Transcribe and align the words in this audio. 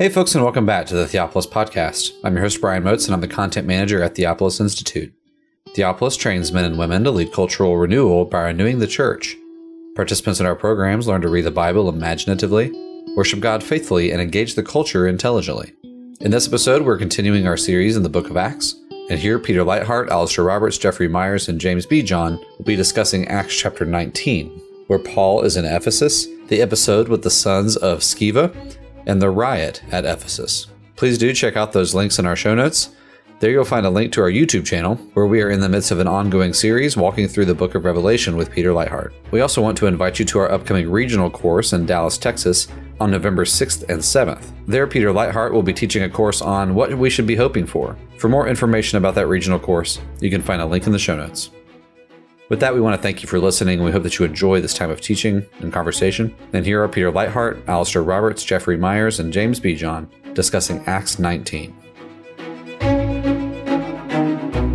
Hey, 0.00 0.08
folks, 0.08 0.34
and 0.34 0.42
welcome 0.42 0.64
back 0.64 0.86
to 0.86 0.94
the 0.94 1.04
Theopolis 1.04 1.46
Podcast. 1.46 2.12
I'm 2.24 2.32
your 2.32 2.40
host, 2.42 2.62
Brian 2.62 2.82
Moats, 2.82 3.04
and 3.04 3.12
I'm 3.12 3.20
the 3.20 3.28
content 3.28 3.66
manager 3.66 4.02
at 4.02 4.14
Theopolis 4.14 4.58
Institute. 4.58 5.12
Theopolis 5.76 6.16
trains 6.18 6.52
men 6.52 6.64
and 6.64 6.78
women 6.78 7.04
to 7.04 7.10
lead 7.10 7.34
cultural 7.34 7.76
renewal 7.76 8.24
by 8.24 8.44
renewing 8.44 8.78
the 8.78 8.86
church. 8.86 9.36
Participants 9.94 10.40
in 10.40 10.46
our 10.46 10.54
programs 10.54 11.06
learn 11.06 11.20
to 11.20 11.28
read 11.28 11.44
the 11.44 11.50
Bible 11.50 11.86
imaginatively, 11.90 12.72
worship 13.14 13.40
God 13.40 13.62
faithfully, 13.62 14.10
and 14.10 14.22
engage 14.22 14.54
the 14.54 14.62
culture 14.62 15.06
intelligently. 15.06 15.74
In 16.22 16.30
this 16.30 16.48
episode, 16.48 16.80
we're 16.80 16.96
continuing 16.96 17.46
our 17.46 17.58
series 17.58 17.94
in 17.94 18.02
the 18.02 18.08
book 18.08 18.30
of 18.30 18.38
Acts, 18.38 18.76
and 19.10 19.18
here 19.18 19.38
Peter 19.38 19.64
Leithart, 19.64 20.08
Alistair 20.08 20.46
Roberts, 20.46 20.78
Jeffrey 20.78 21.08
Myers, 21.08 21.46
and 21.46 21.60
James 21.60 21.84
Bejon 21.84 22.42
will 22.56 22.64
be 22.64 22.74
discussing 22.74 23.28
Acts 23.28 23.54
chapter 23.54 23.84
19, 23.84 24.48
where 24.86 24.98
Paul 24.98 25.42
is 25.42 25.58
in 25.58 25.66
Ephesus, 25.66 26.26
the 26.48 26.62
episode 26.62 27.08
with 27.08 27.22
the 27.22 27.28
sons 27.28 27.76
of 27.76 27.98
Sceva, 27.98 28.78
and 29.10 29.20
the 29.20 29.28
riot 29.28 29.82
at 29.90 30.04
Ephesus. 30.04 30.68
Please 30.94 31.18
do 31.18 31.32
check 31.32 31.56
out 31.56 31.72
those 31.72 31.96
links 31.96 32.20
in 32.20 32.26
our 32.26 32.36
show 32.36 32.54
notes. 32.54 32.90
There 33.40 33.50
you'll 33.50 33.64
find 33.64 33.84
a 33.84 33.90
link 33.90 34.12
to 34.12 34.20
our 34.20 34.30
YouTube 34.30 34.64
channel, 34.64 34.94
where 35.14 35.26
we 35.26 35.42
are 35.42 35.50
in 35.50 35.60
the 35.60 35.68
midst 35.68 35.90
of 35.90 35.98
an 35.98 36.06
ongoing 36.06 36.52
series 36.52 36.96
walking 36.96 37.26
through 37.26 37.46
the 37.46 37.54
book 37.54 37.74
of 37.74 37.84
Revelation 37.84 38.36
with 38.36 38.52
Peter 38.52 38.70
Leithart. 38.70 39.12
We 39.32 39.40
also 39.40 39.62
want 39.62 39.76
to 39.78 39.86
invite 39.86 40.20
you 40.20 40.24
to 40.26 40.38
our 40.38 40.52
upcoming 40.52 40.88
regional 40.88 41.28
course 41.28 41.72
in 41.72 41.86
Dallas, 41.86 42.18
Texas 42.18 42.68
on 43.00 43.10
November 43.10 43.44
6th 43.44 43.82
and 43.88 44.00
7th. 44.00 44.52
There, 44.66 44.86
Peter 44.86 45.08
Leithart 45.08 45.52
will 45.52 45.62
be 45.62 45.72
teaching 45.72 46.04
a 46.04 46.08
course 46.08 46.40
on 46.40 46.74
what 46.74 46.96
we 46.96 47.10
should 47.10 47.26
be 47.26 47.34
hoping 47.34 47.66
for. 47.66 47.96
For 48.18 48.28
more 48.28 48.46
information 48.46 48.98
about 48.98 49.16
that 49.16 49.26
regional 49.26 49.58
course, 49.58 50.00
you 50.20 50.30
can 50.30 50.42
find 50.42 50.62
a 50.62 50.66
link 50.66 50.86
in 50.86 50.92
the 50.92 50.98
show 50.98 51.16
notes. 51.16 51.50
With 52.50 52.58
that, 52.58 52.74
we 52.74 52.80
want 52.80 52.96
to 52.96 53.00
thank 53.00 53.22
you 53.22 53.28
for 53.28 53.38
listening, 53.38 53.78
and 53.78 53.84
we 53.84 53.92
hope 53.92 54.02
that 54.02 54.18
you 54.18 54.24
enjoy 54.24 54.60
this 54.60 54.74
time 54.74 54.90
of 54.90 55.00
teaching 55.00 55.46
and 55.60 55.72
conversation. 55.72 56.34
And 56.52 56.66
here 56.66 56.82
are 56.82 56.88
Peter 56.88 57.12
Leithart, 57.12 57.62
Alistair 57.68 58.02
Roberts, 58.02 58.42
Jeffrey 58.42 58.76
Myers, 58.76 59.20
and 59.20 59.32
James 59.32 59.60
Bejon 59.60 60.08
discussing 60.34 60.82
Acts 60.86 61.20
19. 61.20 61.72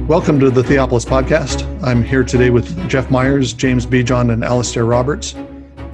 Welcome 0.07 0.39
to 0.39 0.49
the 0.49 0.63
Theopolis 0.63 1.05
Podcast. 1.05 1.65
I'm 1.83 2.01
here 2.01 2.23
today 2.23 2.49
with 2.49 2.87
Jeff 2.87 3.11
Myers, 3.11 3.51
James 3.51 3.85
Bejon, 3.85 4.31
and 4.31 4.45
Alistair 4.45 4.85
Roberts. 4.85 5.35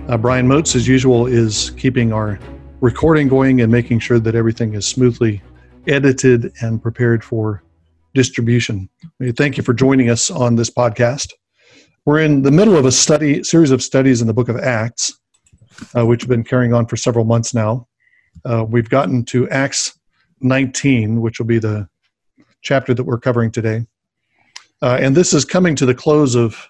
Uh, 0.07 0.19
Brian 0.19 0.47
Moats, 0.47 0.75
as 0.75 0.87
usual, 0.87 1.25
is 1.25 1.71
keeping 1.71 2.13
our 2.13 2.39
recording 2.81 3.27
going 3.27 3.59
and 3.59 3.71
making 3.71 4.01
sure 4.01 4.19
that 4.19 4.35
everything 4.35 4.75
is 4.75 4.85
smoothly 4.85 5.41
edited 5.87 6.53
and 6.61 6.79
prepared 6.79 7.23
for 7.23 7.63
distribution. 8.13 8.87
Thank 9.35 9.57
you 9.57 9.63
for 9.63 9.73
joining 9.73 10.11
us 10.11 10.29
on 10.29 10.57
this 10.57 10.69
podcast. 10.69 11.31
We're 12.03 12.21
in 12.21 12.41
the 12.41 12.51
middle 12.51 12.75
of 12.75 12.85
a 12.85 12.91
study 12.91 13.43
series 13.43 13.69
of 13.69 13.83
studies 13.83 14.21
in 14.21 14.27
the 14.27 14.33
book 14.33 14.49
of 14.49 14.57
Acts, 14.57 15.19
uh, 15.95 16.03
which 16.03 16.23
have 16.23 16.29
been 16.29 16.43
carrying 16.43 16.73
on 16.73 16.87
for 16.87 16.97
several 16.97 17.25
months 17.25 17.53
now. 17.53 17.87
Uh, 18.43 18.65
we've 18.67 18.89
gotten 18.89 19.23
to 19.25 19.47
Acts 19.49 19.99
19, 20.39 21.21
which 21.21 21.37
will 21.37 21.45
be 21.45 21.59
the 21.59 21.87
chapter 22.63 22.95
that 22.95 23.03
we're 23.03 23.19
covering 23.19 23.51
today. 23.51 23.85
Uh, 24.81 24.97
and 24.99 25.15
this 25.15 25.31
is 25.31 25.45
coming 25.45 25.75
to 25.75 25.85
the 25.85 25.93
close 25.93 26.33
of 26.33 26.67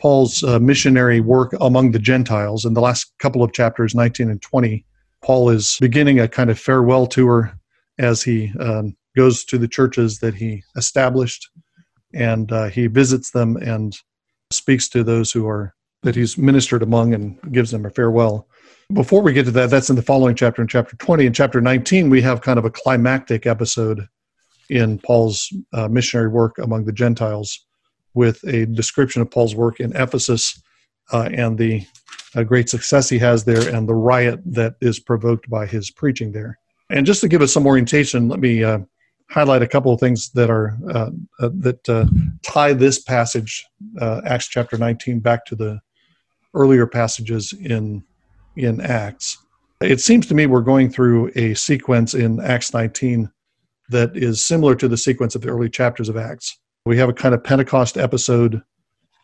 Paul's 0.00 0.42
uh, 0.42 0.58
missionary 0.58 1.20
work 1.20 1.54
among 1.60 1.92
the 1.92 2.00
Gentiles. 2.00 2.64
In 2.64 2.74
the 2.74 2.80
last 2.80 3.12
couple 3.20 3.44
of 3.44 3.52
chapters, 3.52 3.94
19 3.94 4.30
and 4.30 4.42
20, 4.42 4.84
Paul 5.22 5.50
is 5.50 5.78
beginning 5.80 6.18
a 6.18 6.26
kind 6.26 6.50
of 6.50 6.58
farewell 6.58 7.06
tour 7.06 7.56
as 8.00 8.20
he 8.20 8.52
um, 8.58 8.96
goes 9.16 9.44
to 9.44 9.58
the 9.58 9.68
churches 9.68 10.18
that 10.18 10.34
he 10.34 10.64
established 10.74 11.48
and 12.12 12.50
uh, 12.50 12.64
he 12.64 12.88
visits 12.88 13.30
them 13.30 13.56
and 13.58 13.96
speaks 14.54 14.88
to 14.90 15.04
those 15.04 15.32
who 15.32 15.48
are 15.48 15.74
that 16.02 16.16
he's 16.16 16.36
ministered 16.36 16.82
among 16.82 17.14
and 17.14 17.38
gives 17.52 17.70
them 17.70 17.86
a 17.86 17.90
farewell. 17.90 18.48
Before 18.92 19.22
we 19.22 19.32
get 19.32 19.44
to 19.44 19.50
that, 19.52 19.70
that's 19.70 19.88
in 19.88 19.96
the 19.96 20.02
following 20.02 20.34
chapter, 20.34 20.60
in 20.60 20.68
chapter 20.68 20.96
20. 20.96 21.26
In 21.26 21.32
chapter 21.32 21.60
19, 21.60 22.10
we 22.10 22.20
have 22.22 22.40
kind 22.40 22.58
of 22.58 22.64
a 22.64 22.70
climactic 22.70 23.46
episode 23.46 24.08
in 24.68 24.98
Paul's 24.98 25.52
uh, 25.72 25.88
missionary 25.88 26.28
work 26.28 26.58
among 26.58 26.84
the 26.84 26.92
Gentiles 26.92 27.66
with 28.14 28.42
a 28.44 28.66
description 28.66 29.22
of 29.22 29.30
Paul's 29.30 29.54
work 29.54 29.80
in 29.80 29.94
Ephesus 29.96 30.60
uh, 31.12 31.28
and 31.32 31.56
the 31.56 31.86
uh, 32.34 32.42
great 32.42 32.68
success 32.68 33.08
he 33.08 33.18
has 33.18 33.44
there 33.44 33.74
and 33.74 33.88
the 33.88 33.94
riot 33.94 34.40
that 34.44 34.74
is 34.80 34.98
provoked 34.98 35.48
by 35.48 35.66
his 35.66 35.90
preaching 35.90 36.32
there. 36.32 36.58
And 36.90 37.06
just 37.06 37.20
to 37.22 37.28
give 37.28 37.42
us 37.42 37.52
some 37.52 37.66
orientation, 37.66 38.28
let 38.28 38.40
me 38.40 38.64
uh, 38.64 38.80
highlight 39.32 39.62
a 39.62 39.66
couple 39.66 39.92
of 39.92 39.98
things 39.98 40.30
that 40.30 40.50
are 40.50 40.76
uh, 40.90 41.10
uh, 41.40 41.48
that 41.54 41.88
uh, 41.88 42.04
tie 42.42 42.74
this 42.74 43.00
passage, 43.00 43.64
uh, 44.00 44.20
Acts 44.26 44.48
chapter 44.48 44.76
19, 44.76 45.20
back 45.20 45.46
to 45.46 45.56
the 45.56 45.80
earlier 46.54 46.86
passages 46.86 47.54
in 47.54 48.04
in 48.56 48.80
Acts. 48.80 49.38
It 49.80 50.00
seems 50.00 50.26
to 50.26 50.34
me 50.34 50.46
we're 50.46 50.60
going 50.60 50.90
through 50.90 51.32
a 51.34 51.54
sequence 51.54 52.14
in 52.14 52.40
Acts 52.40 52.74
19 52.74 53.30
that 53.88 54.16
is 54.16 54.44
similar 54.44 54.74
to 54.76 54.86
the 54.86 54.96
sequence 54.96 55.34
of 55.34 55.40
the 55.40 55.48
early 55.48 55.70
chapters 55.70 56.08
of 56.08 56.16
Acts. 56.16 56.58
We 56.84 56.98
have 56.98 57.08
a 57.08 57.14
kind 57.14 57.34
of 57.34 57.42
Pentecost 57.42 57.96
episode 57.96 58.62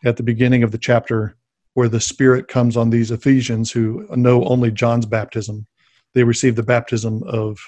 at 0.03 0.17
the 0.17 0.23
beginning 0.23 0.63
of 0.63 0.71
the 0.71 0.77
chapter 0.77 1.35
where 1.75 1.87
the 1.87 2.01
Spirit 2.01 2.47
comes 2.47 2.75
on 2.75 2.89
these 2.89 3.11
Ephesians 3.11 3.71
who 3.71 4.07
know 4.15 4.43
only 4.45 4.71
John's 4.71 5.05
baptism. 5.05 5.67
They 6.13 6.23
receive 6.23 6.55
the 6.55 6.63
baptism 6.63 7.23
of 7.23 7.59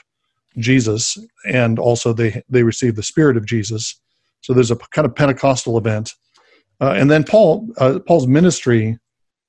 Jesus, 0.58 1.18
and 1.46 1.80
also 1.80 2.14
they 2.14 2.42
they 2.50 2.64
receive 2.64 2.96
the 2.96 3.04
Spirit 3.04 3.38
of 3.38 3.46
Jesus. 3.46 4.00
So 4.42 4.54
there's 4.54 4.72
a 4.72 4.76
kind 4.76 5.06
of 5.06 5.16
Pentecostal 5.16 5.78
event, 5.78 6.14
uh, 6.80 6.94
and 6.98 7.10
then 7.10 7.24
Paul 7.24 7.68
uh, 7.78 8.00
Paul's 8.08 8.28
ministry 8.28 8.98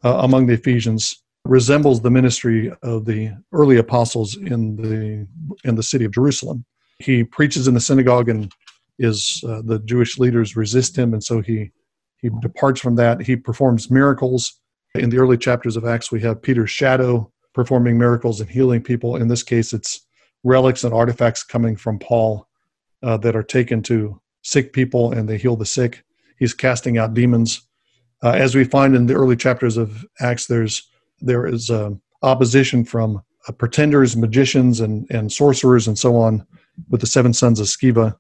uh, 0.05 0.19
among 0.23 0.47
the 0.47 0.55
Ephesians 0.55 1.23
resembles 1.45 2.01
the 2.01 2.11
ministry 2.11 2.73
of 2.83 3.05
the 3.05 3.33
early 3.53 3.77
apostles 3.77 4.37
in 4.37 4.77
the 4.77 5.27
in 5.69 5.75
the 5.75 5.83
city 5.83 6.05
of 6.05 6.13
Jerusalem. 6.13 6.65
He 6.99 7.25
preaches 7.25 7.67
in 7.67 7.75
the 7.75 7.81
synagogue, 7.81 8.29
and 8.29 8.53
is 8.99 9.43
uh, 9.49 9.63
the 9.65 9.81
Jewish 9.81 10.19
leaders 10.19 10.57
resist 10.57 10.97
him, 10.97 11.13
and 11.13 11.23
so 11.23 11.41
he 11.41 11.73
he 12.19 12.31
departs 12.41 12.81
from 12.81 12.97
that. 12.97 13.23
He 13.23 13.37
performs 13.37 13.91
miracles. 13.91 14.59
In 14.95 15.09
the 15.09 15.17
early 15.17 15.39
chapters 15.39 15.77
of 15.77 15.87
Acts, 15.87 16.13
we 16.13 16.21
have 16.21 16.43
Peter's 16.43 16.71
shadow 16.71 17.33
performing 17.55 17.99
miracles 17.99 18.41
and 18.41 18.49
healing 18.49 18.83
people. 18.83 19.17
In 19.17 19.29
this 19.29 19.43
case, 19.43 19.73
it's 19.73 20.07
relics 20.45 20.85
and 20.85 20.95
artifacts 20.95 21.43
coming 21.43 21.77
from 21.77 21.99
Paul 21.99 22.49
uh, 23.03 23.17
that 23.19 23.37
are 23.37 23.43
taken 23.43 23.83
to 23.85 24.21
sick 24.43 24.73
people 24.73 25.13
and 25.13 25.29
they 25.29 25.39
heal 25.39 25.57
the 25.57 25.67
sick. 25.67 26.05
He's 26.39 26.55
casting 26.55 26.99
out 26.99 27.15
demons. 27.15 27.63
Uh, 28.23 28.33
as 28.33 28.55
we 28.55 28.65
find 28.65 28.95
in 28.95 29.07
the 29.07 29.15
early 29.15 29.37
chapters 29.37 29.77
of 29.77 30.05
Acts, 30.21 30.47
there's 30.47 30.89
there 31.21 31.47
is 31.47 31.71
uh, 31.71 31.91
opposition 32.23 32.85
from 32.85 33.23
uh, 33.49 33.53
pretenders, 33.53 34.17
magicians, 34.17 34.81
and 34.81 35.07
and 35.11 35.33
sorcerers, 35.33 35.89
and 35.89 35.99
so 35.99 36.17
on, 36.17 36.47
with 36.89 37.01
the 37.01 37.07
seven 37.07 37.33
sons 37.33 37.61
of 37.61 37.67
Sceva. 37.67 38.17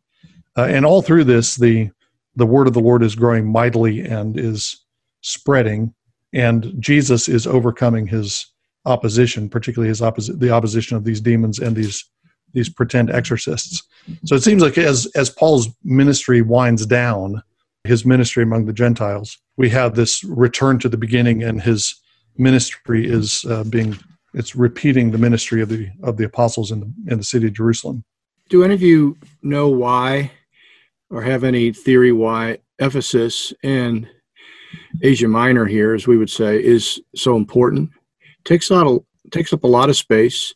Uh, 0.56 0.64
and 0.64 0.84
all 0.84 1.02
through 1.02 1.24
this, 1.24 1.56
the 1.56 1.90
the 2.36 2.46
word 2.46 2.66
of 2.66 2.74
the 2.74 2.80
Lord 2.80 3.02
is 3.02 3.14
growing 3.14 3.50
mightily 3.50 4.00
and 4.00 4.38
is 4.38 4.84
spreading, 5.20 5.94
and 6.32 6.74
Jesus 6.78 7.28
is 7.28 7.46
overcoming 7.46 8.06
his 8.06 8.46
opposition, 8.84 9.48
particularly 9.48 9.88
his 9.88 10.02
opposite 10.02 10.40
the 10.40 10.50
opposition 10.50 10.96
of 10.96 11.04
these 11.04 11.20
demons 11.20 11.58
and 11.58 11.76
these 11.76 12.04
these 12.52 12.68
pretend 12.68 13.10
exorcists. 13.10 13.82
So 14.24 14.34
it 14.34 14.42
seems 14.42 14.62
like 14.62 14.78
as 14.78 15.06
as 15.14 15.30
Paul's 15.30 15.68
ministry 15.84 16.42
winds 16.42 16.86
down, 16.86 17.42
his 17.84 18.04
ministry 18.04 18.42
among 18.42 18.66
the 18.66 18.72
Gentiles, 18.72 19.38
we 19.56 19.70
have 19.70 19.94
this 19.94 20.24
return 20.24 20.78
to 20.80 20.88
the 20.88 20.96
beginning, 20.96 21.42
and 21.42 21.62
his 21.62 21.94
ministry 22.36 23.06
is 23.06 23.44
uh, 23.44 23.64
being 23.64 23.98
it's 24.34 24.56
repeating 24.56 25.10
the 25.10 25.18
ministry 25.18 25.60
of 25.62 25.68
the 25.68 25.88
of 26.02 26.16
the 26.16 26.24
apostles 26.24 26.70
in 26.70 26.80
the 26.80 27.12
in 27.12 27.18
the 27.18 27.24
city 27.24 27.46
of 27.46 27.52
Jerusalem. 27.54 28.04
Do 28.48 28.64
any 28.64 28.74
of 28.74 28.82
you 28.82 29.16
know 29.42 29.68
why, 29.68 30.30
or 31.10 31.22
have 31.22 31.44
any 31.44 31.72
theory 31.72 32.12
why 32.12 32.58
Ephesus 32.78 33.52
and 33.62 34.08
Asia 35.02 35.28
Minor 35.28 35.66
here, 35.66 35.94
as 35.94 36.06
we 36.06 36.16
would 36.16 36.30
say, 36.30 36.62
is 36.62 37.00
so 37.14 37.36
important? 37.36 37.90
Takes 38.44 38.70
out 38.70 39.04
takes 39.30 39.52
up 39.52 39.64
a 39.64 39.68
lot 39.68 39.88
of 39.88 39.96
space, 39.96 40.54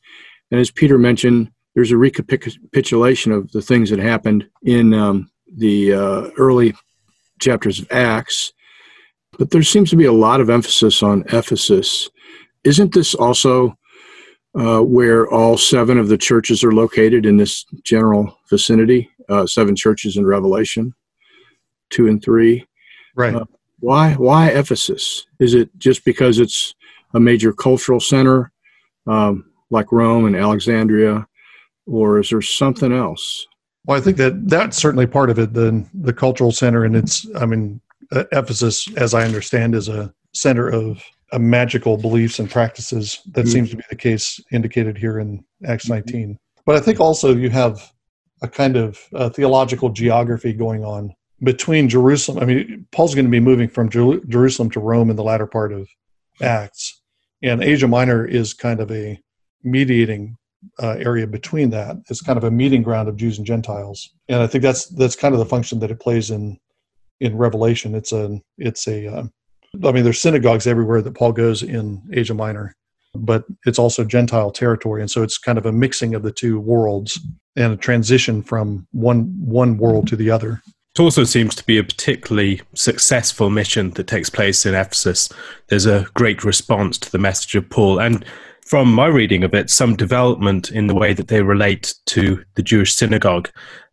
and 0.51 0.61
as 0.61 0.71
Peter 0.71 0.99
mentioned, 0.99 1.51
there's 1.75 1.93
a 1.93 1.97
recapitulation 1.97 3.33
of 3.33 3.51
the 3.53 3.63
things 3.63 3.91
that 3.91 3.99
happened 3.99 4.49
in 4.63 4.95
um, 4.95 5.31
the 5.57 5.93
uh, 5.93 6.31
early 6.39 6.75
chapters 7.39 7.79
of 7.79 7.87
Acts. 7.91 8.53
But 9.39 9.51
there 9.51 9.63
seems 9.63 9.91
to 9.91 9.97
be 9.97 10.07
a 10.07 10.13
lot 10.13 10.41
of 10.41 10.49
emphasis 10.49 11.03
on 11.03 11.25
Ephesus. 11.33 12.09
Isn't 12.65 12.95
this 12.95 13.15
also 13.15 13.77
uh, 14.59 14.81
where 14.81 15.29
all 15.29 15.59
seven 15.59 15.99
of 15.99 16.09
the 16.09 16.17
churches 16.17 16.65
are 16.65 16.73
located 16.73 17.27
in 17.27 17.37
this 17.37 17.67
general 17.85 18.39
vicinity? 18.49 19.11
Uh, 19.29 19.47
seven 19.47 19.77
churches 19.77 20.17
in 20.17 20.25
Revelation, 20.25 20.95
two 21.91 22.07
and 22.07 22.23
three. 22.23 22.67
Right. 23.15 23.35
Uh, 23.35 23.45
why? 23.81 24.15
Why 24.15 24.49
Ephesus? 24.49 25.27
Is 25.41 25.53
it 25.53 25.69
just 25.77 26.05
because 26.05 26.39
it's 26.39 26.75
a 27.17 27.21
major 27.21 27.53
cultural 27.53 28.01
center 28.01 28.53
um, 29.07 29.51
like 29.71 29.91
Rome 29.91 30.27
and 30.27 30.37
Alexandria? 30.37 31.27
or 31.87 32.19
is 32.19 32.31
there 32.31 32.43
something 32.43 32.93
else? 32.93 33.47
Well, 33.85 33.97
I 33.97 34.01
think 34.01 34.17
that 34.17 34.49
that's 34.49 34.77
certainly 34.77 35.07
part 35.07 35.31
of 35.31 35.39
it. 35.39 35.53
The 35.55 35.87
the 35.95 36.13
cultural 36.13 36.53
center, 36.53 36.85
and 36.85 36.97
it's 36.97 37.27
I 37.37 37.47
mean 37.47 37.81
Ephesus, 38.13 38.89
as 38.97 39.15
I 39.15 39.25
understand, 39.25 39.75
is 39.75 39.89
a 39.89 40.13
center 40.35 40.69
of 40.69 41.03
uh, 41.33 41.39
magical 41.39 41.97
beliefs 41.97 42.39
and 42.41 42.51
practices. 42.51 43.21
That 43.33 43.43
mm-hmm. 43.43 43.51
seems 43.51 43.71
to 43.71 43.77
be 43.77 43.85
the 43.89 43.97
case 43.97 44.41
indicated 44.51 44.99
here 44.99 45.21
in 45.21 45.45
Acts 45.65 45.85
mm-hmm. 45.85 45.95
19. 45.95 46.39
But 46.65 46.77
I 46.77 46.81
think 46.81 46.99
also 46.99 47.35
you 47.35 47.49
have 47.51 47.93
a 48.43 48.49
kind 48.49 48.77
of 48.77 48.99
uh, 49.15 49.31
theological 49.31 49.89
geography 49.91 50.53
going 50.53 50.85
on 50.85 51.15
between 51.43 51.89
Jerusalem. 51.89 52.43
I 52.43 52.47
mean, 52.47 52.87
Paul's 52.91 53.15
going 53.15 53.25
to 53.25 53.31
be 53.31 53.41
moving 53.41 53.69
from 53.69 53.89
Jer- 53.89 54.21
Jerusalem 54.27 54.71
to 54.71 54.81
Rome 54.81 55.11
in 55.11 55.17
the 55.17 55.23
latter 55.23 55.47
part 55.47 55.73
of 55.73 55.89
Acts, 56.43 57.03
and 57.43 57.63
Asia 57.63 57.89
Minor 57.89 58.25
is 58.25 58.55
kind 58.55 58.81
of 58.81 58.91
a 58.91 59.19
mediating 59.63 60.37
uh, 60.83 60.97
area 60.99 61.27
between 61.27 61.71
that. 61.71 61.97
It's 62.09 62.23
kind 62.23 62.37
of 62.37 62.45
a 62.45 62.51
meeting 62.51 62.83
ground 62.83 63.09
of 63.09 63.17
Jews 63.17 63.39
and 63.39 63.47
Gentiles, 63.47 64.11
and 64.29 64.43
I 64.43 64.47
think 64.47 64.63
that's 64.63 64.87
that's 64.87 65.17
kind 65.17 65.35
of 65.35 65.39
the 65.39 65.47
function 65.47 65.81
that 65.81 65.91
it 65.91 66.01
plays 66.01 66.31
in 66.31 66.59
in 67.21 67.37
Revelation. 67.37 67.95
It's 67.95 68.13
a 68.13 68.41
it's 68.59 68.87
a 68.87 69.07
uh, 69.07 69.25
I 69.85 69.93
mean, 69.93 70.05
there's 70.05 70.21
synagogues 70.21 70.67
everywhere 70.67 71.03
that 71.03 71.15
Paul 71.15 71.33
goes 71.33 71.63
in 71.63 72.03
Asia 72.13 72.35
Minor, 72.35 72.75
but 73.15 73.45
it's 73.67 73.79
also 73.79 74.05
Gentile 74.05 74.51
territory, 74.51 75.01
and 75.01 75.11
so 75.11 75.23
it's 75.23 75.39
kind 75.39 75.59
of 75.59 75.67
a 75.67 75.73
mixing 75.73 76.15
of 76.15 76.23
the 76.23 76.33
two 76.33 76.61
worlds 76.61 77.21
and 77.57 77.73
a 77.73 77.77
transition 77.77 78.43
from 78.43 78.87
one 78.93 79.35
one 79.39 79.79
world 79.79 80.07
to 80.09 80.17
the 80.17 80.31
other. 80.31 80.63
It 80.97 81.01
also 81.01 81.25
seems 81.25 81.55
to 81.57 81.67
be 81.67 81.77
a 81.77 81.85
particularly 81.85 82.63
successful 82.75 83.51
mission 83.51 83.91
that 83.91 84.07
takes 84.07 84.31
place 84.31 84.65
in 84.65 84.75
Ephesus. 84.75 85.29
There's 85.69 85.85
a 85.85 86.07
great 86.15 86.43
response 86.43 86.97
to 86.97 87.13
the 87.13 87.19
message 87.19 87.55
of 87.55 87.69
Paul, 87.69 88.01
and 88.01 88.25
from 88.65 88.95
my 88.95 89.05
reading 89.05 89.45
of 89.45 89.53
it, 89.53 89.69
some 89.69 89.95
development 89.95 90.71
in 90.71 90.87
the 90.87 90.95
way 90.95 91.13
that 91.13 91.29
they 91.29 91.43
relate 91.43 91.93
to 92.07 92.43
the 92.55 92.63
Jewish 92.63 92.95
synagogue, 92.95 93.51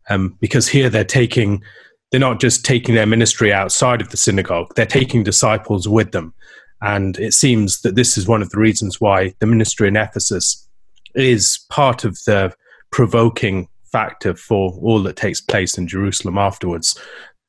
um, 0.08 0.38
because 0.40 0.66
here 0.66 0.88
they're 0.88 1.04
taking 1.04 1.62
they're 2.10 2.20
not 2.20 2.40
just 2.40 2.64
taking 2.64 2.94
their 2.94 3.04
ministry 3.04 3.52
outside 3.52 4.00
of 4.00 4.08
the 4.08 4.16
synagogue, 4.16 4.72
they're 4.74 4.86
taking 4.86 5.22
disciples 5.22 5.86
with 5.86 6.12
them. 6.12 6.32
And 6.80 7.18
it 7.18 7.34
seems 7.34 7.82
that 7.82 7.96
this 7.96 8.16
is 8.16 8.26
one 8.26 8.40
of 8.40 8.48
the 8.48 8.58
reasons 8.58 8.98
why 8.98 9.34
the 9.40 9.46
ministry 9.46 9.88
in 9.88 9.96
Ephesus 9.96 10.66
is 11.14 11.66
part 11.68 12.02
of 12.04 12.18
the 12.24 12.54
provoking 12.90 13.68
factor 13.94 14.34
for 14.34 14.72
all 14.82 15.02
that 15.04 15.16
takes 15.16 15.40
place 15.40 15.78
in 15.78 15.86
Jerusalem 15.86 16.36
afterwards. 16.36 16.98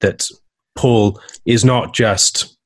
That 0.01 0.29
Paul 0.75 1.19
is 1.45 1.65
not 1.65 1.93
just 1.93 2.57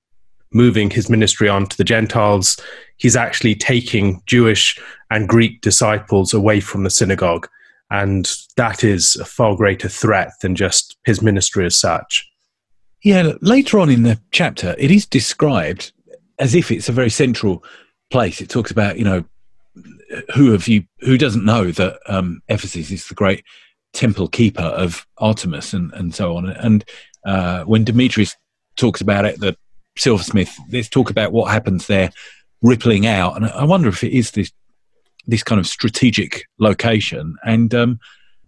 moving 0.51 0.89
his 0.89 1.09
ministry 1.09 1.47
on 1.47 1.67
to 1.67 1.77
the 1.77 1.83
Gentiles, 1.83 2.59
he's 2.97 3.15
actually 3.15 3.55
taking 3.55 4.21
Jewish 4.25 4.77
and 5.11 5.29
Greek 5.29 5.61
disciples 5.61 6.33
away 6.33 6.59
from 6.59 6.83
the 6.83 6.89
synagogue 6.89 7.47
and 7.91 8.31
that 8.55 8.83
is 8.83 9.15
a 9.15 9.25
far 9.25 9.55
greater 9.55 9.89
threat 9.89 10.31
than 10.41 10.55
just 10.55 10.97
his 11.05 11.21
ministry 11.21 11.65
as 11.65 11.75
such. 11.75 12.29
Yeah, 13.03 13.33
later 13.41 13.79
on 13.79 13.89
in 13.89 14.03
the 14.03 14.19
chapter, 14.31 14.75
it 14.77 14.91
is 14.91 15.05
described 15.05 15.91
as 16.37 16.53
if 16.53 16.71
it's 16.71 16.89
a 16.89 16.93
very 16.93 17.09
central 17.09 17.63
place. 18.11 18.41
It 18.41 18.49
talks 18.49 18.71
about, 18.71 18.97
you 18.97 19.05
know, 19.05 19.23
who 20.35 20.51
have 20.51 20.67
you, 20.67 20.83
who 20.99 21.17
doesn't 21.17 21.45
know 21.45 21.71
that 21.71 21.99
um, 22.07 22.41
Ephesus 22.49 22.91
is 22.91 23.07
the 23.07 23.15
great 23.15 23.43
temple 23.93 24.27
keeper 24.27 24.61
of 24.61 25.05
Artemis 25.17 25.73
and, 25.73 25.91
and 25.93 26.13
so 26.13 26.37
on. 26.37 26.49
And 26.49 26.85
uh, 27.25 27.63
when 27.63 27.83
Demetrius 27.83 28.35
talks 28.75 29.01
about 29.01 29.25
it, 29.25 29.39
the 29.39 29.57
silversmith, 29.97 30.55
there's 30.69 30.89
talk 30.89 31.09
about 31.09 31.31
what 31.31 31.51
happens 31.51 31.87
there 31.87 32.11
rippling 32.61 33.05
out. 33.05 33.35
And 33.35 33.45
I 33.45 33.63
wonder 33.63 33.89
if 33.89 34.03
it 34.03 34.15
is 34.15 34.31
this 34.31 34.51
this 35.27 35.43
kind 35.43 35.59
of 35.59 35.67
strategic 35.67 36.45
location, 36.57 37.35
and 37.43 37.73
um, 37.75 37.99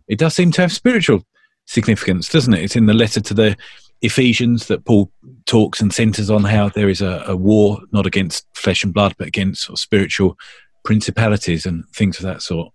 it 0.08 0.18
does 0.18 0.34
seem 0.34 0.52
to 0.54 0.62
have 0.62 0.72
spiritual 0.72 1.24
significance, 1.66 2.28
doesn't 2.28 2.54
it? 2.54 2.64
It's 2.64 2.76
in 2.76 2.88
the 2.88 2.94
letter 2.94 3.22
to 3.22 3.34
the 3.36 3.56
Ephesians 4.02 4.66
that 4.68 4.84
Paul 4.86 5.12
talks 5.46 5.80
and 5.80 5.94
centers 5.94 6.32
on 6.32 6.44
how 6.44 6.70
there 6.70 6.90
is 6.90 7.02
a, 7.02 7.24
a 7.28 7.36
war 7.36 7.80
not 7.92 8.08
against 8.08 8.48
flesh 8.56 8.84
and 8.84 8.94
blood, 8.94 9.14
but 9.18 9.28
against 9.28 9.64
sort 9.64 9.78
of 9.78 9.80
spiritual 9.80 10.38
principalities 10.84 11.66
and 11.66 11.88
things 11.90 12.18
of 12.18 12.24
that 12.24 12.42
sort. 12.42 12.74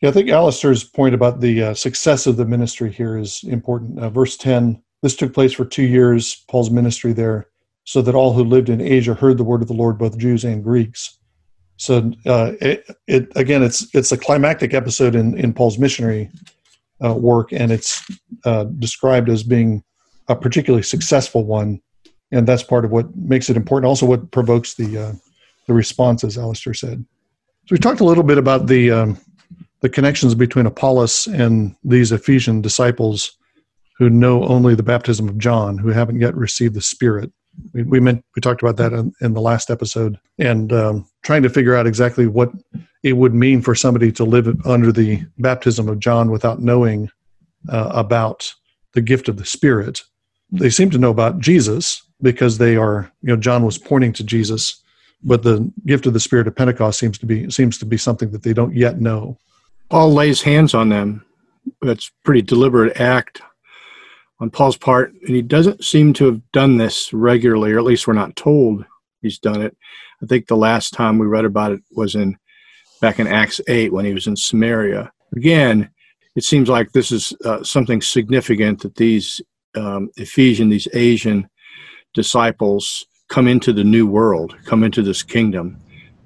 Yeah, 0.00 0.10
I 0.10 0.12
think 0.12 0.28
Alistair's 0.28 0.84
point 0.84 1.14
about 1.14 1.40
the 1.40 1.62
uh, 1.62 1.74
success 1.74 2.26
of 2.26 2.36
the 2.36 2.44
ministry 2.44 2.92
here 2.92 3.16
is 3.16 3.42
important. 3.44 3.98
Uh, 3.98 4.10
verse 4.10 4.36
10 4.36 4.82
this 5.04 5.14
took 5.14 5.34
place 5.34 5.52
for 5.52 5.66
two 5.66 5.82
years, 5.82 6.46
Paul's 6.48 6.70
ministry 6.70 7.12
there, 7.12 7.48
so 7.84 8.00
that 8.00 8.14
all 8.14 8.32
who 8.32 8.42
lived 8.42 8.70
in 8.70 8.80
Asia 8.80 9.12
heard 9.12 9.36
the 9.36 9.44
word 9.44 9.60
of 9.60 9.68
the 9.68 9.74
Lord, 9.74 9.98
both 9.98 10.16
Jews 10.16 10.44
and 10.44 10.64
Greeks. 10.64 11.18
So 11.76 12.10
uh, 12.24 12.52
it, 12.62 12.86
it, 13.06 13.28
again, 13.36 13.62
it's 13.62 13.86
it's 13.94 14.12
a 14.12 14.16
climactic 14.16 14.72
episode 14.72 15.14
in 15.14 15.36
in 15.36 15.52
Paul's 15.52 15.78
missionary 15.78 16.30
uh, 17.04 17.12
work, 17.12 17.52
and 17.52 17.70
it's 17.70 18.02
uh, 18.46 18.64
described 18.64 19.28
as 19.28 19.42
being 19.42 19.84
a 20.28 20.34
particularly 20.34 20.82
successful 20.82 21.44
one, 21.44 21.82
and 22.32 22.48
that's 22.48 22.62
part 22.62 22.86
of 22.86 22.90
what 22.90 23.14
makes 23.14 23.50
it 23.50 23.58
important. 23.58 23.86
Also, 23.86 24.06
what 24.06 24.30
provokes 24.30 24.72
the 24.72 24.96
uh, 24.96 25.12
the 25.66 25.74
response, 25.74 26.24
as 26.24 26.38
Alistair 26.38 26.72
said. 26.72 27.04
So 27.66 27.72
we 27.72 27.78
talked 27.78 28.00
a 28.00 28.04
little 28.04 28.24
bit 28.24 28.38
about 28.38 28.68
the 28.68 28.90
um, 28.90 29.18
the 29.84 29.90
connections 29.90 30.34
between 30.34 30.64
Apollos 30.64 31.26
and 31.26 31.76
these 31.84 32.10
Ephesian 32.10 32.62
disciples 32.62 33.36
who 33.98 34.08
know 34.08 34.42
only 34.44 34.74
the 34.74 34.82
baptism 34.82 35.28
of 35.28 35.36
John, 35.36 35.76
who 35.76 35.90
haven't 35.90 36.20
yet 36.20 36.34
received 36.34 36.72
the 36.72 36.80
Spirit. 36.80 37.30
We, 37.74 37.82
we 37.82 38.00
meant 38.00 38.24
we 38.34 38.40
talked 38.40 38.62
about 38.62 38.78
that 38.78 38.94
in, 38.94 39.12
in 39.20 39.34
the 39.34 39.42
last 39.42 39.68
episode, 39.68 40.18
and 40.38 40.72
um, 40.72 41.06
trying 41.22 41.42
to 41.42 41.50
figure 41.50 41.76
out 41.76 41.86
exactly 41.86 42.26
what 42.26 42.50
it 43.02 43.18
would 43.18 43.34
mean 43.34 43.60
for 43.60 43.74
somebody 43.74 44.10
to 44.12 44.24
live 44.24 44.48
under 44.64 44.90
the 44.90 45.22
baptism 45.36 45.86
of 45.90 45.98
John 45.98 46.30
without 46.30 46.62
knowing 46.62 47.10
uh, 47.68 47.90
about 47.92 48.54
the 48.94 49.02
gift 49.02 49.28
of 49.28 49.36
the 49.36 49.44
Spirit. 49.44 50.00
They 50.50 50.70
seem 50.70 50.88
to 50.92 50.98
know 50.98 51.10
about 51.10 51.40
Jesus 51.40 52.02
because 52.22 52.56
they 52.56 52.76
are, 52.76 53.12
you 53.20 53.28
know, 53.28 53.36
John 53.36 53.66
was 53.66 53.76
pointing 53.76 54.14
to 54.14 54.24
Jesus, 54.24 54.82
but 55.22 55.42
the 55.42 55.70
gift 55.84 56.06
of 56.06 56.14
the 56.14 56.20
Spirit 56.20 56.48
of 56.48 56.56
Pentecost 56.56 56.98
seems 56.98 57.18
to 57.18 57.26
be 57.26 57.50
seems 57.50 57.76
to 57.76 57.84
be 57.84 57.98
something 57.98 58.30
that 58.30 58.44
they 58.44 58.54
don't 58.54 58.74
yet 58.74 58.98
know. 58.98 59.38
Paul 59.88 60.12
lays 60.12 60.42
hands 60.42 60.74
on 60.74 60.88
them. 60.88 61.24
That's 61.82 62.10
pretty 62.24 62.42
deliberate 62.42 63.00
act 63.00 63.42
on 64.40 64.50
Paul's 64.50 64.76
part, 64.76 65.12
and 65.12 65.34
he 65.34 65.42
doesn't 65.42 65.84
seem 65.84 66.12
to 66.14 66.26
have 66.26 66.52
done 66.52 66.76
this 66.76 67.12
regularly, 67.12 67.72
or 67.72 67.78
at 67.78 67.84
least 67.84 68.06
we're 68.06 68.14
not 68.14 68.36
told 68.36 68.84
he's 69.22 69.38
done 69.38 69.62
it. 69.62 69.76
I 70.22 70.26
think 70.26 70.46
the 70.46 70.56
last 70.56 70.92
time 70.92 71.18
we 71.18 71.26
read 71.26 71.44
about 71.44 71.72
it 71.72 71.80
was 71.92 72.14
in 72.14 72.36
back 73.00 73.18
in 73.18 73.26
Acts 73.26 73.60
8 73.68 73.92
when 73.92 74.04
he 74.04 74.14
was 74.14 74.26
in 74.26 74.36
Samaria. 74.36 75.12
Again, 75.36 75.90
it 76.36 76.44
seems 76.44 76.68
like 76.68 76.90
this 76.92 77.12
is 77.12 77.32
uh, 77.44 77.62
something 77.62 78.00
significant 78.00 78.80
that 78.82 78.96
these 78.96 79.40
um, 79.74 80.10
Ephesian, 80.16 80.68
these 80.68 80.88
Asian 80.94 81.48
disciples 82.14 83.06
come 83.28 83.48
into 83.48 83.72
the 83.72 83.84
new 83.84 84.06
world, 84.06 84.56
come 84.64 84.82
into 84.82 85.02
this 85.02 85.22
kingdom, 85.22 85.78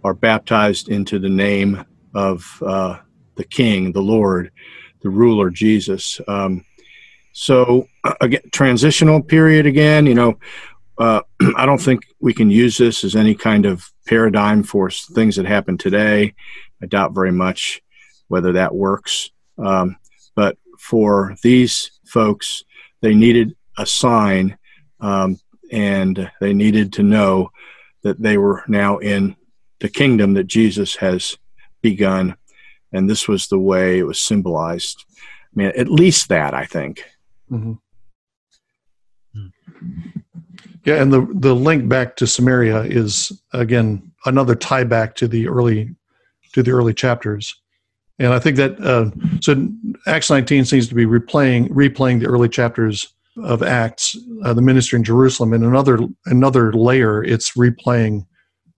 are 0.04 0.14
baptized 0.14 0.88
into 0.88 1.18
the 1.18 1.28
name 1.28 1.84
of 2.14 2.62
uh, 2.64 2.98
the 3.38 3.44
King, 3.44 3.92
the 3.92 4.02
Lord, 4.02 4.50
the 5.00 5.08
ruler, 5.08 5.48
Jesus. 5.48 6.20
Um, 6.28 6.66
so 7.32 7.88
uh, 8.04 8.14
again, 8.20 8.42
transitional 8.52 9.22
period 9.22 9.64
again. 9.64 10.04
You 10.04 10.14
know, 10.14 10.38
uh, 10.98 11.22
I 11.56 11.64
don't 11.64 11.80
think 11.80 12.02
we 12.20 12.34
can 12.34 12.50
use 12.50 12.76
this 12.76 13.04
as 13.04 13.16
any 13.16 13.34
kind 13.34 13.64
of 13.64 13.90
paradigm 14.06 14.62
for 14.62 14.90
things 14.90 15.36
that 15.36 15.46
happen 15.46 15.78
today. 15.78 16.34
I 16.82 16.86
doubt 16.86 17.14
very 17.14 17.32
much 17.32 17.80
whether 18.26 18.52
that 18.52 18.74
works. 18.74 19.30
Um, 19.56 19.96
but 20.34 20.58
for 20.78 21.36
these 21.42 21.92
folks, 22.06 22.64
they 23.00 23.14
needed 23.14 23.56
a 23.76 23.86
sign 23.86 24.58
um, 25.00 25.38
and 25.70 26.30
they 26.40 26.52
needed 26.52 26.92
to 26.94 27.02
know 27.02 27.50
that 28.02 28.20
they 28.20 28.36
were 28.36 28.64
now 28.68 28.98
in 28.98 29.36
the 29.80 29.88
kingdom 29.88 30.34
that 30.34 30.46
Jesus 30.46 30.96
has 30.96 31.36
begun. 31.82 32.36
And 32.92 33.08
this 33.08 33.28
was 33.28 33.48
the 33.48 33.58
way 33.58 33.98
it 33.98 34.06
was 34.06 34.20
symbolized. 34.20 35.04
I 35.12 35.50
mean, 35.54 35.72
at 35.76 35.90
least 35.90 36.28
that, 36.28 36.54
I 36.54 36.64
think. 36.64 37.04
Mm-hmm. 37.50 37.72
Yeah, 40.84 41.02
and 41.02 41.12
the 41.12 41.28
the 41.34 41.54
link 41.54 41.88
back 41.88 42.16
to 42.16 42.26
Samaria 42.26 42.82
is 42.82 43.30
again 43.52 44.10
another 44.24 44.54
tie 44.54 44.84
back 44.84 45.14
to 45.16 45.28
the 45.28 45.48
early 45.48 45.94
to 46.54 46.62
the 46.62 46.70
early 46.70 46.94
chapters, 46.94 47.54
and 48.18 48.32
I 48.32 48.38
think 48.38 48.56
that 48.56 48.80
uh, 48.80 49.10
so 49.40 49.68
Acts 50.06 50.30
19 50.30 50.64
seems 50.64 50.88
to 50.88 50.94
be 50.94 51.04
replaying 51.04 51.68
replaying 51.68 52.20
the 52.20 52.26
early 52.26 52.48
chapters 52.48 53.12
of 53.44 53.62
Acts, 53.62 54.16
uh, 54.44 54.52
the 54.54 54.62
ministry 54.62 54.96
in 54.96 55.04
Jerusalem, 55.04 55.52
and 55.52 55.64
another 55.64 55.98
another 56.26 56.72
layer, 56.72 57.22
it's 57.22 57.52
replaying 57.52 58.26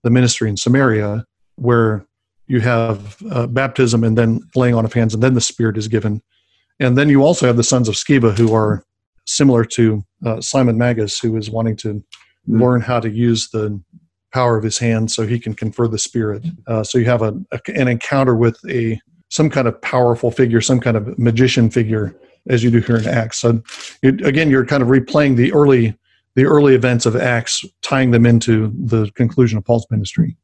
the 0.02 0.10
ministry 0.10 0.48
in 0.48 0.56
Samaria, 0.56 1.24
where 1.56 2.06
you 2.50 2.60
have 2.60 3.22
uh, 3.30 3.46
baptism 3.46 4.02
and 4.02 4.18
then 4.18 4.40
laying 4.56 4.74
on 4.74 4.84
of 4.84 4.92
hands, 4.92 5.14
and 5.14 5.22
then 5.22 5.34
the 5.34 5.40
Spirit 5.40 5.78
is 5.78 5.86
given, 5.86 6.20
and 6.80 6.98
then 6.98 7.08
you 7.08 7.22
also 7.22 7.46
have 7.46 7.56
the 7.56 7.62
sons 7.62 7.88
of 7.88 7.94
Sceva 7.94 8.36
who 8.36 8.52
are 8.52 8.84
similar 9.24 9.64
to 9.64 10.04
uh, 10.26 10.40
Simon 10.40 10.76
Magus, 10.76 11.20
who 11.20 11.36
is 11.36 11.48
wanting 11.48 11.76
to 11.76 11.94
mm-hmm. 11.94 12.60
learn 12.60 12.80
how 12.80 12.98
to 12.98 13.08
use 13.08 13.50
the 13.50 13.80
power 14.34 14.56
of 14.56 14.64
his 14.64 14.78
hand 14.78 15.10
so 15.10 15.26
he 15.26 15.38
can 15.38 15.54
confer 15.54 15.86
the 15.86 15.98
spirit. 15.98 16.44
Uh, 16.66 16.82
so 16.82 16.98
you 16.98 17.04
have 17.04 17.22
a, 17.22 17.32
a, 17.52 17.60
an 17.74 17.88
encounter 17.88 18.34
with 18.34 18.58
a 18.68 19.00
some 19.28 19.48
kind 19.48 19.68
of 19.68 19.80
powerful 19.82 20.32
figure, 20.32 20.60
some 20.60 20.80
kind 20.80 20.96
of 20.96 21.16
magician 21.18 21.70
figure, 21.70 22.16
as 22.48 22.64
you 22.64 22.70
do 22.70 22.80
here 22.80 22.96
in 22.96 23.06
Acts. 23.06 23.38
So 23.38 23.62
it, 24.02 24.26
again, 24.26 24.50
you're 24.50 24.66
kind 24.66 24.82
of 24.82 24.88
replaying 24.88 25.36
the 25.36 25.52
early 25.52 25.96
the 26.34 26.44
early 26.44 26.74
events 26.74 27.06
of 27.06 27.14
Acts, 27.16 27.64
tying 27.82 28.10
them 28.10 28.26
into 28.26 28.72
the 28.86 29.10
conclusion 29.14 29.58
of 29.58 29.64
Paul's 29.64 29.86
ministry. 29.90 30.36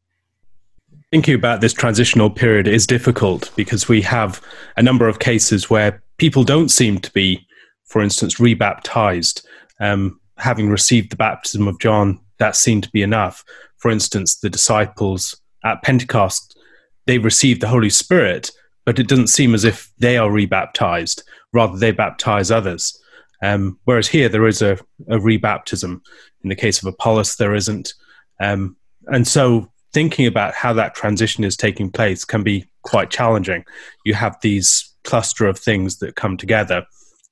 Thinking 1.11 1.35
about 1.35 1.61
this 1.61 1.73
transitional 1.73 2.31
period 2.31 2.67
is 2.67 2.87
difficult 2.87 3.51
because 3.57 3.89
we 3.89 4.03
have 4.03 4.41
a 4.77 4.83
number 4.83 5.09
of 5.09 5.19
cases 5.19 5.71
where 5.71 6.03
people 6.17 6.45
don't 6.45 6.71
seem 6.71 6.99
to 6.99 7.11
be, 7.13 7.47
for 7.85 8.03
instance, 8.03 8.41
rebaptized. 8.41 9.47
Um, 9.81 10.21
having 10.37 10.69
received 10.69 11.11
the 11.11 11.17
baptism 11.17 11.69
of 11.69 11.79
John, 11.79 12.21
that 12.39 12.57
seemed 12.57 12.83
to 12.85 12.91
be 12.91 13.03
enough. 13.03 13.45
For 13.79 13.91
instance, 13.91 14.37
the 14.37 14.51
disciples 14.51 15.41
at 15.65 15.83
Pentecost, 15.83 16.59
they 17.07 17.19
received 17.19 17.61
the 17.61 17.69
Holy 17.69 17.91
Spirit, 17.91 18.51
but 18.85 18.99
it 18.99 19.09
doesn't 19.09 19.29
seem 19.29 19.55
as 19.55 19.65
if 19.65 19.93
they 19.99 20.19
are 20.19 20.31
rebaptized. 20.31 21.23
Rather, 21.53 21.79
they 21.79 21.93
baptize 21.93 22.51
others. 22.51 23.01
Um, 23.43 23.79
whereas 23.85 24.09
here, 24.09 24.29
there 24.29 24.47
is 24.47 24.63
a, 24.63 24.73
a 25.09 25.19
rebaptism. 25.19 26.01
In 26.43 26.49
the 26.49 26.57
case 26.57 26.83
of 26.83 26.87
Apollos, 26.87 27.37
there 27.37 27.55
isn't. 27.55 27.95
Um, 28.41 28.77
and 29.07 29.27
so 29.27 29.71
thinking 29.97 30.27
about 30.27 30.53
how 30.53 30.75
that 30.75 30.95
transition 30.95 31.43
is 31.43 31.57
taking 31.57 31.91
place 31.91 32.23
can 32.23 32.43
be 32.43 32.67
quite 32.83 33.09
challenging. 33.09 33.65
You 34.05 34.13
have 34.13 34.37
these 34.43 34.93
cluster 35.05 35.47
of 35.47 35.59
things 35.59 36.01
that 36.01 36.17
come 36.17 36.37
together 36.37 36.85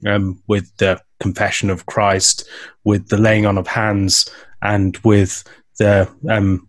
um, 0.07 0.43
with 0.47 0.75
the 0.79 0.99
confession 1.21 1.69
of 1.69 1.85
Christ, 1.85 2.49
with 2.85 3.09
the 3.09 3.19
laying 3.19 3.45
on 3.45 3.59
of 3.59 3.67
hands, 3.67 4.31
and 4.63 4.97
with 5.05 5.45
the 5.79 6.11
um, 6.31 6.67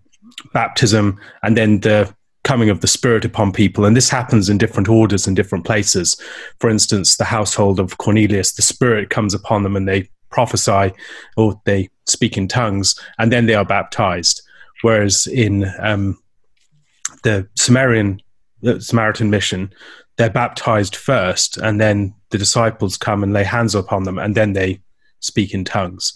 baptism, 0.54 1.18
and 1.44 1.56
then 1.56 1.80
the 1.80 2.14
coming 2.44 2.70
of 2.70 2.82
the 2.82 2.88
Spirit 2.88 3.24
upon 3.24 3.54
people. 3.54 3.86
And 3.86 3.96
this 3.96 4.10
happens 4.10 4.50
in 4.50 4.58
different 4.58 4.90
orders 4.90 5.28
in 5.28 5.34
different 5.34 5.64
places. 5.64 6.20
For 6.60 6.70
instance, 6.70 7.16
the 7.16 7.24
household 7.24 7.80
of 7.80 8.00
Cornelius, 8.00 8.52
the 8.52 8.62
Spirit 8.62 9.12
comes 9.12 9.34
upon 9.34 9.64
them 9.64 9.78
and 9.78 9.88
they 9.88 10.10
prophesy 10.30 10.92
or 11.38 11.62
they 11.64 11.88
speak 12.06 12.36
in 12.36 12.50
tongues, 12.50 13.00
and 13.18 13.32
then 13.32 13.46
they 13.46 13.56
are 13.56 13.64
baptized. 13.64 14.42
Whereas 14.86 15.26
in 15.26 15.66
um, 15.80 16.20
the 17.24 17.48
Samaritan 17.56 18.22
the 18.62 18.80
Samaritan 18.80 19.32
mission, 19.32 19.74
they're 20.16 20.30
baptized 20.30 20.96
first, 20.96 21.58
and 21.58 21.82
then 21.82 22.14
the 22.30 22.38
disciples 22.38 22.96
come 22.96 23.24
and 23.24 23.34
lay 23.34 23.44
hands 23.44 23.74
upon 23.74 24.04
them, 24.04 24.20
and 24.20 24.36
then 24.36 24.54
they 24.54 24.80
speak 25.22 25.56
in 25.56 25.66
tongues. 25.66 26.14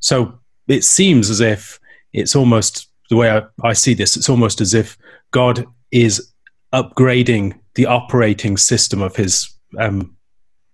So 0.00 0.40
it 0.66 0.82
seems 0.82 1.30
as 1.30 1.40
if 1.40 1.78
it's 2.12 2.34
almost 2.34 2.88
the 3.10 3.16
way 3.16 3.30
I, 3.30 3.42
I 3.62 3.74
see 3.74 3.94
this. 3.94 4.16
It's 4.16 4.28
almost 4.28 4.60
as 4.60 4.74
if 4.74 4.98
God 5.30 5.64
is 5.92 6.32
upgrading 6.72 7.60
the 7.76 7.86
operating 7.86 8.56
system 8.56 9.02
of 9.02 9.14
His 9.14 9.54
um, 9.78 10.16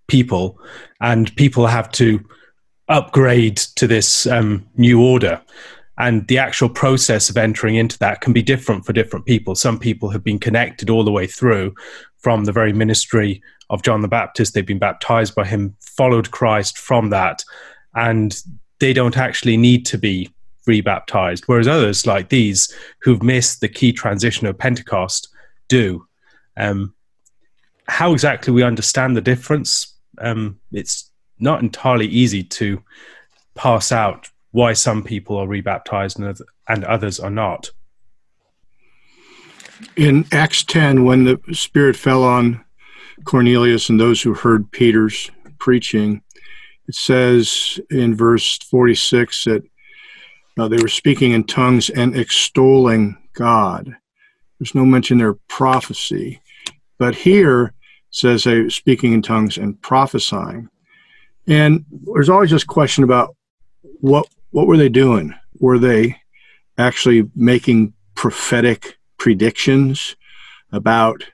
people, 0.06 0.58
and 1.02 1.36
people 1.36 1.66
have 1.66 1.92
to 1.92 2.18
upgrade 2.88 3.58
to 3.76 3.86
this 3.86 4.26
um, 4.26 4.66
new 4.78 5.02
order 5.02 5.42
and 5.98 6.26
the 6.28 6.38
actual 6.38 6.68
process 6.68 7.30
of 7.30 7.36
entering 7.36 7.76
into 7.76 7.98
that 7.98 8.20
can 8.20 8.32
be 8.32 8.42
different 8.42 8.84
for 8.84 8.92
different 8.92 9.24
people. 9.24 9.54
Some 9.54 9.78
people 9.78 10.10
have 10.10 10.22
been 10.22 10.38
connected 10.38 10.90
all 10.90 11.04
the 11.04 11.12
way 11.12 11.26
through 11.26 11.74
from 12.18 12.44
the 12.44 12.52
very 12.52 12.72
ministry 12.72 13.42
of 13.70 13.82
john 13.82 14.02
the 14.02 14.08
baptist. 14.08 14.54
They've 14.54 14.66
been 14.66 14.78
baptized 14.78 15.34
by 15.34 15.44
him 15.44 15.76
followed 15.80 16.30
christ 16.30 16.78
from 16.78 17.10
that 17.10 17.42
and 17.94 18.40
they 18.78 18.92
don't 18.92 19.16
actually 19.16 19.56
need 19.56 19.86
to 19.86 19.98
be 19.98 20.30
rebaptized 20.66 21.44
whereas 21.46 21.68
others 21.68 22.06
like 22.06 22.28
these 22.28 22.72
who've 23.00 23.22
missed 23.22 23.60
the 23.60 23.68
key 23.68 23.92
transition 23.92 24.46
of 24.46 24.58
pentecost 24.58 25.28
do. 25.68 26.06
Um, 26.56 26.94
how 27.88 28.12
exactly 28.12 28.52
we 28.52 28.62
understand 28.62 29.16
the 29.16 29.20
difference 29.20 29.94
um, 30.18 30.58
it's 30.72 31.10
not 31.38 31.62
entirely 31.62 32.06
easy 32.06 32.42
to 32.42 32.82
pass 33.54 33.92
out 33.92 34.30
why 34.56 34.72
some 34.72 35.02
people 35.02 35.36
are 35.36 35.46
rebaptized 35.46 36.18
and, 36.18 36.84
others 36.84 37.20
are 37.20 37.28
not. 37.28 37.70
In 39.96 40.24
Acts 40.32 40.64
10, 40.64 41.04
when 41.04 41.24
the 41.24 41.38
Spirit 41.52 41.94
fell 41.94 42.24
on 42.24 42.64
Cornelius 43.24 43.90
and 43.90 44.00
those 44.00 44.22
who 44.22 44.32
heard 44.32 44.72
Peter's 44.72 45.30
preaching, 45.58 46.22
it 46.88 46.94
says 46.94 47.78
in 47.90 48.16
verse 48.16 48.56
46 48.56 49.44
that 49.44 49.62
uh, 50.58 50.68
they 50.68 50.78
were 50.78 50.88
speaking 50.88 51.32
in 51.32 51.44
tongues 51.44 51.90
and 51.90 52.16
extolling 52.16 53.18
God. 53.34 53.94
There's 54.58 54.74
no 54.74 54.86
mention 54.86 55.18
there 55.18 55.28
of 55.28 55.48
prophecy. 55.48 56.40
But 56.98 57.14
here 57.14 57.74
says 58.08 58.44
they 58.44 58.62
were 58.62 58.70
speaking 58.70 59.12
in 59.12 59.20
tongues 59.20 59.58
and 59.58 59.78
prophesying. 59.82 60.70
And 61.46 61.84
there's 61.90 62.30
always 62.30 62.50
this 62.52 62.64
question 62.64 63.04
about 63.04 63.36
what 64.00 64.26
what 64.56 64.66
were 64.66 64.78
they 64.78 64.88
doing? 64.88 65.34
Were 65.60 65.78
they 65.78 66.16
actually 66.78 67.30
making 67.36 67.92
prophetic 68.14 68.96
predictions 69.18 70.16
about 70.72 71.24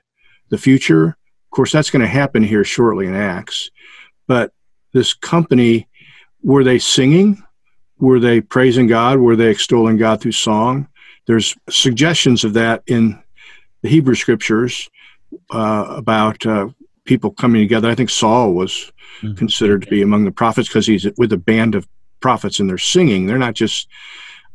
the 0.49 0.57
future? 0.57 1.05
Of 1.05 1.49
course, 1.51 1.71
that's 1.71 1.89
going 1.89 2.01
to 2.01 2.07
happen 2.07 2.43
here 2.43 2.65
shortly 2.65 3.07
in 3.07 3.15
Acts. 3.15 3.71
But 4.27 4.51
this 4.91 5.13
company, 5.13 5.87
were 6.41 6.65
they 6.65 6.79
singing? 6.79 7.41
Were 7.97 8.19
they 8.19 8.41
praising 8.41 8.87
God? 8.87 9.19
Were 9.19 9.37
they 9.37 9.51
extolling 9.51 9.95
God 9.95 10.19
through 10.19 10.33
song? 10.33 10.89
There's 11.25 11.55
suggestions 11.69 12.43
of 12.43 12.51
that 12.55 12.83
in 12.87 13.23
the 13.83 13.87
Hebrew 13.87 14.15
scriptures 14.15 14.89
uh, 15.49 15.85
about 15.87 16.45
uh, 16.45 16.67
people 17.05 17.31
coming 17.31 17.61
together. 17.61 17.89
I 17.89 17.95
think 17.95 18.09
Saul 18.09 18.51
was 18.51 18.91
mm-hmm. 19.21 19.35
considered 19.35 19.83
to 19.83 19.89
be 19.89 20.01
among 20.01 20.25
the 20.25 20.31
prophets 20.33 20.67
because 20.67 20.87
he's 20.87 21.07
with 21.17 21.31
a 21.31 21.37
band 21.37 21.75
of 21.75 21.87
prophets 22.23 22.59
and 22.59 22.69
they're 22.69 22.77
singing. 22.79 23.27
They're 23.27 23.37
not 23.37 23.53
just 23.53 23.87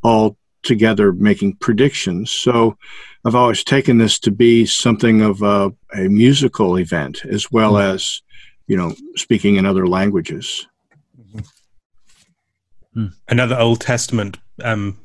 all 0.02 0.36
together 0.62 1.12
making 1.12 1.54
predictions. 1.56 2.32
So 2.32 2.76
I've 3.24 3.36
always 3.36 3.62
taken 3.62 3.98
this 3.98 4.18
to 4.20 4.30
be 4.32 4.66
something 4.66 5.22
of 5.22 5.42
a, 5.42 5.70
a 5.94 6.08
musical 6.08 6.78
event 6.78 7.24
as 7.26 7.52
well 7.52 7.74
mm-hmm. 7.74 7.94
as, 7.94 8.22
you 8.66 8.76
know, 8.76 8.94
speaking 9.14 9.56
in 9.56 9.66
other 9.66 9.86
languages. 9.86 10.66
Mm-hmm. 12.96 13.06
Another 13.28 13.58
Old 13.58 13.80
Testament 13.80 14.38
um, 14.64 14.98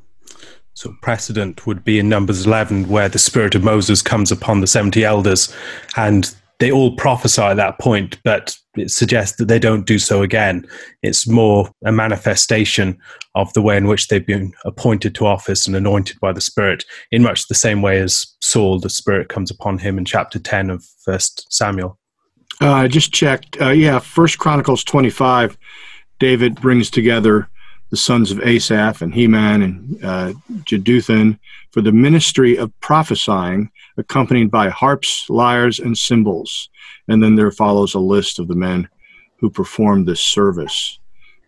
sort 0.72 0.96
of 0.96 1.02
precedent 1.02 1.66
would 1.66 1.84
be 1.84 1.98
in 1.98 2.08
Numbers 2.08 2.46
11, 2.46 2.88
where 2.88 3.08
the 3.08 3.18
spirit 3.18 3.54
of 3.54 3.62
Moses 3.62 4.02
comes 4.02 4.32
upon 4.32 4.60
the 4.60 4.66
70 4.66 5.04
elders 5.04 5.54
and 5.96 6.34
they 6.64 6.72
all 6.72 6.96
prophesy 6.96 7.42
at 7.42 7.58
that 7.58 7.78
point, 7.78 8.18
but 8.24 8.56
it 8.74 8.90
suggests 8.90 9.36
that 9.36 9.48
they 9.48 9.58
don't 9.58 9.86
do 9.86 9.98
so 9.98 10.22
again. 10.22 10.66
It's 11.02 11.28
more 11.28 11.70
a 11.84 11.92
manifestation 11.92 12.96
of 13.34 13.52
the 13.52 13.60
way 13.60 13.76
in 13.76 13.86
which 13.86 14.08
they've 14.08 14.26
been 14.26 14.54
appointed 14.64 15.14
to 15.16 15.26
office 15.26 15.66
and 15.66 15.76
anointed 15.76 16.18
by 16.20 16.32
the 16.32 16.40
Spirit, 16.40 16.86
in 17.12 17.22
much 17.22 17.48
the 17.48 17.54
same 17.54 17.82
way 17.82 18.00
as 18.00 18.26
Saul, 18.40 18.78
the 18.80 18.88
Spirit 18.88 19.28
comes 19.28 19.50
upon 19.50 19.76
him 19.76 19.98
in 19.98 20.06
chapter 20.06 20.38
10 20.38 20.70
of 20.70 20.82
First 21.04 21.46
Samuel. 21.52 21.98
Uh, 22.62 22.72
I 22.72 22.88
just 22.88 23.12
checked. 23.12 23.60
Uh, 23.60 23.68
yeah, 23.68 23.98
First 23.98 24.38
Chronicles 24.38 24.84
25, 24.84 25.58
David 26.18 26.58
brings 26.62 26.88
together 26.88 27.46
the 27.90 27.98
sons 27.98 28.30
of 28.30 28.40
Asaph 28.40 29.02
and 29.02 29.12
Heman 29.12 29.60
and 29.60 30.02
uh, 30.02 30.32
Jeduthun 30.62 31.38
for 31.72 31.82
the 31.82 31.92
ministry 31.92 32.56
of 32.56 32.72
prophesying, 32.80 33.70
accompanied 33.96 34.50
by 34.50 34.68
harps, 34.68 35.26
lyres, 35.28 35.78
and 35.78 35.96
cymbals. 35.96 36.68
And 37.08 37.22
then 37.22 37.36
there 37.36 37.50
follows 37.50 37.94
a 37.94 38.00
list 38.00 38.38
of 38.38 38.48
the 38.48 38.56
men 38.56 38.88
who 39.38 39.50
performed 39.50 40.06
this 40.06 40.20
service. 40.20 40.98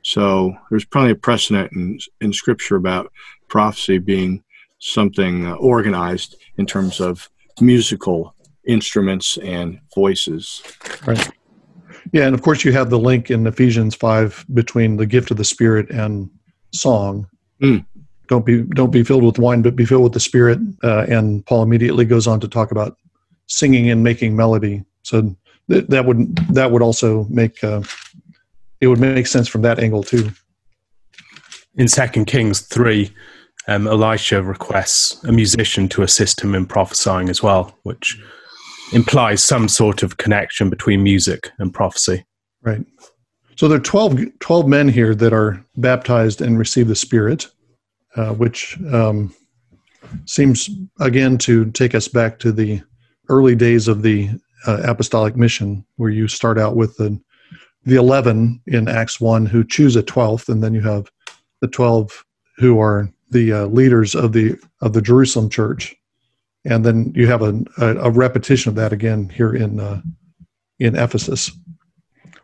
So 0.02 0.54
there's 0.70 0.84
plenty 0.84 1.12
of 1.12 1.22
precedent 1.22 1.72
in, 1.72 1.98
in 2.20 2.32
Scripture 2.32 2.76
about 2.76 3.12
prophecy 3.48 3.98
being 3.98 4.44
something 4.78 5.46
uh, 5.46 5.54
organized 5.54 6.36
in 6.58 6.66
terms 6.66 7.00
of 7.00 7.28
musical 7.60 8.34
instruments 8.66 9.38
and 9.38 9.80
voices. 9.94 10.62
Right. 11.06 11.30
Yeah, 12.12 12.26
and 12.26 12.34
of 12.34 12.42
course 12.42 12.64
you 12.64 12.72
have 12.72 12.90
the 12.90 12.98
link 12.98 13.30
in 13.30 13.46
Ephesians 13.46 13.94
five 13.94 14.44
between 14.54 14.96
the 14.96 15.06
gift 15.06 15.30
of 15.30 15.38
the 15.38 15.44
Spirit 15.44 15.90
and 15.90 16.30
song. 16.72 17.26
Mm. 17.60 17.84
Don't 18.28 18.44
be 18.44 18.62
don't 18.62 18.90
be 18.90 19.02
filled 19.02 19.24
with 19.24 19.38
wine, 19.38 19.62
but 19.62 19.76
be 19.76 19.84
filled 19.84 20.04
with 20.04 20.12
the 20.12 20.20
Spirit. 20.20 20.58
Uh, 20.82 21.06
and 21.08 21.44
Paul 21.46 21.62
immediately 21.62 22.04
goes 22.04 22.26
on 22.26 22.40
to 22.40 22.48
talk 22.48 22.70
about 22.70 22.96
singing 23.46 23.90
and 23.90 24.02
making 24.02 24.36
melody. 24.36 24.84
So 25.02 25.34
th- 25.70 25.86
that 25.88 26.04
would 26.04 26.36
that 26.54 26.70
would 26.70 26.82
also 26.82 27.24
make 27.24 27.62
uh, 27.62 27.82
it 28.80 28.88
would 28.88 29.00
make 29.00 29.26
sense 29.26 29.48
from 29.48 29.62
that 29.62 29.78
angle 29.78 30.02
too. 30.02 30.30
In 31.76 31.88
Second 31.88 32.26
Kings 32.26 32.60
three, 32.60 33.10
um, 33.68 33.86
Elisha 33.86 34.42
requests 34.42 35.22
a 35.24 35.32
musician 35.32 35.88
to 35.90 36.02
assist 36.02 36.40
him 36.40 36.54
in 36.54 36.66
prophesying 36.66 37.28
as 37.28 37.42
well, 37.42 37.76
which 37.82 38.18
implies 38.92 39.42
some 39.42 39.68
sort 39.68 40.02
of 40.02 40.16
connection 40.16 40.70
between 40.70 41.02
music 41.02 41.50
and 41.58 41.74
prophecy. 41.74 42.24
Right. 42.62 42.84
So 43.56 43.68
there 43.68 43.78
are 43.78 43.82
12, 43.82 44.38
12 44.38 44.68
men 44.68 44.88
here 44.88 45.14
that 45.14 45.32
are 45.32 45.64
baptized 45.76 46.40
and 46.42 46.58
receive 46.58 46.88
the 46.88 46.94
Spirit, 46.94 47.46
uh, 48.16 48.32
which 48.32 48.78
um, 48.92 49.34
seems 50.24 50.70
again 51.00 51.38
to 51.38 51.70
take 51.72 51.94
us 51.94 52.08
back 52.08 52.38
to 52.38 52.52
the 52.52 52.82
early 53.28 53.54
days 53.54 53.88
of 53.88 54.02
the 54.02 54.30
uh, 54.66 54.80
apostolic 54.84 55.36
mission, 55.36 55.84
where 55.96 56.10
you 56.10 56.28
start 56.28 56.58
out 56.58 56.76
with 56.76 56.96
the 56.96 57.18
the 57.84 57.96
eleven 57.96 58.60
in 58.66 58.88
Acts 58.88 59.20
one 59.20 59.46
who 59.46 59.62
choose 59.62 59.96
a 59.96 60.02
twelfth, 60.02 60.48
and 60.48 60.62
then 60.62 60.74
you 60.74 60.80
have 60.80 61.10
the 61.60 61.68
twelve 61.68 62.24
who 62.56 62.80
are 62.80 63.08
the 63.30 63.52
uh, 63.52 63.66
leaders 63.66 64.14
of 64.14 64.32
the 64.32 64.56
of 64.80 64.92
the 64.92 65.02
Jerusalem 65.02 65.50
church, 65.50 65.94
and 66.64 66.84
then 66.84 67.12
you 67.14 67.26
have 67.26 67.42
a, 67.42 67.62
a, 67.78 67.96
a 67.96 68.10
repetition 68.10 68.70
of 68.70 68.76
that 68.76 68.92
again 68.92 69.28
here 69.28 69.54
in 69.54 69.80
uh, 69.80 70.00
in 70.78 70.96
Ephesus. 70.96 71.50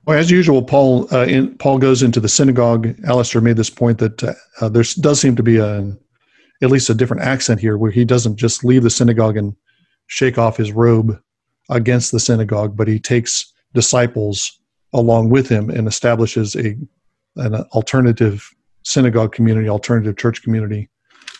Well, 0.05 0.19
as 0.19 0.31
usual, 0.31 0.63
Paul 0.63 1.13
uh, 1.15 1.27
in, 1.27 1.57
Paul 1.59 1.79
goes 1.79 2.03
into 2.03 2.19
the 2.19 2.29
synagogue. 2.29 2.95
Alistair 3.07 3.41
made 3.41 3.57
this 3.57 3.71
point 3.71 3.99
that 3.99 4.23
uh, 4.61 4.69
there 4.69 4.83
does 5.01 5.21
seem 5.21 5.37
to 5.37 5.43
be 5.43 5.59
a, 5.59 5.97
at 6.61 6.71
least 6.71 6.91
a 6.91 6.95
different 6.95 7.23
accent 7.23 7.61
here, 7.61 7.79
where 7.79 7.93
he 7.93 8.05
doesn't 8.05 8.37
just 8.37 8.65
leave 8.65 8.83
the 8.83 8.91
synagogue 8.91 9.37
and 9.37 9.55
shake 10.09 10.39
off 10.39 10.57
his 10.57 10.73
robe 10.73 11.19
against 11.71 12.11
the 12.11 12.21
synagogue, 12.21 12.77
but 12.77 12.89
he 12.89 12.99
takes 12.99 13.53
disciples 13.75 14.59
along 14.93 15.31
with 15.31 15.49
him 15.49 15.71
and 15.71 15.87
establishes 15.87 16.57
a 16.57 16.77
an 17.37 17.55
alternative 17.73 18.51
synagogue 18.85 19.33
community, 19.33 19.69
alternative 19.69 20.17
church 20.17 20.43
community. 20.43 20.91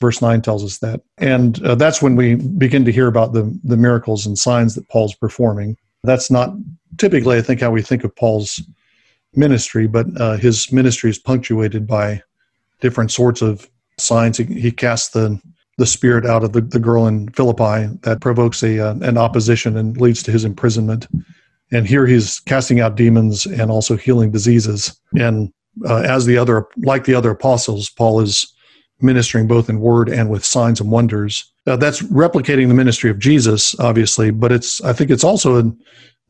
Verse 0.01 0.23
nine 0.23 0.41
tells 0.41 0.65
us 0.65 0.79
that, 0.79 1.01
and 1.19 1.63
uh, 1.65 1.75
that's 1.75 2.01
when 2.01 2.17
we 2.17 2.37
begin 2.37 2.85
to 2.85 2.93
hear 2.93 3.09
about 3.09 3.33
the 3.33 3.59
the 3.65 3.77
miracles 3.77 4.25
and 4.25 4.39
signs 4.39 4.75
that 4.77 4.89
Paul's 4.89 5.15
performing. 5.15 5.77
That's 6.05 6.31
not 6.31 6.55
typically, 7.03 7.37
I 7.37 7.43
think, 7.43 7.61
how 7.61 7.73
we 7.73 7.83
think 7.83 8.05
of 8.05 8.15
Paul's 8.15 8.63
ministry, 9.35 9.89
but 9.89 10.07
uh, 10.21 10.37
his 10.37 10.71
ministry 10.71 11.11
is 11.11 11.19
punctuated 11.19 11.85
by 11.85 12.23
different 12.81 13.11
sorts 13.11 13.43
of 13.43 13.69
signs. 13.99 14.39
He, 14.39 14.45
he 14.45 14.71
casts 14.71 15.09
the 15.09 15.41
the 15.79 15.87
spirit 15.87 16.27
out 16.27 16.45
of 16.45 16.53
the, 16.53 16.61
the 16.61 16.79
girl 16.79 17.07
in 17.07 17.29
Philippi 17.31 17.89
that 18.03 18.21
provokes 18.21 18.63
a 18.63 18.79
uh, 18.79 18.95
an 19.01 19.19
opposition 19.19 19.77
and 19.77 20.01
leads 20.01 20.23
to 20.23 20.31
his 20.31 20.45
imprisonment. 20.45 21.09
And 21.73 21.89
here 21.89 22.07
he's 22.07 22.39
casting 22.41 22.79
out 22.81 22.95
demons 22.95 23.47
and 23.47 23.69
also 23.71 23.97
healing 23.97 24.31
diseases. 24.31 24.97
And 25.19 25.53
uh, 25.89 26.03
as 26.03 26.27
the 26.27 26.37
other, 26.37 26.69
like 26.77 27.05
the 27.05 27.15
other 27.15 27.31
apostles, 27.31 27.91
Paul 27.91 28.21
is 28.21 28.55
ministering 29.01 29.49
both 29.49 29.69
in 29.69 29.81
word 29.81 30.09
and 30.09 30.31
with 30.31 30.45
signs 30.45 30.81
and 30.81 30.91
wonders. 30.91 31.53
Uh, 31.67 31.77
that's 31.77 32.03
replicating 32.03 32.69
the 32.69 32.75
ministry 32.75 33.11
of 33.11 33.19
Jesus, 33.19 33.75
obviously, 33.81 34.31
but 34.31 34.53
it's 34.53 34.81
I 34.83 34.93
think 34.93 35.11
it's 35.11 35.25
also 35.25 35.57
an 35.57 35.77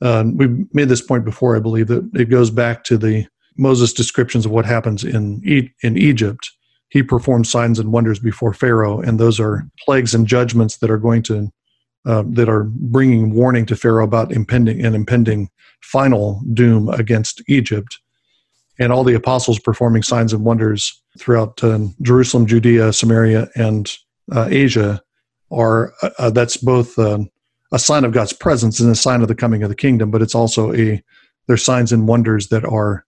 uh, 0.03 0.25
we've 0.35 0.67
made 0.75 0.89
this 0.89 1.01
point 1.01 1.25
before, 1.25 1.57
I 1.57 1.61
believe, 1.61 1.87
that 1.87 2.09
it 2.15 2.27
goes 2.27 2.51
back 2.51 2.85
to 2.85 2.99
the 2.99 3.27
Moses 3.57 3.93
descriptions 3.93 4.45
of 4.45 4.53
what 4.53 4.65
happens 4.65 5.05
in 5.05 5.41
e- 5.45 5.71
in 5.83 5.97
Egypt. 5.97 6.51
He 6.89 7.03
performs 7.03 7.51
signs 7.51 7.79
and 7.79 7.93
wonders 7.93 8.19
before 8.19 8.53
Pharaoh, 8.53 9.01
and 9.01 9.19
those 9.19 9.39
are 9.39 9.67
plagues 9.85 10.15
and 10.15 10.27
judgments 10.27 10.79
that 10.79 10.91
are 10.91 10.99
going 10.99 11.23
to 11.25 11.51
uh, 12.05 12.25
that 12.27 12.49
are 12.49 12.65
bringing 12.65 13.33
warning 13.33 13.65
to 13.67 13.77
Pharaoh 13.77 14.05
about 14.05 14.33
impending 14.33 14.85
and 14.85 14.97
impending 14.97 15.49
final 15.83 16.43
doom 16.53 16.89
against 16.89 17.41
Egypt. 17.49 17.99
And 18.81 18.93
all 18.93 19.05
the 19.05 19.15
apostles 19.15 19.61
performing 19.61 20.03
signs 20.03 20.33
and 20.33 20.45
wonders 20.45 21.01
throughout 21.19 21.63
uh, 21.63 21.79
Jerusalem, 22.01 22.47
Judea, 22.47 22.93
Samaria, 22.93 23.49
and 23.55 23.93
uh, 24.33 24.49
Asia 24.51 25.01
are 25.53 25.93
uh, 26.19 26.31
that's 26.31 26.57
both 26.57 26.99
a 27.73 27.79
sign 27.79 28.05
of 28.05 28.13
God's 28.13 28.33
presence 28.33 28.79
and 28.81 28.91
a 28.91 28.95
sign 28.95 29.23
of 29.23 29.29
the 29.29 29.35
coming 29.35 29.63
of 29.63 29.69
the 29.69 29.75
kingdom, 29.75 30.11
but 30.11 30.23
it's 30.23 30.35
also 30.35 30.75
a 30.75 31.03
there's 31.49 31.65
signs 31.65 31.93
and 31.93 32.07
wonders 32.07 32.49
that 32.49 32.65
are 32.65 33.05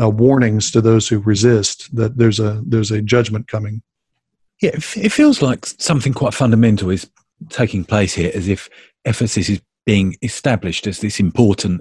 uh, 0.00 0.08
warnings 0.08 0.70
to 0.70 0.80
those 0.80 1.08
who 1.08 1.18
resist 1.18 1.94
that 1.96 2.16
there's 2.16 2.38
a 2.38 2.62
there's 2.66 2.90
a 2.90 3.02
judgment 3.02 3.48
coming. 3.48 3.82
Yeah, 4.60 4.70
it 4.74 5.10
feels 5.10 5.42
like 5.42 5.66
something 5.66 6.12
quite 6.12 6.34
fundamental 6.34 6.90
is 6.90 7.10
taking 7.48 7.84
place 7.84 8.14
here, 8.14 8.30
as 8.34 8.46
if 8.46 8.68
Ephesus 9.04 9.48
is 9.48 9.60
being 9.84 10.16
established 10.22 10.86
as 10.86 11.00
this 11.00 11.18
important 11.18 11.80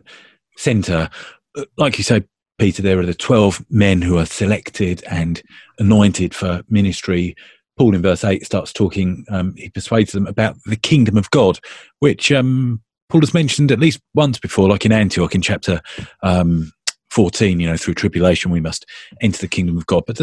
center. 0.58 1.10
Uh, 1.56 1.66
like 1.78 1.98
you 2.00 2.04
say, 2.04 2.24
Peter, 2.58 2.82
there 2.82 3.00
are 3.00 3.06
the 3.06 3.14
12 3.14 3.66
men 3.70 4.02
who 4.02 4.18
are 4.18 4.26
selected 4.26 5.04
and 5.10 5.44
anointed 5.78 6.34
for 6.34 6.64
ministry 6.70 7.36
Paul 7.82 7.96
in 7.96 8.04
verse 8.04 8.24
8 8.24 8.46
starts 8.46 8.72
talking, 8.72 9.26
um, 9.30 9.56
he 9.58 9.68
persuades 9.68 10.12
them 10.12 10.28
about 10.28 10.56
the 10.68 10.76
kingdom 10.76 11.18
of 11.18 11.32
God, 11.32 11.60
which 11.98 12.32
um, 12.32 12.80
Paul 13.10 13.22
has 13.22 13.34
mentioned 13.34 13.72
at 13.72 13.80
least 13.80 14.00
once 14.14 14.38
before, 14.38 14.70
like 14.70 14.86
in 14.86 14.92
Antioch 14.92 15.34
in 15.34 15.42
chapter 15.42 15.82
um, 16.22 16.72
14, 17.10 17.60
you 17.60 17.66
know, 17.66 17.78
through 17.78 17.96
tribulation 17.96 18.52
we 18.52 18.60
must 18.60 18.86
enter 19.20 19.40
the 19.40 19.48
kingdom 19.48 19.80
of 19.80 19.88
God. 19.88 20.04
But 20.06 20.22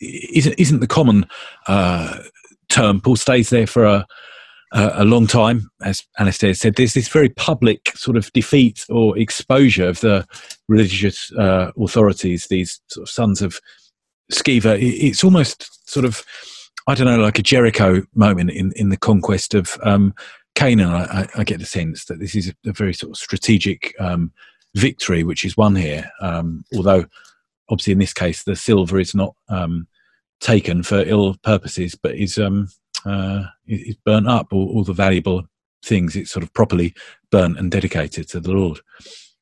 isn't, 0.00 0.58
isn't 0.58 0.80
the 0.80 0.86
common 0.86 1.26
uh, 1.66 2.20
term, 2.70 3.02
Paul 3.02 3.16
stays 3.16 3.50
there 3.50 3.66
for 3.66 3.84
a, 3.84 4.06
a 4.72 5.04
long 5.04 5.26
time, 5.26 5.70
as 5.82 6.04
Alistair 6.18 6.54
said, 6.54 6.76
there's 6.76 6.94
this 6.94 7.08
very 7.08 7.28
public 7.28 7.94
sort 7.94 8.16
of 8.16 8.32
defeat 8.32 8.86
or 8.88 9.18
exposure 9.18 9.88
of 9.88 10.00
the 10.00 10.26
religious 10.70 11.30
uh, 11.32 11.70
authorities, 11.78 12.46
these 12.46 12.80
sort 12.88 13.06
of 13.06 13.12
sons 13.12 13.42
of 13.42 13.60
Sceva. 14.32 14.78
It's 14.80 15.22
almost 15.22 15.86
sort 15.86 16.06
of 16.06 16.24
I 16.86 16.94
don't 16.94 17.06
know, 17.06 17.22
like 17.22 17.38
a 17.38 17.42
Jericho 17.42 18.02
moment 18.14 18.50
in, 18.50 18.72
in 18.72 18.90
the 18.90 18.96
conquest 18.96 19.54
of 19.54 19.78
um, 19.82 20.14
Canaan. 20.54 20.90
I, 20.90 21.26
I, 21.34 21.44
get 21.44 21.58
the 21.58 21.66
sense 21.66 22.04
that 22.06 22.20
this 22.20 22.34
is 22.34 22.52
a, 22.66 22.72
very 22.72 22.92
sort 22.92 23.10
of 23.10 23.16
strategic 23.16 23.94
um, 23.98 24.32
victory 24.74 25.24
which 25.24 25.44
is 25.44 25.56
won 25.56 25.76
here. 25.76 26.10
Um, 26.20 26.64
although, 26.76 27.06
obviously, 27.70 27.94
in 27.94 28.00
this 28.00 28.12
case, 28.12 28.42
the 28.42 28.54
silver 28.54 28.98
is 29.00 29.14
not 29.14 29.34
um, 29.48 29.88
taken 30.40 30.82
for 30.82 31.00
ill 31.00 31.36
purposes, 31.42 31.94
but 31.94 32.14
is 32.16 32.38
um, 32.38 32.68
uh, 33.06 33.44
is 33.66 33.96
burnt 34.04 34.28
up. 34.28 34.52
All, 34.52 34.68
all 34.68 34.84
the 34.84 34.92
valuable 34.92 35.44
things, 35.82 36.16
it's 36.16 36.30
sort 36.30 36.42
of 36.42 36.52
properly 36.52 36.94
burnt 37.30 37.58
and 37.58 37.70
dedicated 37.70 38.28
to 38.28 38.40
the 38.40 38.52
Lord. 38.52 38.80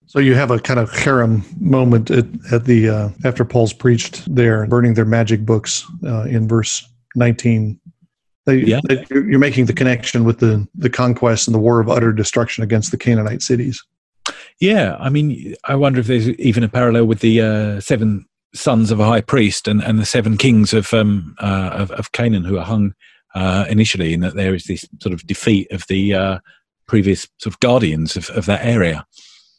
So 0.07 0.19
you 0.19 0.35
have 0.35 0.51
a 0.51 0.59
kind 0.59 0.79
of 0.79 0.91
herem 0.91 1.43
moment 1.61 2.11
at, 2.11 2.27
at 2.53 2.67
the 2.67 2.89
uh, 2.89 3.09
after 3.25 3.45
Paul's 3.45 3.73
preached 3.73 4.23
there, 4.33 4.67
burning 4.67 4.95
their 4.95 5.07
magic 5.07 5.45
books 5.47 5.85
uh, 6.05 6.23
in 6.25 6.47
verse 6.47 6.87
19 7.15 7.81
they, 8.45 8.57
yeah. 8.57 8.81
They, 8.89 9.05
you're 9.11 9.39
making 9.39 9.67
the 9.67 9.73
connection 9.73 10.25
with 10.25 10.41
the 10.41 10.67
the 10.75 10.91
conquest 10.91 11.47
and 11.47 11.55
the 11.55 11.61
war 11.61 11.81
of 11.81 11.89
utter 11.89 12.13
destruction 12.13 12.65
against 12.65 12.91
the 12.91 12.97
Canaanite 12.97 13.43
cities. 13.43 13.83
Yeah, 14.61 14.97
I 14.99 15.11
mean, 15.11 15.55
I 15.65 15.75
wonder 15.77 16.01
if 16.01 16.07
there's 16.07 16.29
even 16.29 16.65
a 16.65 16.69
parallel 16.69 17.07
with 17.07 17.21
the 17.21 17.41
uh, 17.41 17.81
seven 17.81 18.27
sons 18.55 18.91
of 18.91 19.01
a 19.01 19.07
high 19.07 19.21
priest 19.21 19.67
and, 19.67 19.83
and 19.83 19.99
the 19.99 20.05
seven 20.05 20.37
kings 20.37 20.75
of 20.75 20.93
um 20.93 21.35
uh, 21.41 21.71
of, 21.73 21.91
of, 21.93 22.13
Canaan 22.13 22.45
who 22.45 22.59
are 22.59 22.65
hung 22.65 22.95
uh, 23.35 23.65
initially, 23.69 24.13
in 24.13 24.21
that 24.21 24.35
there 24.35 24.55
is 24.55 24.65
this 24.65 24.85
sort 25.01 25.13
of 25.13 25.27
defeat 25.27 25.71
of 25.71 25.87
the 25.89 26.15
uh, 26.15 26.39
previous 26.87 27.29
sort 27.39 27.55
of 27.55 27.61
guardians 27.61 28.17
of, 28.17 28.29
of 28.31 28.47
that 28.47 28.65
area. 28.65 29.07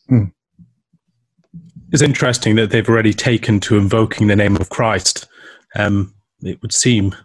Hmm. 0.09 0.25
It's 1.91 2.01
interesting 2.01 2.55
that 2.55 2.69
they've 2.69 2.89
already 2.89 3.13
taken 3.13 3.59
to 3.61 3.77
invoking 3.77 4.27
the 4.27 4.35
name 4.35 4.55
of 4.57 4.69
Christ. 4.69 5.27
Um, 5.75 6.13
it 6.41 6.61
would 6.61 6.73
seem 6.73 7.15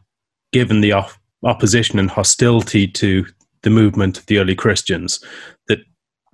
given 0.53 0.81
the 0.81 0.93
op- 0.93 1.13
opposition 1.45 1.99
and 1.99 2.11
hostility 2.11 2.87
to 2.87 3.25
the 3.63 3.71
movement 3.71 4.19
of 4.19 4.27
the 4.27 4.39
early 4.39 4.55
Christians, 4.55 5.23
that 5.69 5.79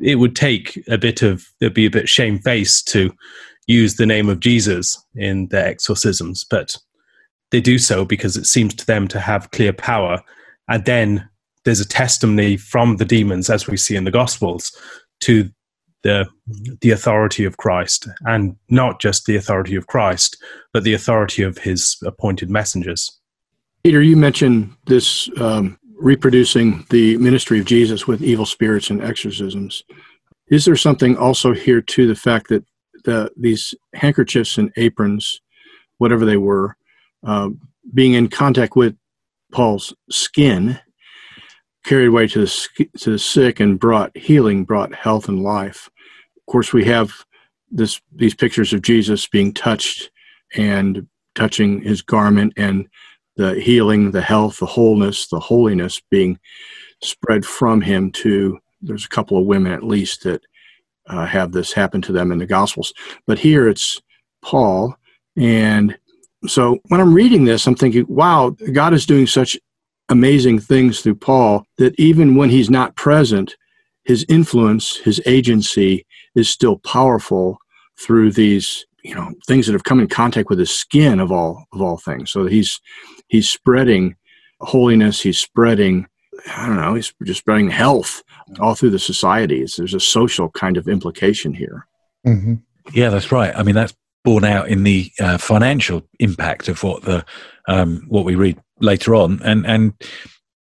it 0.01 0.17
would 0.17 0.37
take 0.37 0.83
a 0.89 0.99
bit 0.99 1.23
of, 1.23 1.47
it'd 1.61 1.75
be 1.75 1.87
a 1.87 1.91
bit 1.91 2.09
shamefaced 2.09 2.89
to 2.89 3.13
use 3.67 3.95
the 3.95 4.07
name 4.07 4.29
of 4.29 4.41
Jesus 4.41 5.03
in 5.15 5.49
their 5.49 5.67
exorcisms, 5.67 6.45
but 6.45 6.77
they 7.51 7.61
do 7.61 7.79
so 7.79 8.05
because 8.05 8.37
it 8.37 8.47
seems 8.47 8.75
to 8.75 8.87
them 8.87 9.09
to 9.09 9.21
have 9.21 9.51
clear 9.53 9.73
power. 9.73 10.21
And 10.69 10.85
then 10.85 11.29
there's 11.65 11.81
a 11.81 11.89
testimony 11.89 12.57
from 12.57 12.97
the 12.97 13.05
demons, 13.05 13.49
as 13.49 13.67
we 13.67 13.77
see 13.77 13.97
in 13.97 14.05
the 14.05 14.11
Gospels, 14.11 14.77
to 15.21 15.51
the 16.03 16.27
the 16.83 16.91
authority 16.91 17.45
of 17.45 17.57
Christ, 17.57 18.09
and 18.27 18.57
not 18.69 19.01
just 19.01 19.25
the 19.25 19.37
authority 19.37 19.75
of 19.75 19.87
Christ, 19.87 20.37
but 20.73 20.85
the 20.85 20.93
authority 20.93 21.43
of 21.43 21.59
His 21.59 21.97
appointed 22.05 22.51
messengers. 22.51 23.11
Peter, 23.85 24.01
you 24.01 24.17
mentioned 24.17 24.75
this 24.87 25.29
um, 25.39 25.79
reproducing 25.99 26.87
the 26.89 27.19
ministry 27.19 27.59
of 27.59 27.67
Jesus 27.67 28.07
with 28.07 28.23
evil 28.23 28.47
spirits 28.47 28.89
and 28.89 29.03
exorcisms. 29.03 29.83
Is 30.49 30.65
there 30.65 30.75
something 30.75 31.19
also 31.19 31.53
here 31.53 31.83
to 31.83 32.07
the 32.07 32.15
fact 32.15 32.49
that 32.49 32.65
the, 33.05 33.31
these 33.37 33.75
handkerchiefs 33.93 34.57
and 34.57 34.73
aprons, 34.77 35.43
whatever 35.99 36.25
they 36.25 36.39
were, 36.39 36.77
uh, 37.27 37.51
being 37.93 38.15
in 38.15 38.29
contact 38.29 38.75
with 38.75 38.97
Paul's 39.53 39.93
skin, 40.11 40.81
carried 41.85 42.07
away 42.07 42.27
to 42.29 42.47
the, 42.47 42.89
to 43.01 43.11
the 43.11 43.19
sick 43.19 43.61
and 43.61 43.79
brought 43.79 44.17
healing, 44.17 44.65
brought 44.65 44.95
health 44.95 45.29
and 45.29 45.43
life. 45.43 45.91
Of 46.39 46.51
course, 46.51 46.73
we 46.73 46.87
have 46.87 47.13
this 47.71 48.01
these 48.15 48.35
pictures 48.35 48.73
of 48.73 48.81
Jesus 48.81 49.27
being 49.27 49.53
touched 49.53 50.11
and 50.55 51.07
touching 51.35 51.83
his 51.83 52.01
garment 52.01 52.55
and 52.57 52.89
the 53.37 53.55
healing, 53.61 54.11
the 54.11 54.23
health, 54.23 54.59
the 54.59 54.67
wholeness, 54.67 55.29
the 55.29 55.41
holiness 55.41 56.01
being 56.11 56.39
spread 57.03 57.45
from 57.45 57.81
him 57.81 58.11
to 58.13 58.59
there's 58.85 59.07
a 59.07 59.09
couple 59.09 59.39
of 59.39 59.47
women 59.47 59.73
at 59.73 59.83
least 59.83 60.23
that 60.25 60.43
uh, 61.07 61.27
have 61.27 61.53
this 61.53 61.73
happen 61.73 62.01
to 62.03 62.13
them 62.13 62.33
in 62.33 62.39
the 62.39 62.47
Gospels. 62.47 62.93
But 63.27 63.39
here 63.39 63.69
it's 63.69 64.01
Paul. 64.43 64.95
And 65.37 65.97
so 66.47 66.79
when 66.89 67.01
I'm 67.01 67.15
reading 67.15 67.45
this, 67.45 67.67
I'm 67.67 67.75
thinking, 67.75 68.05
wow, 68.09 68.51
God 68.73 68.95
is 68.95 69.07
doing 69.07 69.27
such 69.27 69.57
amazing 70.11 70.61
things 70.61 71.01
through 71.01 71.17
Paul 71.17 71.67
that 71.79 71.99
even 71.99 72.35
when 72.35 72.51
he's 72.51 72.71
not 72.71 72.97
present, 72.97 73.57
his 74.05 74.25
influence, 74.29 74.97
his 74.97 75.21
agency 75.25 76.07
is 76.35 76.49
still 76.49 76.79
powerful 76.79 77.59
through 77.99 78.33
these 78.33 78.85
you 79.05 79.15
know 79.15 79.33
things 79.47 79.67
that 79.67 79.73
have 79.73 79.85
come 79.85 80.01
in 80.01 80.09
contact 80.09 80.49
with 80.49 80.59
his 80.59 80.71
skin 80.71 81.21
of 81.21 81.31
all 81.31 81.65
of 81.73 81.81
all 81.81 81.99
things 81.99 82.33
so 82.33 82.47
he's 82.47 82.81
he's 83.29 83.49
spreading 83.49 84.17
holiness 84.61 85.21
he's 85.21 85.39
spreading 85.39 86.07
I 86.57 86.67
don't 86.67 86.77
know, 86.77 86.95
he's 86.95 87.13
just 87.25 87.41
spreading 87.41 87.71
health 87.71 88.23
all 88.61 88.75
through 88.75 88.91
the 88.91 88.99
societies. 88.99 89.77
There's 89.77 89.95
a 89.95 90.01
social 90.01 90.51
kind 90.51 90.77
of 90.77 90.89
implication 90.89 91.55
here. 91.55 91.87
Mm-hmm. 92.27 92.55
Yeah, 92.93 93.11
that's 93.11 93.33
right. 93.33 93.55
I 93.55 93.63
mean, 93.63 93.75
that's 93.75 93.95
borne 94.25 94.45
out 94.45 94.69
in 94.69 94.85
the 94.85 95.11
uh, 95.21 95.39
financial 95.39 96.03
impact 96.19 96.69
of 96.69 96.83
what 96.83 97.03
the 97.03 97.25
um, 97.69 98.05
what 98.09 98.25
we 98.25 98.35
read 98.35 98.61
later 98.81 99.15
on, 99.15 99.41
and 99.43 99.67
and 99.67 99.95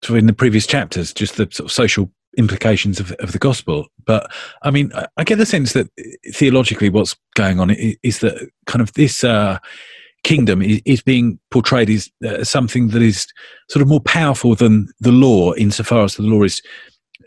so 0.05 0.15
in 0.15 0.27
the 0.27 0.33
previous 0.33 0.67
chapters, 0.67 1.13
just 1.13 1.37
the 1.37 1.49
sort 1.51 1.67
of 1.67 1.73
social 1.73 2.11
implications 2.39 3.01
of, 3.01 3.13
of 3.13 3.33
the 3.33 3.39
gospel. 3.39 3.87
But 4.05 4.31
I 4.63 4.71
mean, 4.71 4.93
I, 4.95 5.07
I 5.17 5.25
get 5.25 5.39
the 5.39 5.47
sense 5.47 5.73
that 5.73 5.89
theologically, 6.33 6.89
what's 6.89 7.17
going 7.35 7.61
on 7.61 7.71
is, 7.71 8.21
that 8.21 8.51
kind 8.67 8.83
of 8.83 8.93
this. 8.95 9.25
Uh, 9.25 9.59
kingdom 10.25 10.63
is, 10.63 10.81
is 10.85 11.03
being 11.03 11.37
portrayed 11.51 11.91
as 11.91 12.09
uh, 12.25 12.45
something 12.45 12.89
that 12.89 13.03
is 13.03 13.27
sort 13.69 13.83
of 13.83 13.89
more 13.89 14.01
powerful 14.01 14.55
than 14.55 14.89
the 15.01 15.11
law 15.11 15.53
insofar 15.55 16.05
as 16.05 16.15
the 16.15 16.23
law 16.23 16.45
is 16.45 16.63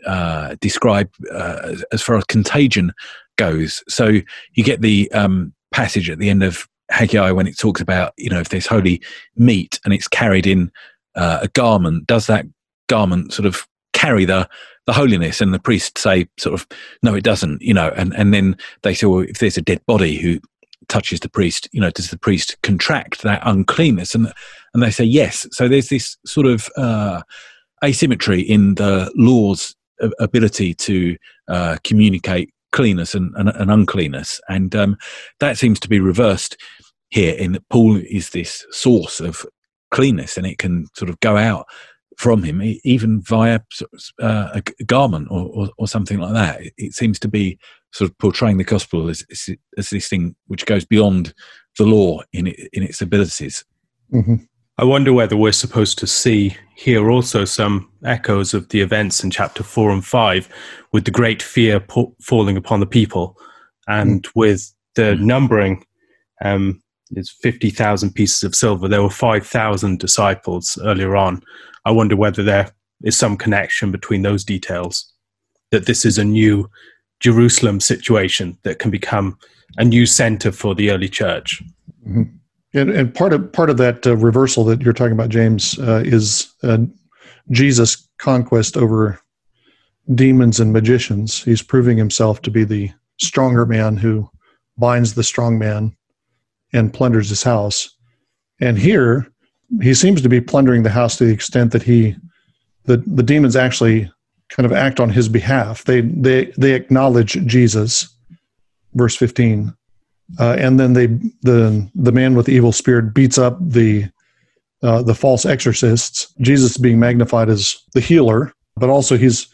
uh, 0.06 0.56
described 0.60 1.14
uh, 1.30 1.74
as 1.92 2.00
far 2.00 2.16
as 2.16 2.24
contagion 2.24 2.92
goes. 3.36 3.82
So 3.88 4.20
you 4.54 4.64
get 4.64 4.80
the 4.80 5.12
um, 5.12 5.52
passage 5.72 6.08
at 6.08 6.18
the 6.18 6.30
end 6.30 6.42
of 6.42 6.66
Haggai 6.90 7.32
when 7.32 7.46
it 7.46 7.58
talks 7.58 7.80
about, 7.80 8.14
you 8.16 8.30
know, 8.30 8.40
if 8.40 8.48
there's 8.48 8.66
holy 8.66 9.02
meat 9.36 9.78
and 9.84 9.92
it's 9.92 10.08
carried 10.08 10.46
in 10.46 10.70
uh, 11.16 11.40
a 11.42 11.48
garment, 11.48 12.06
does 12.06 12.26
that 12.28 12.46
garment 12.88 13.32
sort 13.32 13.46
of 13.46 13.66
carry 13.92 14.24
the 14.24 14.48
the 14.86 14.92
holiness? 14.92 15.40
And 15.40 15.52
the 15.52 15.58
priests 15.58 16.00
say, 16.00 16.26
sort 16.38 16.54
of, 16.54 16.66
no, 17.02 17.14
it 17.14 17.24
doesn't, 17.24 17.62
you 17.62 17.74
know. 17.74 17.88
And 17.96 18.14
and 18.14 18.32
then 18.32 18.56
they 18.82 18.94
say, 18.94 19.06
well, 19.06 19.20
if 19.20 19.38
there's 19.38 19.58
a 19.58 19.62
dead 19.62 19.84
body 19.86 20.16
who 20.16 20.40
touches 20.88 21.20
the 21.20 21.28
priest, 21.28 21.68
you 21.72 21.80
know, 21.80 21.90
does 21.90 22.10
the 22.10 22.18
priest 22.18 22.56
contract 22.62 23.22
that 23.22 23.42
uncleanness? 23.44 24.14
And 24.14 24.32
and 24.74 24.82
they 24.82 24.90
say 24.90 25.04
yes. 25.04 25.46
So 25.52 25.68
there's 25.68 25.88
this 25.88 26.16
sort 26.26 26.46
of 26.46 26.68
uh, 26.76 27.22
asymmetry 27.84 28.40
in 28.40 28.74
the 28.74 29.10
law's 29.16 29.74
ability 30.18 30.74
to 30.74 31.16
uh, 31.48 31.76
communicate 31.84 32.52
cleanness 32.72 33.14
and, 33.14 33.34
and, 33.36 33.48
and 33.48 33.70
uncleanness, 33.70 34.40
and 34.48 34.74
um, 34.76 34.96
that 35.40 35.56
seems 35.56 35.80
to 35.80 35.88
be 35.88 36.00
reversed 36.00 36.56
here. 37.08 37.34
In 37.34 37.52
that 37.52 37.68
Paul 37.70 37.96
is 37.96 38.30
this 38.30 38.66
source 38.70 39.20
of 39.20 39.46
cleanness, 39.90 40.36
and 40.36 40.46
it 40.46 40.58
can 40.58 40.86
sort 40.94 41.08
of 41.08 41.18
go 41.20 41.36
out 41.36 41.66
from 42.16 42.42
him, 42.42 42.62
even 42.84 43.20
via 43.20 43.60
uh, 44.22 44.48
a 44.54 44.84
garment 44.84 45.28
or, 45.30 45.48
or, 45.52 45.68
or, 45.76 45.86
something 45.86 46.18
like 46.18 46.32
that. 46.32 46.60
It 46.78 46.94
seems 46.94 47.18
to 47.20 47.28
be 47.28 47.58
sort 47.92 48.10
of 48.10 48.18
portraying 48.18 48.56
the 48.56 48.64
gospel 48.64 49.08
as, 49.08 49.24
as 49.76 49.90
this 49.90 50.08
thing 50.08 50.34
which 50.46 50.64
goes 50.64 50.84
beyond 50.84 51.34
the 51.78 51.84
law 51.84 52.22
in 52.32 52.46
it, 52.46 52.56
in 52.72 52.82
its 52.82 53.02
abilities. 53.02 53.64
Mm-hmm. 54.12 54.36
I 54.78 54.84
wonder 54.84 55.12
whether 55.12 55.36
we're 55.36 55.52
supposed 55.52 55.98
to 55.98 56.06
see 56.06 56.56
here 56.74 57.10
also 57.10 57.44
some 57.44 57.90
echoes 58.04 58.52
of 58.52 58.68
the 58.68 58.80
events 58.80 59.24
in 59.24 59.30
chapter 59.30 59.62
four 59.62 59.90
and 59.90 60.04
five, 60.04 60.48
with 60.92 61.04
the 61.04 61.10
great 61.10 61.42
fear 61.42 61.80
po- 61.80 62.14
falling 62.20 62.56
upon 62.56 62.80
the 62.80 62.86
people, 62.86 63.38
and 63.88 64.22
mm. 64.22 64.30
with 64.34 64.74
the 64.94 65.14
mm. 65.14 65.20
numbering. 65.20 65.84
Um, 66.44 66.82
it's 67.12 67.30
50,000 67.30 68.12
pieces 68.12 68.42
of 68.42 68.54
silver. 68.54 68.88
There 68.88 69.02
were 69.02 69.10
5,000 69.10 69.98
disciples 69.98 70.78
earlier 70.82 71.16
on. 71.16 71.42
I 71.86 71.92
wonder 71.92 72.16
whether 72.16 72.42
there 72.42 72.70
is 73.04 73.16
some 73.16 73.36
connection 73.36 73.92
between 73.92 74.22
those 74.22 74.44
details, 74.44 75.10
that 75.70 75.86
this 75.86 76.04
is 76.04 76.18
a 76.18 76.24
new 76.24 76.68
Jerusalem 77.20 77.80
situation 77.80 78.58
that 78.64 78.80
can 78.80 78.90
become 78.90 79.38
a 79.78 79.84
new 79.84 80.04
center 80.04 80.50
for 80.50 80.74
the 80.74 80.90
early 80.90 81.08
church. 81.08 81.62
Mm-hmm. 82.06 82.22
And, 82.74 82.90
and, 82.90 83.14
part 83.14 83.32
of 83.32 83.50
part 83.52 83.70
of 83.70 83.78
that 83.78 84.06
uh, 84.06 84.16
reversal 84.16 84.64
that 84.64 84.82
you're 84.82 84.92
talking 84.92 85.12
about, 85.12 85.30
James, 85.30 85.78
uh, 85.78 86.02
is 86.04 86.52
uh, 86.62 86.78
Jesus' 87.50 88.06
conquest 88.18 88.76
over 88.76 89.18
demons 90.14 90.60
and 90.60 90.72
magicians. 90.72 91.42
He's 91.42 91.62
proving 91.62 91.96
himself 91.96 92.42
to 92.42 92.50
be 92.50 92.64
the 92.64 92.90
stronger 93.18 93.64
man 93.64 93.96
who 93.96 94.28
binds 94.76 95.14
the 95.14 95.24
strong 95.24 95.58
man 95.58 95.96
and 96.72 96.92
plunders 96.92 97.28
his 97.28 97.44
house. 97.44 97.96
And 98.60 98.76
here, 98.76 99.26
he 99.80 99.94
seems 99.94 100.22
to 100.22 100.28
be 100.28 100.40
plundering 100.40 100.82
the 100.82 100.90
house 100.90 101.16
to 101.18 101.24
the 101.24 101.32
extent 101.32 101.72
that 101.72 101.82
he 101.82 102.16
the 102.84 102.98
the 103.06 103.22
demons 103.22 103.56
actually 103.56 104.10
kind 104.48 104.66
of 104.66 104.72
act 104.72 105.00
on 105.00 105.10
his 105.10 105.28
behalf. 105.28 105.84
They 105.84 106.02
they 106.02 106.46
they 106.56 106.72
acknowledge 106.72 107.32
Jesus, 107.46 108.08
verse 108.94 109.16
fifteen, 109.16 109.74
uh, 110.38 110.56
and 110.58 110.78
then 110.78 110.92
they 110.92 111.06
the 111.42 111.88
the 111.94 112.12
man 112.12 112.34
with 112.34 112.46
the 112.46 112.52
evil 112.52 112.72
spirit 112.72 113.14
beats 113.14 113.38
up 113.38 113.58
the 113.60 114.08
uh, 114.82 115.02
the 115.02 115.14
false 115.14 115.44
exorcists. 115.44 116.32
Jesus 116.40 116.76
being 116.76 117.00
magnified 117.00 117.48
as 117.48 117.76
the 117.94 118.00
healer, 118.00 118.52
but 118.76 118.90
also 118.90 119.16
he's 119.16 119.48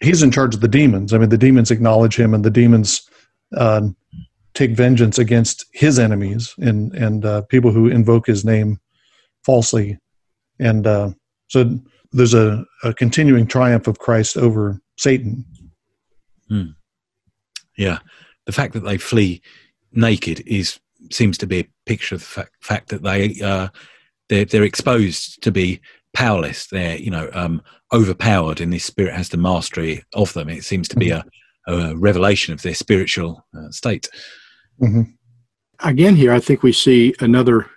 he's 0.00 0.22
in 0.22 0.30
charge 0.30 0.54
of 0.54 0.60
the 0.60 0.68
demons. 0.68 1.12
I 1.12 1.18
mean, 1.18 1.30
the 1.30 1.38
demons 1.38 1.70
acknowledge 1.70 2.16
him, 2.16 2.34
and 2.34 2.44
the 2.44 2.50
demons 2.50 3.08
uh, 3.56 3.88
take 4.54 4.72
vengeance 4.72 5.18
against 5.18 5.66
his 5.72 5.98
enemies 5.98 6.54
and 6.58 6.92
and 6.94 7.24
uh, 7.24 7.42
people 7.42 7.72
who 7.72 7.88
invoke 7.88 8.26
his 8.26 8.44
name 8.44 8.78
falsely. 9.44 9.98
And 10.58 10.86
uh, 10.86 11.10
so 11.48 11.78
there's 12.12 12.34
a, 12.34 12.64
a, 12.84 12.94
continuing 12.94 13.46
triumph 13.46 13.86
of 13.86 13.98
Christ 13.98 14.36
over 14.36 14.80
Satan. 14.98 15.44
Hmm. 16.48 16.70
Yeah. 17.76 17.98
The 18.46 18.52
fact 18.52 18.74
that 18.74 18.84
they 18.84 18.98
flee 18.98 19.42
naked 19.92 20.42
is 20.46 20.78
seems 21.10 21.38
to 21.38 21.46
be 21.46 21.60
a 21.60 21.68
picture 21.86 22.14
of 22.14 22.20
the 22.20 22.26
fact, 22.26 22.52
fact 22.60 22.88
that 22.88 23.02
they 23.02 23.40
uh, 23.42 23.68
they're, 24.28 24.44
they're 24.44 24.62
exposed 24.62 25.42
to 25.42 25.50
be 25.50 25.80
powerless. 26.14 26.66
They're 26.66 26.96
you 26.96 27.10
know 27.10 27.30
um, 27.32 27.62
overpowered, 27.92 28.60
and 28.60 28.72
this 28.72 28.84
spirit 28.84 29.14
has 29.14 29.28
the 29.28 29.36
mastery 29.36 30.02
of 30.14 30.32
them. 30.32 30.48
It 30.48 30.64
seems 30.64 30.88
to 30.88 30.96
be 30.96 31.10
a, 31.10 31.24
a, 31.66 31.96
revelation 31.96 32.54
of 32.54 32.62
their 32.62 32.74
spiritual 32.74 33.44
uh, 33.56 33.70
state. 33.70 34.08
Mm-hmm. 34.80 35.02
Again, 35.80 36.16
here 36.16 36.32
I 36.32 36.40
think 36.40 36.62
we 36.62 36.72
see 36.72 37.14
another 37.20 37.68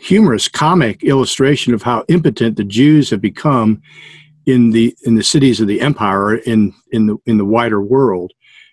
humorous 0.00 0.48
comic 0.48 1.02
illustration 1.02 1.74
of 1.74 1.82
how 1.82 2.04
impotent 2.08 2.56
the 2.56 2.64
Jews 2.64 3.10
have 3.10 3.20
become 3.20 3.82
in 4.46 4.70
the 4.70 4.96
in 5.04 5.14
the 5.14 5.22
cities 5.22 5.60
of 5.60 5.66
the 5.66 5.80
empire 5.80 6.36
in 6.36 6.74
in 6.92 7.06
the 7.06 7.16
in 7.26 7.38
the 7.38 7.44
wider 7.44 7.80
world. 7.80 8.32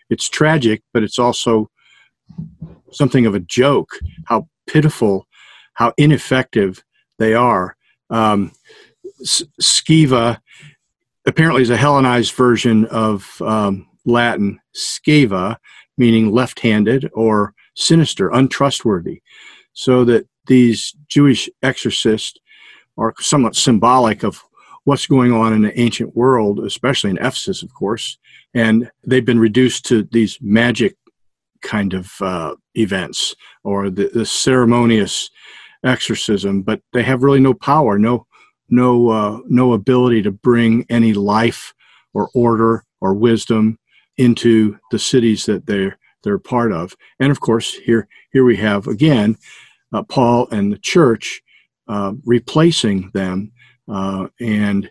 It's 0.09 0.29
tragic, 0.29 0.83
but 0.93 1.03
it's 1.03 1.19
also 1.19 1.69
something 2.91 3.25
of 3.25 3.35
a 3.35 3.39
joke. 3.39 3.91
How 4.25 4.47
pitiful, 4.67 5.27
how 5.73 5.93
ineffective 5.97 6.83
they 7.17 7.33
are. 7.33 7.75
Um, 8.09 8.51
Sceva 9.23 10.39
apparently 11.25 11.61
is 11.61 11.69
a 11.69 11.77
Hellenized 11.77 12.33
version 12.33 12.85
of 12.85 13.41
um, 13.41 13.87
Latin 14.05 14.59
sceva, 14.75 15.57
meaning 15.97 16.31
left-handed 16.31 17.09
or 17.13 17.53
sinister, 17.75 18.29
untrustworthy. 18.29 19.21
So 19.73 20.05
that 20.05 20.27
these 20.47 20.95
Jewish 21.07 21.49
exorcists 21.63 22.39
are 22.97 23.13
somewhat 23.19 23.55
symbolic 23.55 24.23
of 24.23 24.43
what's 24.85 25.07
going 25.07 25.33
on 25.33 25.51
in 25.53 25.63
the 25.63 25.77
ancient 25.79 26.15
world, 26.15 26.59
especially 26.59 27.09
in 27.09 27.17
Ephesus, 27.17 27.61
of 27.63 27.73
course. 27.73 28.17
And 28.53 28.89
they've 29.05 29.25
been 29.25 29.39
reduced 29.39 29.85
to 29.87 30.03
these 30.03 30.37
magic 30.41 30.95
kind 31.61 31.93
of 31.93 32.13
uh, 32.21 32.55
events 32.75 33.35
or 33.63 33.89
the, 33.89 34.09
the, 34.13 34.25
ceremonious 34.25 35.31
exorcism, 35.83 36.61
but 36.61 36.81
they 36.93 37.01
have 37.03 37.23
really 37.23 37.39
no 37.39 37.53
power, 37.53 37.97
no 37.97 38.27
no 38.69 39.09
uh, 39.09 39.39
no 39.47 39.73
ability 39.73 40.21
to 40.23 40.31
bring 40.31 40.85
any 40.89 41.13
life 41.13 41.73
or 42.13 42.29
order 42.33 42.83
or 43.01 43.13
wisdom 43.13 43.77
into 44.17 44.77
the 44.91 44.99
cities 44.99 45.45
that 45.45 45.65
they're 45.65 45.97
they're 46.23 46.39
part 46.39 46.71
of. 46.71 46.95
And 47.19 47.31
of 47.31 47.39
course, 47.39 47.73
here 47.73 48.07
here 48.31 48.43
we 48.43 48.57
have 48.57 48.87
again 48.87 49.37
uh, 49.93 50.03
Paul 50.03 50.47
and 50.51 50.71
the 50.71 50.77
church 50.77 51.41
uh, 51.87 52.13
replacing 52.25 53.11
them, 53.13 53.51
uh, 53.87 54.27
and 54.39 54.89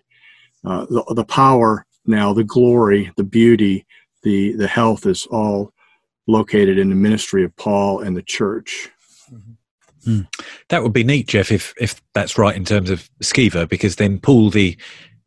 uh, 0.65 0.87
the, 0.87 1.05
the 1.15 1.25
power 1.25 1.87
now, 2.07 2.33
the 2.33 2.45
glory, 2.45 3.11
the 3.17 3.25
beauty, 3.25 3.87
the 4.23 4.53
the 4.53 4.69
health 4.69 5.07
is 5.07 5.27
all 5.27 5.73
located 6.27 6.79
in 6.79 6.89
the 6.89 6.95
ministry 6.95 7.45
of 7.45 7.55
Paul 7.57 8.01
and 8.01 8.17
the 8.17 8.23
church. 8.23 8.91
Mm-hmm. 10.07 10.23
That 10.69 10.83
would 10.83 10.93
be 10.93 11.05
neat, 11.05 11.29
Jeff, 11.29 11.51
if 11.51 11.75
if 11.81 12.01
that's 12.13 12.39
right 12.39 12.57
in 12.57 12.65
terms 12.65 12.91
of 12.91 13.09
Sceva, 13.23 13.69
because 13.69 13.97
then 13.97 14.19
Paul 14.19 14.51
the 14.51 14.77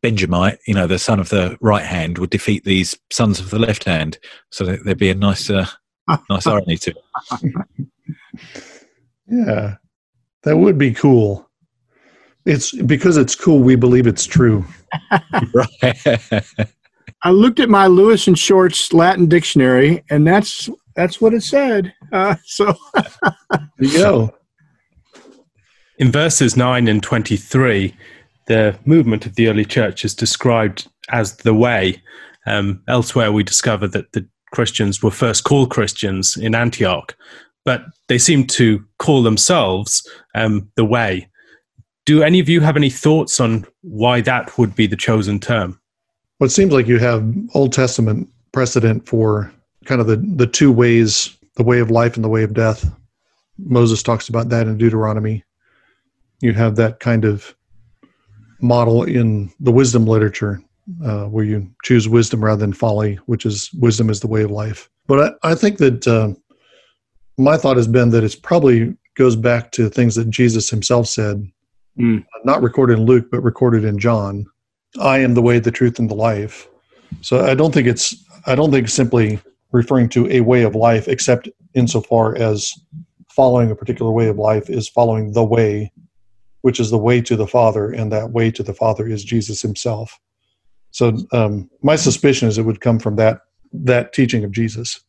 Benjamite, 0.01 0.60
you 0.67 0.73
know, 0.73 0.88
the 0.88 0.99
son 0.99 1.19
of 1.19 1.30
the 1.30 1.58
right 1.60 1.86
hand, 1.86 2.19
would 2.19 2.30
defeat 2.30 2.63
these 2.63 2.97
sons 3.12 3.39
of 3.39 3.49
the 3.49 3.60
left 3.60 3.84
hand. 3.84 4.19
So 4.51 4.63
there'd 4.63 4.97
be 4.97 5.10
a 5.10 5.15
nice, 5.15 5.49
uh, 5.49 5.65
nice 6.30 6.45
irony 6.45 6.77
to 6.77 6.93
it. 7.41 7.88
Yeah, 9.27 9.75
that 10.43 10.57
would 10.57 10.77
be 10.77 10.93
cool. 10.93 11.49
It's 12.45 12.71
because 12.71 13.17
it's 13.17 13.35
cool. 13.35 13.59
We 13.59 13.75
believe 13.75 14.07
it's 14.07 14.25
true. 14.25 14.65
right. 15.53 16.45
I 17.23 17.31
looked 17.31 17.59
at 17.59 17.69
my 17.69 17.87
Lewis 17.87 18.27
and 18.27 18.39
Shorts 18.39 18.93
Latin 18.93 19.27
dictionary, 19.27 20.03
and 20.09 20.25
that's 20.25 20.69
that's 20.95 21.19
what 21.19 21.33
it 21.33 21.43
said. 21.43 21.93
Uh, 22.13 22.35
so 22.45 22.73
there 23.51 23.69
you 23.79 23.97
go. 23.97 24.35
In 25.97 26.11
verses 26.11 26.55
nine 26.55 26.87
and 26.87 27.03
twenty-three, 27.03 27.93
the 28.45 28.79
movement 28.85 29.25
of 29.25 29.35
the 29.35 29.49
early 29.49 29.65
church 29.65 30.05
is 30.05 30.15
described 30.15 30.87
as 31.09 31.37
the 31.37 31.53
way. 31.53 32.01
Um, 32.45 32.81
elsewhere, 32.87 33.31
we 33.31 33.43
discover 33.43 33.87
that 33.89 34.13
the 34.13 34.27
Christians 34.53 35.03
were 35.03 35.11
first 35.11 35.43
called 35.43 35.69
Christians 35.69 36.37
in 36.37 36.55
Antioch, 36.55 37.15
but 37.65 37.83
they 38.08 38.17
seem 38.17 38.46
to 38.48 38.84
call 39.00 39.24
themselves 39.24 40.08
um, 40.36 40.70
the 40.76 40.86
way. 40.86 41.30
Do 42.06 42.24
any 42.24 42.39
of 42.39 42.48
you 42.48 42.62
have 42.62 42.78
any 42.78 42.89
thoughts 42.89 43.39
on 43.39 43.65
why 43.82 44.22
that 44.22 44.58
would 44.58 44.76
be 44.76 44.88
the 44.88 44.96
chosen 44.96 45.39
term? 45.39 45.80
Well, 46.39 46.48
it 46.48 46.52
seems 46.52 46.72
like 46.72 46.88
you 46.88 47.00
have 47.00 47.34
Old 47.54 47.74
Testament 47.74 48.30
precedent 48.52 49.08
for 49.08 49.52
kind 49.86 50.00
of 50.00 50.08
the, 50.08 50.17
the 50.17 50.48
two 50.48 50.72
ways 50.72 51.38
the 51.56 51.63
way 51.63 51.80
of 51.80 51.91
life 51.91 52.15
and 52.15 52.24
the 52.24 52.30
way 52.30 52.43
of 52.43 52.54
death. 52.54 52.89
Moses 53.58 54.04
talks 54.04 54.30
about 54.30 54.50
that 54.50 54.67
in 54.67 54.78
Deuteronomy. 54.78 55.43
You 56.39 56.54
have 56.54 56.76
that 56.76 57.00
kind 57.00 57.26
of 57.26 57.56
model 58.62 59.04
in 59.04 59.52
the 59.60 59.72
wisdom 59.72 60.06
literature 60.06 60.62
uh, 61.04 61.26
where 61.26 61.43
you 61.43 61.70
choose 61.84 62.08
wisdom 62.08 62.43
rather 62.43 62.60
than 62.60 62.74
folly, 62.74 63.15
which 63.26 63.46
is 63.46 63.72
wisdom 63.74 64.10
is 64.10 64.20
the 64.20 64.28
way 64.28 64.43
of 64.43 64.52
life. 64.52 64.89
But 65.08 65.38
I, 65.43 65.52
I 65.52 65.56
think 65.56 65.80
that 65.80 66.08
uh, 66.08 66.34
my 67.38 67.58
thought 67.58 67.78
has 67.78 67.88
been 67.88 68.10
that 68.10 68.23
it 68.23 68.36
probably 68.41 68.95
goes 69.15 69.36
back 69.36 69.71
to 69.71 69.89
things 69.89 70.15
that 70.15 70.30
Jesus 70.30 70.69
himself 70.69 71.08
said, 71.08 71.50
mm. 71.97 72.26
not 72.43 72.62
recorded 72.62 72.97
in 72.97 73.06
Luke, 73.06 73.28
but 73.32 73.41
recorded 73.41 73.84
in 73.84 74.00
John. 74.00 74.45
I 75.00 75.19
am 75.19 75.34
the 75.34 75.41
way, 75.41 75.60
the 75.60 75.71
truth, 75.71 76.00
and 76.00 76.10
the 76.10 76.15
life. 76.15 76.67
So 77.21 77.45
I 77.45 77.56
don't 77.56 77.73
think 77.73 77.88
it's 77.88 78.15
I 78.45 78.56
don't 78.56 78.71
think 78.71 78.89
simply 78.89 79.39
referring 79.71 80.10
to 80.10 80.30
a 80.32 80.41
way 80.41 80.63
of 80.63 80.76
life, 80.76 81.08
except 81.08 81.50
insofar 81.73 82.36
as 82.38 82.73
following 83.30 83.69
a 83.69 83.76
particular 83.76 84.12
way 84.12 84.28
of 84.28 84.38
life 84.38 84.69
is 84.69 84.89
following 84.89 85.34
the 85.34 85.43
way, 85.43 85.91
which 86.62 86.80
is 86.80 86.89
the 86.89 86.97
way 86.97 87.21
to 87.21 87.36
the 87.36 87.47
Father, 87.47 87.91
and 87.91 88.12
that 88.12 88.32
way 88.32 88.50
to 88.52 88.63
the 88.63 88.73
Father 88.73 89.08
is 89.08 89.23
Jesus 89.23 89.62
Himself. 89.62 90.19
So 90.91 91.17
um, 91.34 91.69
my 91.84 91.95
suspicion 91.95 92.47
is 92.47 92.58
it 92.58 92.63
would 92.63 92.82
come 92.82 93.00
from 93.00 93.15
that 93.17 93.41
that 93.73 94.13
teaching 94.13 94.43
of 94.43 94.52
Jesus. 94.52 95.02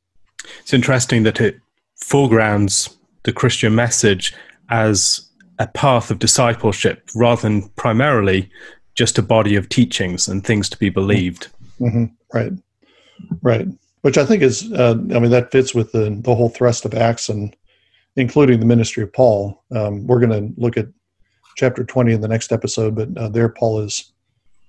It's 0.61 0.75
interesting 0.75 1.23
that 1.23 1.41
it 1.41 1.61
foregrounds 2.01 2.97
the 3.25 3.33
Christian 3.33 3.75
message 3.75 4.35
as 4.71 5.29
a 5.59 5.67
path 5.67 6.11
of 6.11 6.19
discipleship 6.19 7.09
rather 7.15 7.43
than 7.43 7.69
primarily 7.71 8.51
just 8.95 9.19
a 9.19 9.23
body 9.23 9.57
of 9.57 9.69
teachings 9.69 10.29
and 10.29 10.45
things 10.45 10.69
to 10.69 10.79
be 10.79 10.89
believed. 10.89 11.49
Mm-hmm. 11.81 12.07
Right, 12.33 12.53
right 13.43 13.69
which 14.03 14.19
I 14.19 14.25
think 14.25 14.43
is, 14.43 14.73
uh, 14.73 14.95
I 15.15 15.19
mean, 15.19 15.31
that 15.31 15.51
fits 15.51 15.75
with 15.75 15.93
the, 15.93 16.19
the 16.23 16.35
whole 16.35 16.49
thrust 16.49 16.85
of 16.85 16.95
Acts 16.95 17.29
and 17.29 17.55
including 18.17 18.61
the 18.61 18.67
ministry 18.67 19.03
of 19.03 19.13
Paul. 19.13 19.63
Um, 19.75 20.07
we're 20.07 20.21
going 20.21 20.55
to 20.55 20.61
look 20.61 20.77
at 20.77 20.87
chapter 21.57 21.85
20 21.85 22.13
in 22.13 22.21
the 22.21 22.29
next 22.29 22.53
episode, 22.53 22.95
but 22.95 23.09
uh, 23.17 23.29
there 23.29 23.49
Paul 23.49 23.81
is 23.81 24.13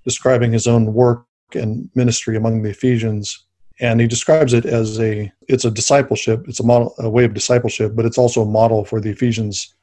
describing 0.04 0.52
his 0.52 0.68
own 0.68 0.94
work 0.94 1.26
and 1.54 1.89
ministry 1.96 2.36
among 2.36 2.62
the 2.62 2.70
Ephesians. 2.70 3.46
And 3.80 4.02
he 4.02 4.08
describes 4.08 4.54
it 4.54 4.65
as 4.65 5.00
a, 5.00 5.32
it's 5.48 5.65
a 5.65 5.72
discipleship, 5.72 6.48
it's 6.48 6.60
a 6.60 6.65
model, 6.65 6.94
a 7.00 7.10
way 7.10 7.24
of 7.24 7.34
discipleship, 7.34 7.96
but 7.96 8.06
it's 8.06 8.18
also 8.18 8.42
a 8.42 8.46
model 8.46 8.84
for 8.84 9.00
the 9.00 9.10
Ephesians, 9.10 9.74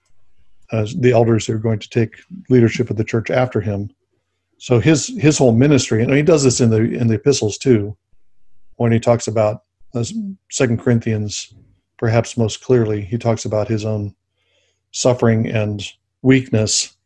uh, 0.70 0.86
the 0.98 1.12
elders 1.12 1.46
who 1.46 1.54
are 1.54 1.58
going 1.58 1.78
to 1.78 1.88
take 1.88 2.16
leadership 2.50 2.90
of 2.90 2.96
the 2.96 3.04
church 3.04 3.30
after 3.30 3.60
him. 3.60 3.90
So 4.58 4.80
his, 4.80 5.08
his 5.18 5.38
whole 5.38 5.52
ministry, 5.52 6.02
and 6.02 6.12
he 6.12 6.22
does 6.22 6.44
this 6.44 6.60
in 6.60 6.70
the, 6.70 6.82
in 6.82 7.06
the 7.06 7.14
epistles 7.14 7.56
too, 7.58 7.96
when 8.76 8.92
he 8.92 9.00
talks 9.00 9.26
about 9.26 9.62
Second 10.50 10.80
Corinthians, 10.80 11.54
perhaps 11.98 12.36
most 12.36 12.62
clearly, 12.62 13.00
he 13.00 13.16
talks 13.16 13.44
about 13.46 13.68
his 13.68 13.84
own 13.84 14.14
suffering 14.92 15.46
and 15.48 15.82
weakness 16.22 16.96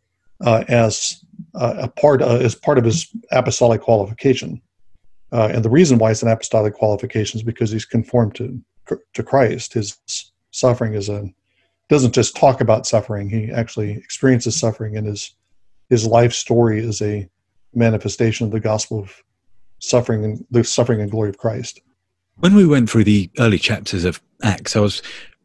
uh, 0.44 0.64
as 0.68 1.24
uh, 1.54 1.74
a 1.78 1.88
part 1.88 2.22
uh, 2.22 2.36
as 2.36 2.54
part 2.54 2.78
of 2.78 2.84
his 2.84 3.08
apostolic 3.30 3.80
qualification. 3.80 4.60
Uh, 5.32 5.50
and 5.52 5.64
the 5.64 5.70
reason 5.70 5.98
why 5.98 6.10
it's 6.10 6.22
an 6.22 6.28
apostolic 6.28 6.74
qualification 6.74 7.38
is 7.38 7.44
because 7.44 7.70
he's 7.70 7.84
conformed 7.84 8.34
to 8.36 8.60
to 9.14 9.22
Christ. 9.22 9.74
His 9.74 9.96
suffering 10.50 10.94
is 10.94 11.08
a 11.08 11.32
doesn't 11.88 12.14
just 12.14 12.36
talk 12.36 12.60
about 12.60 12.86
suffering; 12.86 13.28
he 13.30 13.50
actually 13.50 13.92
experiences 13.92 14.58
suffering, 14.58 14.96
and 14.96 15.06
his 15.06 15.34
his 15.88 16.06
life 16.06 16.32
story 16.32 16.80
is 16.80 17.00
a 17.02 17.28
manifestation 17.74 18.46
of 18.46 18.52
the 18.52 18.60
gospel 18.60 19.00
of 19.00 19.22
suffering 19.78 20.24
and 20.24 20.44
the 20.50 20.64
suffering 20.64 21.00
and 21.00 21.10
glory 21.10 21.28
of 21.28 21.38
Christ. 21.38 21.80
When 22.36 22.54
we 22.54 22.66
went 22.66 22.90
through 22.90 23.04
the 23.04 23.30
early 23.38 23.58
chapters 23.58 24.04
of 24.04 24.20
Acts, 24.42 24.74
I 24.74 24.80
was 24.80 25.02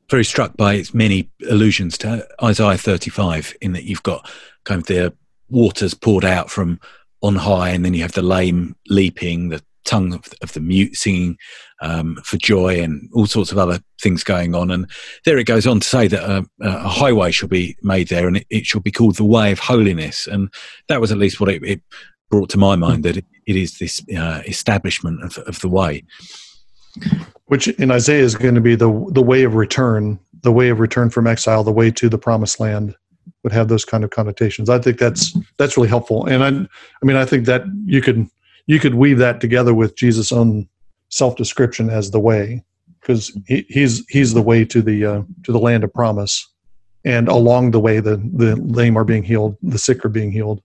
very 0.10 0.24
struck 0.24 0.56
by 0.56 0.76
its 0.76 0.94
many 0.94 1.30
allusions 1.50 1.98
to 2.00 2.28
Isaiah 2.42 2.78
35, 2.78 3.56
in 3.62 3.74
that 3.74 3.84
you've 3.84 4.04
got 4.04 4.30
kind 4.64 4.82
of 4.82 4.88
the 4.88 5.14
waters 5.50 5.94
poured 5.94 6.26
out 6.26 6.50
from 6.50 6.80
on 7.22 7.36
high, 7.36 7.70
and 7.70 7.84
then 7.84 7.94
you 7.94 8.02
have 8.02 8.14
the 8.14 8.22
lame 8.22 8.76
leaping, 8.88 9.50
the 9.50 9.62
tongue 9.86 10.14
of, 10.14 10.26
of 10.42 10.54
the 10.54 10.60
mute 10.60 10.96
singing 10.96 11.38
um, 11.82 12.18
for 12.24 12.38
joy, 12.38 12.82
and 12.82 13.10
all 13.14 13.26
sorts 13.28 13.52
of 13.52 13.58
other 13.58 13.80
things 14.02 14.24
going 14.24 14.56
on. 14.56 14.72
And 14.72 14.90
there 15.26 15.38
it 15.38 15.46
goes 15.46 15.68
on 15.68 15.80
to 15.80 15.88
say 15.88 16.08
that 16.08 16.24
a, 16.24 16.46
a 16.62 16.88
highway 16.88 17.32
shall 17.32 17.50
be 17.50 17.78
made 17.82 18.10
there, 18.10 18.28
and 18.28 18.38
it, 18.38 18.48
it, 18.50 18.66
shall 18.66 18.82
be 18.82 18.92
called 18.92 19.16
the 19.16 19.24
way 19.24 19.52
of 19.52 19.60
holiness. 19.60 20.28
And 20.28 20.54
that 20.90 21.02
was 21.02 21.12
at 21.12 21.18
least 21.18 21.40
what 21.40 21.50
it, 21.50 21.64
it 21.64 21.82
brought 22.30 22.50
to 22.50 22.58
my 22.58 22.76
mind 22.76 23.04
that 23.04 23.18
it, 23.18 23.26
it 23.48 23.56
is 23.56 23.78
this 23.78 24.02
uh, 24.18 24.42
establishment 24.48 25.24
of, 25.24 25.38
of 25.40 25.60
the 25.62 25.70
way. 25.70 26.04
Which 27.46 27.68
in 27.68 27.92
Isaiah 27.92 28.24
is 28.24 28.36
going 28.36 28.56
to 28.56 28.62
be 28.62 28.76
the 28.76 28.90
the 29.12 29.22
way 29.22 29.44
of 29.44 29.56
return, 29.56 30.20
the 30.42 30.52
way 30.52 30.70
of 30.70 30.80
return 30.80 31.10
from 31.10 31.28
exile, 31.28 31.64
the 31.64 31.72
way 31.72 31.92
to 31.92 32.10
the 32.10 32.18
promised 32.18 32.60
land 32.60 32.96
would 33.44 33.54
have 33.54 33.68
those 33.68 33.86
kind 33.86 34.04
of 34.04 34.10
connotations. 34.10 34.70
I 34.70 34.80
think 34.80 34.98
that's 34.98 35.38
that's 35.58 35.78
really 35.78 35.90
helpful, 35.90 36.26
and 36.26 36.44
I 36.44 36.48
I 36.50 37.06
mean 37.06 37.18
I 37.18 37.26
think 37.26 37.46
that 37.46 37.64
you 37.86 38.02
could 38.02 38.28
you 38.68 38.80
could 38.80 38.96
weave 38.96 39.18
that 39.20 39.42
together 39.42 39.74
with 39.74 39.96
Jesus' 39.96 40.32
own 40.32 40.68
self 41.10 41.36
description 41.36 41.90
as 41.90 42.12
the 42.12 42.20
way, 42.20 42.64
because 43.00 43.38
he, 43.48 43.66
he's 43.70 44.06
he's 44.10 44.34
the 44.34 44.42
way 44.42 44.66
to 44.66 44.82
the 44.82 45.06
uh, 45.06 45.22
to 45.44 45.52
the 45.52 45.60
land 45.60 45.84
of 45.84 45.94
promise, 45.94 46.48
and 47.04 47.28
along 47.28 47.72
the 47.72 47.80
way 47.80 48.00
the 48.00 48.18
the 48.34 48.56
lame 48.56 48.98
are 48.98 49.04
being 49.04 49.24
healed, 49.24 49.58
the 49.62 49.78
sick 49.78 50.04
are 50.04 50.10
being 50.10 50.32
healed, 50.32 50.62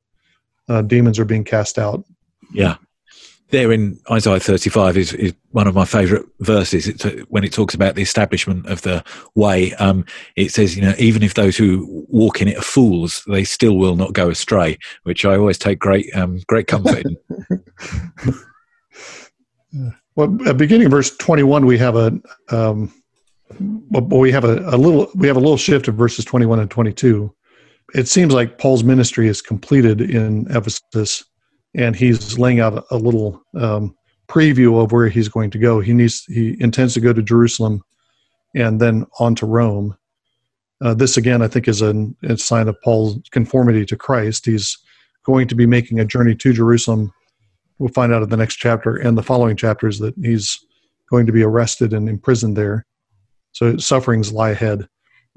uh, 0.69 0.83
demons 0.83 1.19
are 1.19 1.25
being 1.25 1.45
cast 1.45 1.79
out. 1.79 2.05
Yeah. 2.53 2.77
There 3.51 3.73
in 3.73 3.99
Isaiah 4.11 4.41
35 4.41 4.97
is, 4.97 5.13
is 5.15 5.35
one 5.51 5.67
of 5.67 5.75
my 5.75 5.85
favorite 5.85 6.25
verses. 6.41 6.87
It's, 6.87 7.05
when 7.29 7.45
it 7.45 7.53
talks 7.53 7.75
about 7.75 7.95
the 7.95 8.03
establishment 8.03 8.67
of 8.67 8.83
the 8.83 9.05
way, 9.35 9.75
um, 9.75 10.05
it 10.37 10.53
says, 10.53 10.77
you 10.77 10.83
know, 10.83 10.95
even 10.99 11.23
if 11.23 11.35
those 11.35 11.57
who 11.57 12.07
walk 12.09 12.41
in 12.41 12.49
it 12.49 12.59
are 12.59 12.63
fools, 12.63 13.23
they 13.29 13.45
still 13.45 13.77
will 13.77 13.97
not 13.97 14.13
go 14.13 14.31
astray, 14.31 14.79
which 15.03 15.25
I 15.25 15.37
always 15.37 15.59
take 15.59 15.79
great, 15.79 16.15
um, 16.17 16.41
great 16.47 16.67
comfort 16.67 17.05
in. 17.05 17.17
well, 20.15 20.49
at 20.49 20.57
beginning 20.57 20.89
verse 20.89 21.17
21, 21.17 21.67
we 21.67 21.79
have 21.79 21.97
a, 21.97 22.13
um, 22.51 22.93
we 23.89 24.31
have 24.31 24.45
a, 24.45 24.59
a 24.61 24.79
little, 24.79 25.11
we 25.15 25.27
have 25.27 25.37
a 25.37 25.41
little 25.41 25.57
shift 25.57 25.89
of 25.89 25.97
verses 25.97 26.25
21 26.25 26.61
and 26.61 26.71
22 26.71 27.35
it 27.95 28.09
seems 28.09 28.33
like 28.33 28.59
Paul's 28.59 28.85
ministry 28.85 29.29
is 29.29 29.43
completed 29.43 30.01
in 30.01 30.47
Ephesus, 30.51 31.25
and 31.75 31.95
he's 31.95 32.39
laying 32.39 32.61
out 32.61 32.85
a, 32.91 32.97
little 32.97 33.43
um, 33.55 33.95
preview 34.29 34.83
of 34.83 34.93
where 34.93 35.09
he's 35.09 35.29
going 35.29 35.51
to 35.51 35.59
go. 35.59 35.81
He 35.81 35.93
needs 35.93 36.25
he 36.27 36.57
intends 36.61 36.95
to 36.95 37.01
go 37.01 37.13
to 37.13 37.23
Jerusalem, 37.23 37.83
and 38.55 38.81
then 38.81 39.07
on 39.19 39.35
to 39.37 39.47
Rome. 39.47 39.97
Uh, 40.83 40.95
this 40.95 41.17
again, 41.17 41.43
I 41.43 41.49
think, 41.49 41.69
is 41.69 41.83
a, 41.83 41.95
a 42.23 42.37
sign 42.39 42.69
of 42.69 42.81
Paul's 42.83 43.21
conformity 43.31 43.85
to 43.87 43.97
Christ. 43.97 44.47
He's 44.47 44.79
going 45.25 45.47
to 45.49 45.55
be 45.55 45.67
making 45.67 46.01
a 46.01 46.05
journey 46.05 46.35
to 46.35 46.53
Jerusalem. 46.53 47.13
We'll 47.79 47.91
find 47.91 48.13
out 48.13 48.23
in 48.23 48.29
the 48.31 48.37
next 48.37 48.57
chapter 48.57 48.97
and 48.97 49.17
the 49.17 49.23
following 49.23 49.57
chapters 49.57 49.99
that 49.99 50.15
he's 50.23 50.59
going 51.11 51.27
to 51.27 51.33
be 51.33 51.43
arrested 51.43 51.93
and 51.93 52.09
imprisoned 52.09 52.57
there. 52.57 52.87
So 53.53 53.77
sufferings 53.77 54.33
lie 54.33 54.51
ahead, 54.51 54.89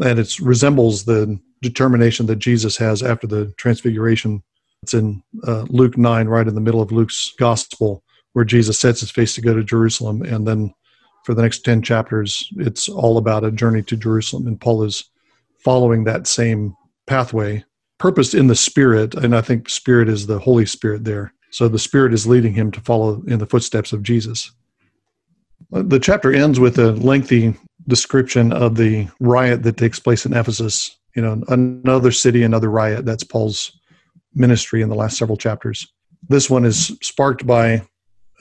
and 0.04 0.20
it 0.20 0.40
resembles 0.40 1.04
the 1.04 1.40
determination 1.62 2.26
that 2.28 2.38
Jesus 2.38 2.78
has 2.78 3.02
after 3.02 3.28
the 3.28 3.54
transfiguration. 3.58 4.44
It's 4.84 4.94
in 4.94 5.24
uh, 5.48 5.62
Luke 5.70 5.98
9, 5.98 6.28
right 6.28 6.46
in 6.46 6.56
the 6.56 6.62
middle 6.62 6.82
of 6.82 6.92
Luke's 6.92 7.32
gospel, 7.40 8.04
where 8.34 8.44
Jesus 8.44 8.78
sets 8.78 9.00
his 9.00 9.12
face 9.12 9.34
to 9.36 9.42
go 9.42 9.54
to 9.54 9.64
Jerusalem. 9.64 10.24
And 10.24 10.46
then 10.46 10.74
for 11.24 11.34
the 11.34 11.42
next 11.42 11.64
10 11.64 11.84
chapters, 11.84 12.50
it's 12.58 12.90
all 12.90 13.18
about 13.18 13.46
a 13.46 13.52
journey 13.52 13.82
to 13.84 13.96
Jerusalem. 13.96 14.46
And 14.46 14.60
Paul 14.60 14.84
is 14.84 15.06
following 15.64 16.04
that 16.04 16.28
same 16.28 16.76
pathway, 17.08 17.64
purposed 17.98 18.34
in 18.34 18.48
the 18.48 18.58
Spirit. 18.58 19.16
And 19.16 19.34
I 19.34 19.40
think 19.40 19.70
Spirit 19.70 20.10
is 20.10 20.28
the 20.28 20.40
Holy 20.40 20.66
Spirit 20.66 21.06
there. 21.06 21.34
So 21.52 21.70
the 21.70 21.80
Spirit 21.80 22.14
is 22.14 22.28
leading 22.28 22.54
him 22.54 22.70
to 22.72 22.82
follow 22.82 23.24
in 23.26 23.40
the 23.40 23.46
footsteps 23.46 23.94
of 23.94 24.04
Jesus. 24.04 24.52
The 25.72 26.00
chapter 26.00 26.34
ends 26.34 26.60
with 26.60 26.78
a 26.78 26.92
lengthy 26.92 27.56
description 27.88 28.52
of 28.52 28.76
the 28.76 29.08
riot 29.22 29.64
that 29.64 29.78
takes 29.78 30.00
place 30.00 30.26
in 30.26 30.34
Ephesus 30.34 30.98
you 31.16 31.22
know 31.22 31.42
another 31.50 32.12
city 32.12 32.44
another 32.44 32.70
riot 32.70 33.06
that's 33.06 33.24
paul's 33.24 33.80
ministry 34.36 34.82
in 34.82 34.90
the 34.90 34.96
last 34.96 35.18
several 35.18 35.38
chapters 35.38 35.88
this 36.30 36.50
one 36.50 36.66
is 36.66 36.98
sparked 37.02 37.46
by 37.46 37.82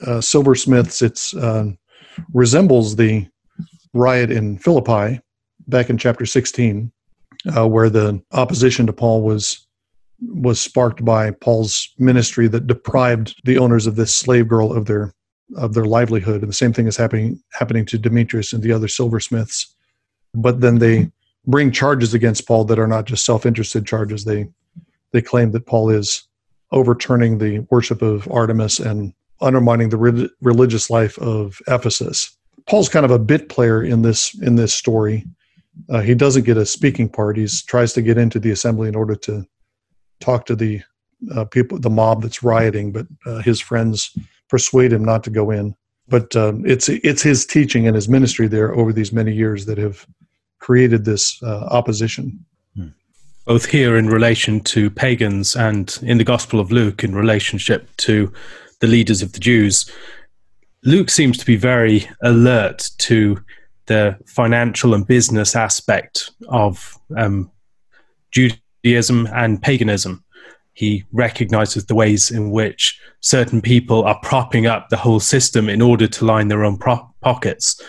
uh, 0.05 0.21
silversmiths 0.21 1.01
it 1.01 1.19
uh, 1.39 1.65
resembles 2.33 2.95
the 2.95 3.27
riot 3.93 4.31
in 4.31 4.57
philippi 4.57 5.19
back 5.67 5.89
in 5.89 5.97
chapter 5.97 6.25
16 6.25 6.91
uh, 7.57 7.67
where 7.67 7.89
the 7.89 8.21
opposition 8.31 8.85
to 8.87 8.93
paul 8.93 9.21
was 9.21 9.67
was 10.31 10.61
sparked 10.61 11.03
by 11.03 11.31
Paul's 11.31 11.89
ministry 11.97 12.47
that 12.47 12.67
deprived 12.67 13.35
the 13.43 13.57
owners 13.57 13.87
of 13.87 13.95
this 13.95 14.15
slave 14.15 14.47
girl 14.47 14.71
of 14.71 14.85
their 14.85 15.13
of 15.57 15.73
their 15.73 15.85
livelihood. 15.85 16.41
And 16.41 16.49
the 16.49 16.55
same 16.55 16.73
thing 16.73 16.87
is 16.87 16.97
happening 16.97 17.41
happening 17.53 17.85
to 17.87 17.97
Demetrius 17.97 18.53
and 18.53 18.63
the 18.63 18.71
other 18.71 18.87
silversmiths. 18.87 19.75
But 20.33 20.61
then 20.61 20.79
they 20.79 21.11
bring 21.45 21.71
charges 21.71 22.13
against 22.13 22.47
Paul 22.47 22.65
that 22.65 22.79
are 22.79 22.87
not 22.87 23.05
just 23.05 23.25
self-interested 23.25 23.85
charges. 23.85 24.23
They 24.23 24.47
they 25.13 25.21
claim 25.21 25.51
that 25.51 25.65
Paul 25.65 25.89
is 25.89 26.27
overturning 26.71 27.37
the 27.37 27.59
worship 27.69 28.01
of 28.01 28.29
Artemis 28.29 28.79
and 28.79 29.13
undermining 29.39 29.89
the 29.89 29.97
re- 29.97 30.29
religious 30.41 30.89
life 30.89 31.17
of 31.19 31.61
Ephesus. 31.67 32.35
Paul's 32.67 32.89
kind 32.89 33.05
of 33.05 33.11
a 33.11 33.19
bit 33.19 33.49
player 33.49 33.83
in 33.83 34.01
this 34.01 34.33
in 34.41 34.55
this 34.55 34.73
story. 34.73 35.25
Uh, 35.89 36.01
he 36.01 36.15
doesn't 36.15 36.45
get 36.45 36.57
a 36.57 36.65
speaking 36.65 37.09
part. 37.09 37.37
He 37.37 37.47
tries 37.67 37.93
to 37.93 38.01
get 38.01 38.17
into 38.17 38.39
the 38.39 38.51
assembly 38.51 38.87
in 38.87 38.95
order 38.95 39.15
to 39.15 39.45
talk 40.19 40.45
to 40.45 40.55
the 40.55 40.81
uh, 41.33 41.45
people, 41.45 41.79
the 41.79 41.89
mob 41.89 42.21
that's 42.21 42.43
rioting, 42.43 42.91
but 42.91 43.07
uh, 43.25 43.41
his 43.41 43.61
friends 43.61 44.15
persuade 44.49 44.93
him 44.93 45.03
not 45.03 45.23
to 45.23 45.29
go 45.29 45.51
in. 45.51 45.75
But 46.07 46.35
um, 46.35 46.65
it's 46.65 46.89
it's 46.89 47.21
his 47.21 47.45
teaching 47.45 47.87
and 47.87 47.95
his 47.95 48.09
ministry 48.09 48.47
there 48.47 48.73
over 48.75 48.91
these 48.91 49.13
many 49.13 49.33
years 49.33 49.65
that 49.65 49.77
have 49.77 50.05
created 50.59 51.05
this 51.05 51.41
uh, 51.43 51.65
opposition. 51.71 52.45
Both 53.45 53.65
here 53.65 53.97
in 53.97 54.07
relation 54.07 54.61
to 54.61 54.89
pagans 54.89 55.55
and 55.55 55.97
in 56.01 56.17
the 56.17 56.23
Gospel 56.23 56.59
of 56.59 56.71
Luke 56.71 57.03
in 57.03 57.13
relationship 57.13 57.89
to 57.97 58.31
the 58.79 58.87
leaders 58.87 59.21
of 59.21 59.33
the 59.33 59.39
Jews. 59.39 59.89
Luke 60.83 61.09
seems 61.09 61.37
to 61.37 61.45
be 61.45 61.55
very 61.55 62.09
alert 62.21 62.89
to 62.99 63.37
the 63.85 64.17
financial 64.27 64.93
and 64.93 65.05
business 65.05 65.55
aspect 65.55 66.31
of 66.47 66.97
um, 67.17 67.51
Judaism 68.31 69.27
and 69.33 69.61
paganism. 69.61 70.23
He 70.73 71.03
recognizes 71.11 71.85
the 71.85 71.95
ways 71.95 72.31
in 72.31 72.49
which 72.49 72.99
certain 73.19 73.61
people 73.61 74.03
are 74.03 74.19
propping 74.23 74.65
up 74.67 74.89
the 74.89 74.97
whole 74.97 75.19
system 75.19 75.69
in 75.69 75.81
order 75.81 76.07
to 76.07 76.25
line 76.25 76.47
their 76.47 76.63
own 76.63 76.77
pro- 76.77 77.13
pockets, 77.21 77.81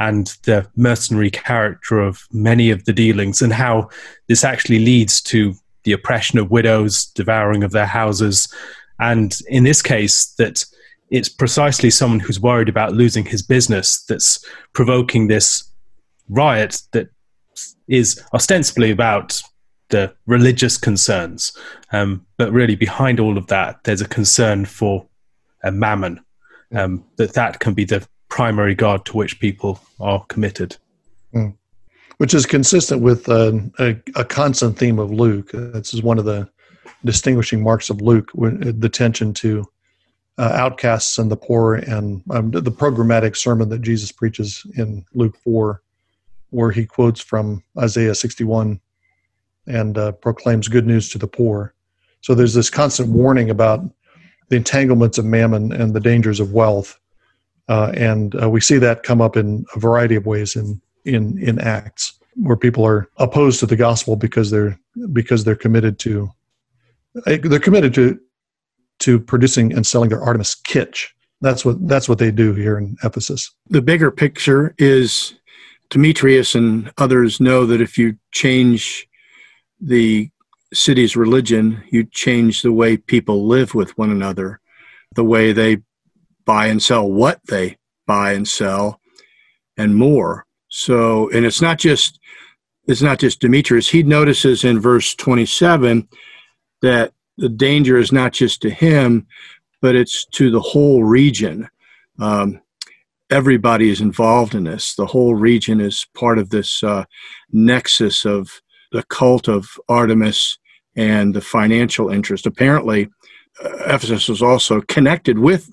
and 0.00 0.36
the 0.44 0.66
mercenary 0.74 1.30
character 1.30 2.00
of 2.00 2.26
many 2.32 2.70
of 2.70 2.84
the 2.86 2.92
dealings, 2.92 3.42
and 3.42 3.52
how 3.52 3.88
this 4.26 4.42
actually 4.42 4.80
leads 4.80 5.20
to 5.20 5.54
the 5.84 5.92
oppression 5.92 6.38
of 6.38 6.50
widows, 6.50 7.06
devouring 7.14 7.62
of 7.62 7.70
their 7.70 7.86
houses, 7.86 8.52
and 8.98 9.38
in 9.48 9.64
this 9.64 9.82
case, 9.82 10.26
that 10.38 10.64
it's 11.10 11.28
precisely 11.28 11.90
someone 11.90 12.20
who's 12.20 12.40
worried 12.40 12.68
about 12.68 12.92
losing 12.92 13.24
his 13.24 13.42
business 13.42 14.04
that's 14.04 14.44
provoking 14.72 15.26
this 15.26 15.64
riot 16.28 16.82
that 16.92 17.08
is 17.88 18.22
ostensibly 18.32 18.90
about 18.90 19.42
the 19.88 20.14
religious 20.26 20.78
concerns. 20.78 21.52
Um, 21.92 22.24
but 22.36 22.52
really, 22.52 22.76
behind 22.76 23.20
all 23.20 23.36
of 23.36 23.46
that, 23.48 23.82
there's 23.84 24.00
a 24.00 24.08
concern 24.08 24.64
for 24.64 25.06
a 25.64 25.70
mammon, 25.72 26.20
um, 26.72 27.04
that 27.16 27.34
that 27.34 27.58
can 27.58 27.74
be 27.74 27.84
the 27.84 28.06
primary 28.30 28.74
god 28.74 29.04
to 29.04 29.16
which 29.16 29.38
people 29.40 29.80
are 30.00 30.24
committed. 30.28 30.76
Mm. 31.34 31.54
Which 32.16 32.34
is 32.34 32.46
consistent 32.46 33.02
with 33.02 33.28
uh, 33.28 33.52
a, 33.78 33.96
a, 34.14 34.24
constant 34.24 34.78
theme 34.78 34.98
of 34.98 35.10
Luke. 35.10 35.50
This 35.52 35.94
is 35.94 36.02
one 36.02 36.18
of 36.18 36.24
the 36.24 36.48
distinguishing 37.04 37.62
marks 37.62 37.88
of 37.88 38.00
Luke, 38.00 38.30
the 38.34 38.90
tension 38.90 39.32
to 39.34 39.64
uh, 40.38 40.52
outcasts 40.54 41.18
and 41.18 41.30
the 41.30 41.36
poor, 41.36 41.74
and 41.74 42.22
um, 42.30 42.50
the 42.50 42.62
programmatic 42.70 43.36
sermon 43.36 43.68
that 43.70 43.82
Jesus 43.82 44.12
preaches 44.12 44.66
in 44.76 45.04
Luke 45.14 45.36
4, 45.44 45.82
where 46.50 46.70
he 46.70 46.84
quotes 46.86 47.20
from 47.20 47.62
Isaiah 47.78 48.14
61 48.14 48.80
and 49.66 49.98
uh, 49.98 50.12
proclaims 50.12 50.68
good 50.68 50.86
news 50.86 51.08
to 51.10 51.18
the 51.18 51.26
poor. 51.26 51.74
So 52.22 52.34
there's 52.34 52.54
this 52.54 52.70
constant 52.70 53.10
warning 53.10 53.50
about 53.50 53.82
the 54.48 54.56
entanglements 54.56 55.16
of 55.16 55.24
mammon 55.24 55.72
and 55.72 55.94
the 55.94 56.00
dangers 56.00 56.40
of 56.40 56.52
wealth. 56.52 56.98
Uh, 57.70 57.92
and 57.94 58.34
uh, 58.42 58.50
we 58.50 58.60
see 58.60 58.78
that 58.78 59.04
come 59.04 59.20
up 59.20 59.36
in 59.36 59.64
a 59.76 59.78
variety 59.78 60.16
of 60.16 60.26
ways 60.26 60.56
in, 60.56 60.80
in, 61.04 61.38
in 61.38 61.60
Acts, 61.60 62.18
where 62.34 62.56
people 62.56 62.84
are 62.84 63.08
opposed 63.18 63.60
to 63.60 63.66
the 63.66 63.76
gospel 63.76 64.16
because 64.16 64.50
they're 64.50 64.76
because 65.12 65.44
they're 65.44 65.54
committed 65.54 65.96
to 66.00 66.28
they're 67.26 67.60
committed 67.60 67.94
to 67.94 68.18
to 68.98 69.20
producing 69.20 69.72
and 69.72 69.86
selling 69.86 70.10
their 70.10 70.20
Artemis 70.20 70.56
kitsch. 70.56 71.06
That's 71.40 71.64
what 71.64 71.86
that's 71.86 72.08
what 72.08 72.18
they 72.18 72.32
do 72.32 72.54
here 72.54 72.76
in 72.76 72.96
Ephesus. 73.04 73.52
The 73.68 73.80
bigger 73.80 74.10
picture 74.10 74.74
is 74.76 75.34
Demetrius 75.90 76.56
and 76.56 76.92
others 76.98 77.40
know 77.40 77.66
that 77.66 77.80
if 77.80 77.96
you 77.96 78.16
change 78.32 79.06
the 79.80 80.28
city's 80.72 81.16
religion, 81.16 81.82
you 81.92 82.04
change 82.04 82.62
the 82.62 82.72
way 82.72 82.96
people 82.96 83.46
live 83.46 83.76
with 83.76 83.96
one 83.96 84.10
another, 84.10 84.60
the 85.14 85.24
way 85.24 85.52
they 85.52 85.78
buy 86.44 86.66
and 86.66 86.82
sell 86.82 87.10
what 87.10 87.40
they 87.46 87.76
buy 88.06 88.32
and 88.32 88.46
sell, 88.46 89.00
and 89.76 89.94
more. 89.94 90.46
So, 90.68 91.30
and 91.30 91.44
it's 91.44 91.60
not 91.60 91.78
just 91.78 92.18
it's 92.86 93.02
not 93.02 93.18
just 93.18 93.40
Demetrius. 93.40 93.88
He 93.88 94.02
notices 94.02 94.64
in 94.64 94.80
verse 94.80 95.14
27 95.14 96.08
that 96.82 97.12
the 97.36 97.48
danger 97.48 97.96
is 97.96 98.10
not 98.10 98.32
just 98.32 98.60
to 98.62 98.70
him, 98.70 99.26
but 99.80 99.94
it's 99.94 100.24
to 100.26 100.50
the 100.50 100.60
whole 100.60 101.04
region. 101.04 101.68
Um, 102.18 102.60
everybody 103.30 103.90
is 103.90 104.00
involved 104.00 104.54
in 104.54 104.64
this. 104.64 104.94
The 104.94 105.06
whole 105.06 105.34
region 105.34 105.80
is 105.80 106.06
part 106.14 106.38
of 106.38 106.50
this 106.50 106.82
uh, 106.82 107.04
nexus 107.52 108.24
of 108.24 108.60
the 108.92 109.04
cult 109.04 109.48
of 109.48 109.68
Artemis 109.88 110.58
and 110.96 111.32
the 111.34 111.40
financial 111.40 112.10
interest. 112.10 112.44
Apparently, 112.46 113.08
uh, 113.64 113.68
Ephesus 113.86 114.28
was 114.28 114.42
also 114.42 114.80
connected 114.82 115.38
with 115.38 115.70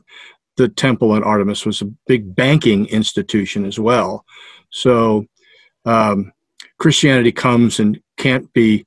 the 0.57 0.67
temple 0.67 1.13
and 1.13 1.23
Artemis 1.23 1.65
was 1.65 1.81
a 1.81 1.91
big 2.07 2.35
banking 2.35 2.87
institution 2.87 3.65
as 3.65 3.79
well. 3.79 4.25
So 4.71 5.25
um, 5.85 6.31
Christianity 6.79 7.31
comes 7.31 7.79
and 7.79 7.99
can't 8.17 8.51
be. 8.53 8.85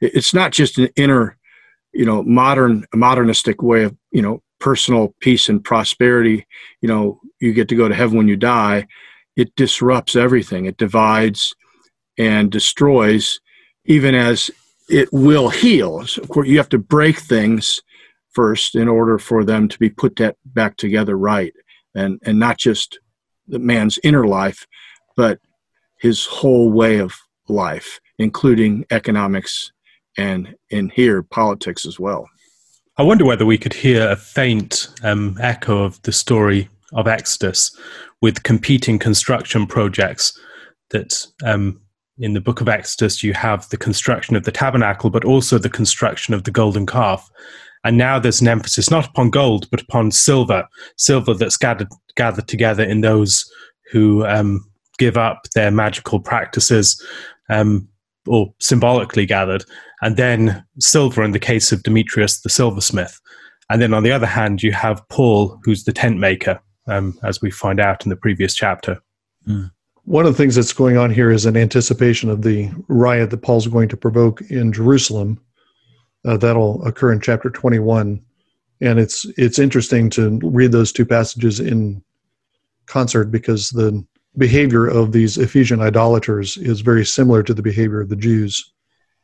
It's 0.00 0.34
not 0.34 0.52
just 0.52 0.78
an 0.78 0.88
inner 0.96 1.38
you 1.92 2.04
know 2.04 2.22
modern 2.22 2.84
modernistic 2.94 3.62
way 3.62 3.84
of 3.84 3.96
you 4.12 4.22
know 4.22 4.42
personal 4.58 5.14
peace 5.20 5.48
and 5.48 5.64
prosperity 5.64 6.46
you 6.80 6.88
know 6.88 7.20
you 7.40 7.52
get 7.52 7.68
to 7.68 7.74
go 7.74 7.88
to 7.88 7.94
heaven 7.94 8.16
when 8.16 8.28
you 8.28 8.36
die 8.36 8.86
it 9.36 9.54
disrupts 9.56 10.16
everything 10.16 10.66
it 10.66 10.76
divides 10.76 11.54
and 12.18 12.50
destroys 12.50 13.40
even 13.86 14.14
as 14.14 14.50
it 14.88 15.08
will 15.12 15.48
heal 15.48 16.06
so 16.06 16.22
of 16.22 16.28
course 16.28 16.48
you 16.48 16.58
have 16.58 16.68
to 16.68 16.78
break 16.78 17.18
things 17.18 17.82
first 18.32 18.74
in 18.74 18.88
order 18.88 19.18
for 19.18 19.44
them 19.44 19.68
to 19.68 19.78
be 19.78 19.90
put 19.90 20.16
that 20.16 20.36
back 20.44 20.76
together 20.76 21.16
right 21.16 21.54
and 21.94 22.18
and 22.24 22.38
not 22.38 22.58
just 22.58 22.98
the 23.48 23.58
man's 23.58 23.98
inner 24.02 24.26
life 24.26 24.66
but 25.16 25.38
his 25.98 26.24
whole 26.24 26.70
way 26.70 26.98
of 26.98 27.12
life 27.48 28.00
including 28.18 28.84
economics 28.90 29.72
and 30.18 30.54
in 30.68 30.90
here 30.90 31.22
politics 31.22 31.86
as 31.86 31.98
well. 31.98 32.28
I 32.98 33.02
wonder 33.02 33.24
whether 33.24 33.46
we 33.46 33.58
could 33.58 33.72
hear 33.72 34.10
a 34.10 34.16
faint 34.16 34.88
um, 35.02 35.38
echo 35.40 35.82
of 35.82 36.00
the 36.02 36.12
story 36.12 36.68
of 36.92 37.08
Exodus 37.08 37.74
with 38.20 38.42
competing 38.42 38.98
construction 38.98 39.66
projects 39.66 40.38
that 40.90 41.26
um, 41.44 41.80
in 42.18 42.34
the 42.34 42.40
book 42.40 42.60
of 42.60 42.68
Exodus 42.68 43.22
you 43.22 43.32
have 43.32 43.68
the 43.70 43.78
construction 43.78 44.36
of 44.36 44.44
the 44.44 44.52
tabernacle, 44.52 45.08
but 45.08 45.24
also 45.24 45.56
the 45.56 45.70
construction 45.70 46.34
of 46.34 46.44
the 46.44 46.50
golden 46.50 46.84
calf. 46.84 47.30
And 47.84 47.96
now 47.96 48.18
there's 48.18 48.40
an 48.40 48.48
emphasis 48.48 48.90
not 48.90 49.08
upon 49.08 49.30
gold, 49.30 49.68
but 49.70 49.82
upon 49.82 50.10
silver, 50.10 50.68
silver 50.96 51.34
that's 51.34 51.56
gathered, 51.56 51.88
gathered 52.16 52.46
together 52.46 52.84
in 52.84 53.00
those 53.00 53.50
who 53.90 54.26
um, 54.26 54.64
give 54.98 55.16
up 55.16 55.46
their 55.54 55.70
magical 55.70 56.20
practices 56.20 57.02
um, 57.48 57.88
or 58.26 58.52
symbolically 58.60 59.26
gathered, 59.26 59.64
and 60.02 60.16
then 60.16 60.64
silver 60.78 61.22
in 61.22 61.32
the 61.32 61.38
case 61.38 61.72
of 61.72 61.82
Demetrius 61.82 62.40
the 62.40 62.50
silversmith. 62.50 63.18
And 63.70 63.80
then 63.80 63.94
on 63.94 64.02
the 64.02 64.12
other 64.12 64.26
hand, 64.26 64.62
you 64.62 64.72
have 64.72 65.06
Paul, 65.08 65.58
who's 65.64 65.84
the 65.84 65.92
tent 65.92 66.18
maker, 66.18 66.60
um, 66.86 67.18
as 67.22 67.40
we 67.40 67.50
find 67.50 67.80
out 67.80 68.04
in 68.04 68.10
the 68.10 68.16
previous 68.16 68.54
chapter. 68.54 69.00
Mm. 69.48 69.70
One 70.04 70.26
of 70.26 70.32
the 70.32 70.36
things 70.36 70.56
that's 70.56 70.72
going 70.72 70.96
on 70.96 71.10
here 71.10 71.30
is 71.30 71.46
an 71.46 71.56
anticipation 71.56 72.30
of 72.30 72.42
the 72.42 72.70
riot 72.88 73.30
that 73.30 73.42
Paul's 73.42 73.68
going 73.68 73.88
to 73.90 73.96
provoke 73.96 74.42
in 74.42 74.72
Jerusalem. 74.72 75.40
Uh, 76.24 76.36
that'll 76.36 76.86
occur 76.86 77.12
in 77.12 77.20
chapter 77.20 77.50
21. 77.50 78.22
And 78.82 78.98
it's 78.98 79.26
it's 79.36 79.58
interesting 79.58 80.08
to 80.10 80.38
read 80.42 80.72
those 80.72 80.92
two 80.92 81.04
passages 81.04 81.60
in 81.60 82.02
concert 82.86 83.26
because 83.26 83.70
the 83.70 84.04
behavior 84.36 84.86
of 84.86 85.12
these 85.12 85.38
Ephesian 85.38 85.80
idolaters 85.80 86.56
is 86.56 86.80
very 86.80 87.04
similar 87.04 87.42
to 87.42 87.54
the 87.54 87.62
behavior 87.62 88.00
of 88.00 88.08
the 88.08 88.16
Jews 88.16 88.72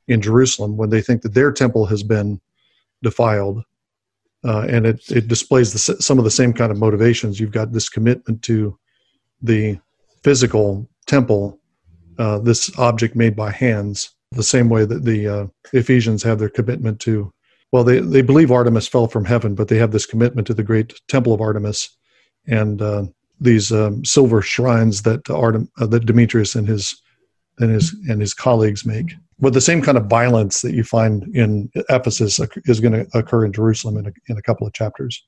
in 0.09 0.21
Jerusalem 0.21 0.77
when 0.77 0.91
they 0.91 1.01
think 1.01 1.23
that 1.23 1.35
their 1.35 1.53
temple 1.53 1.87
has 1.87 2.03
been 2.03 2.41
defiled. 3.03 3.63
Uh, 4.45 4.67
and 4.69 4.87
it, 4.87 5.01
it 5.11 5.27
displays 5.27 5.73
the, 5.73 5.79
some 5.79 6.19
of 6.19 6.25
the 6.25 6.31
same 6.31 6.53
kind 6.53 6.71
of 6.71 6.79
motivations. 6.79 7.41
You've 7.41 7.51
got 7.51 7.73
this 7.73 7.89
commitment 7.89 8.43
to 8.43 8.79
the 9.43 9.79
physical 10.23 10.89
temple, 11.07 11.59
uh, 12.19 12.39
this 12.39 12.77
object 12.79 13.17
made 13.17 13.35
by 13.35 13.51
hands, 13.51 14.11
the 14.37 14.43
same 14.43 14.69
way 14.69 14.85
that 14.85 15.05
the 15.05 15.29
uh, 15.29 15.47
Ephesians 15.73 16.23
have 16.23 16.39
their 16.39 16.49
commitment 16.49 17.01
to 17.01 17.33
well, 17.73 17.85
they, 17.85 17.99
they 17.99 18.23
believe 18.23 18.51
Artemis 18.51 18.89
fell 18.89 19.09
from 19.09 19.25
heaven, 19.25 19.55
but 19.55 19.69
they 19.69 19.77
have 19.77 19.91
this 19.91 20.07
commitment 20.07 20.47
to 20.47 20.55
the 20.55 20.63
great 20.63 20.95
temple 21.09 21.33
of 21.33 21.41
Artemis 21.41 21.89
and 22.47 22.81
uh, 22.81 23.05
these 23.41 23.73
um, 23.73 24.05
silver 24.05 24.41
shrines 24.41 25.03
that 25.03 25.29
Artem, 25.29 25.69
uh, 25.79 25.87
that 25.87 26.07
Demetrius 26.07 26.55
and 26.55 26.67
his 26.67 27.01
and 27.59 27.71
his 27.71 27.95
and 28.09 28.21
his 28.21 28.35
colleagues 28.35 28.87
make. 28.87 29.13
But 29.39 29.53
the 29.53 29.61
same 29.61 29.83
kind 29.83 29.99
of 29.99 30.07
violence 30.07 30.63
that 30.63 30.75
you 30.75 30.85
find 30.85 31.25
in 31.35 31.71
Ephesus 31.91 32.41
is 32.65 32.81
going 32.81 32.93
to 32.95 33.07
occur 33.19 33.45
in 33.45 33.53
Jerusalem 33.53 33.99
in 33.99 34.07
a, 34.07 34.13
in 34.29 34.39
a 34.39 34.43
couple 34.43 34.67
of 34.67 34.73
chapters. 34.73 35.23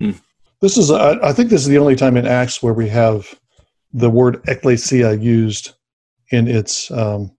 Hmm. 0.00 0.12
This 0.60 0.76
is, 0.76 0.90
I 0.90 1.32
think, 1.32 1.50
this 1.50 1.62
is 1.62 1.68
the 1.68 1.78
only 1.78 1.96
time 1.96 2.16
in 2.16 2.26
Acts 2.26 2.62
where 2.62 2.74
we 2.74 2.88
have 2.90 3.34
the 3.92 4.10
word 4.10 4.42
ecclesia 4.46 5.14
used 5.14 5.72
in 6.30 6.46
its 6.46 6.90
um, 6.90 7.32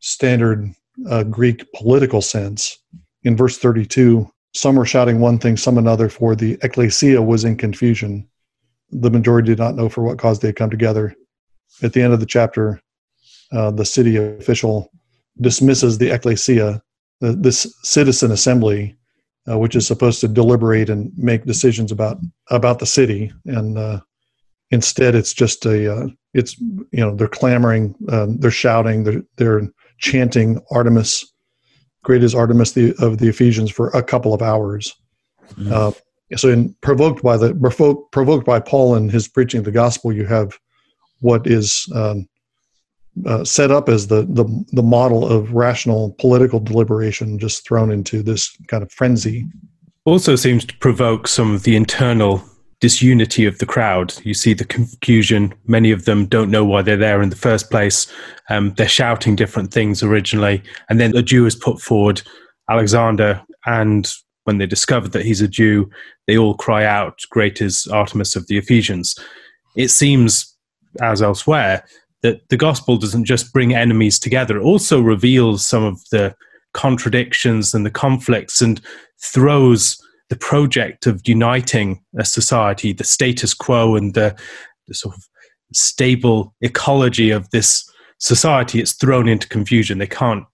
standard 0.00 0.72
uh, 1.08 1.22
Greek 1.24 1.70
political 1.72 2.20
sense. 2.20 2.78
In 3.22 3.36
verse 3.36 3.58
32, 3.58 4.30
some 4.54 4.76
were 4.76 4.86
shouting 4.86 5.20
one 5.20 5.38
thing, 5.38 5.56
some 5.56 5.78
another, 5.78 6.08
for 6.08 6.34
the 6.34 6.58
ecclesia 6.62 7.22
was 7.22 7.44
in 7.44 7.56
confusion. 7.56 8.28
The 8.90 9.10
majority 9.10 9.46
did 9.46 9.58
not 9.58 9.76
know 9.76 9.88
for 9.88 10.02
what 10.02 10.18
cause 10.18 10.40
they 10.40 10.48
had 10.48 10.56
come 10.56 10.70
together. 10.70 11.14
At 11.82 11.92
the 11.92 12.02
end 12.02 12.12
of 12.12 12.20
the 12.20 12.26
chapter, 12.26 12.80
uh, 13.52 13.70
the 13.70 13.84
city 13.84 14.16
official 14.16 14.90
dismisses 15.40 15.98
the 15.98 16.10
ecclesia, 16.10 16.82
the, 17.20 17.32
this 17.32 17.72
citizen 17.82 18.32
assembly, 18.32 18.96
uh, 19.50 19.58
which 19.58 19.76
is 19.76 19.86
supposed 19.86 20.20
to 20.20 20.28
deliberate 20.28 20.90
and 20.90 21.12
make 21.16 21.44
decisions 21.44 21.92
about 21.92 22.18
about 22.50 22.78
the 22.78 22.86
city, 22.86 23.32
and 23.46 23.78
uh, 23.78 24.00
instead 24.70 25.14
it's 25.14 25.32
just 25.32 25.64
a 25.66 25.92
uh, 25.92 26.06
it's 26.34 26.58
you 26.60 26.86
know 26.92 27.14
they're 27.14 27.28
clamoring, 27.28 27.94
uh, 28.08 28.26
they're 28.28 28.50
shouting, 28.50 29.04
they're 29.04 29.22
they're 29.36 29.62
chanting 30.00 30.60
Artemis, 30.70 31.24
great 32.02 32.24
is 32.24 32.34
Artemis 32.34 32.72
the, 32.72 32.94
of 32.98 33.18
the 33.18 33.28
Ephesians 33.28 33.70
for 33.70 33.90
a 33.90 34.02
couple 34.02 34.34
of 34.34 34.42
hours. 34.42 34.94
Mm-hmm. 35.52 35.72
Uh, 35.72 35.92
so, 36.36 36.48
in, 36.48 36.74
provoked 36.80 37.22
by 37.22 37.36
the 37.36 37.54
provoked 38.12 38.46
by 38.46 38.60
Paul 38.60 38.94
and 38.94 39.10
his 39.10 39.26
preaching 39.28 39.58
of 39.58 39.64
the 39.64 39.72
gospel, 39.72 40.12
you 40.12 40.26
have 40.26 40.56
what 41.20 41.46
is 41.46 41.90
um, 41.94 42.28
uh, 43.26 43.44
set 43.44 43.70
up 43.72 43.88
as 43.88 44.06
the, 44.06 44.22
the 44.22 44.44
the 44.72 44.82
model 44.82 45.26
of 45.26 45.52
rational 45.52 46.14
political 46.20 46.60
deliberation, 46.60 47.38
just 47.38 47.66
thrown 47.66 47.90
into 47.90 48.22
this 48.22 48.56
kind 48.68 48.82
of 48.82 48.92
frenzy. 48.92 49.44
Also, 50.04 50.36
seems 50.36 50.64
to 50.64 50.76
provoke 50.78 51.26
some 51.26 51.52
of 51.52 51.64
the 51.64 51.74
internal 51.74 52.42
disunity 52.80 53.44
of 53.44 53.58
the 53.58 53.66
crowd. 53.66 54.14
You 54.24 54.34
see 54.34 54.54
the 54.54 54.64
confusion. 54.64 55.54
Many 55.66 55.90
of 55.90 56.06
them 56.06 56.26
don't 56.26 56.50
know 56.50 56.64
why 56.64 56.82
they're 56.82 56.96
there 56.96 57.22
in 57.22 57.30
the 57.30 57.36
first 57.36 57.70
place. 57.70 58.10
Um, 58.48 58.74
they're 58.74 58.88
shouting 58.88 59.36
different 59.36 59.72
things 59.72 60.02
originally, 60.02 60.62
and 60.88 60.98
then 60.98 61.16
a 61.16 61.22
Jew 61.22 61.46
is 61.46 61.54
put 61.54 61.80
forward, 61.80 62.22
Alexander, 62.68 63.42
and 63.66 64.12
when 64.44 64.58
they 64.58 64.66
discover 64.66 65.08
that 65.08 65.24
he's 65.24 65.42
a 65.42 65.48
Jew, 65.48 65.90
they 66.26 66.38
all 66.38 66.54
cry 66.54 66.84
out, 66.84 67.20
"Great 67.30 67.60
is 67.60 67.86
Artemis 67.86 68.34
of 68.34 68.46
the 68.46 68.56
Ephesians." 68.56 69.14
It 69.76 69.88
seems, 69.88 70.56
as 71.00 71.22
elsewhere, 71.22 71.84
that 72.22 72.48
the 72.48 72.56
gospel 72.56 72.96
doesn't 72.96 73.26
just 73.26 73.52
bring 73.52 73.74
enemies 73.74 74.18
together; 74.18 74.56
it 74.56 74.62
also 74.62 75.00
reveals 75.00 75.66
some 75.66 75.84
of 75.84 76.00
the 76.10 76.34
contradictions 76.72 77.74
and 77.74 77.84
the 77.84 77.90
conflicts, 77.90 78.62
and 78.62 78.80
throws 79.22 79.98
the 80.30 80.36
project 80.36 81.06
of 81.06 81.20
uniting 81.26 82.02
a 82.16 82.24
society, 82.24 82.92
the 82.92 83.04
status 83.04 83.52
quo, 83.52 83.96
and 83.96 84.14
the, 84.14 84.34
the 84.88 84.94
sort 84.94 85.14
of 85.16 85.28
stable 85.72 86.54
ecology 86.62 87.30
of 87.30 87.50
this 87.50 87.84
society, 88.18 88.80
it's 88.80 88.92
thrown 88.92 89.28
into 89.28 89.48
confusion. 89.48 89.98
They 89.98 90.06
can't 90.06 90.44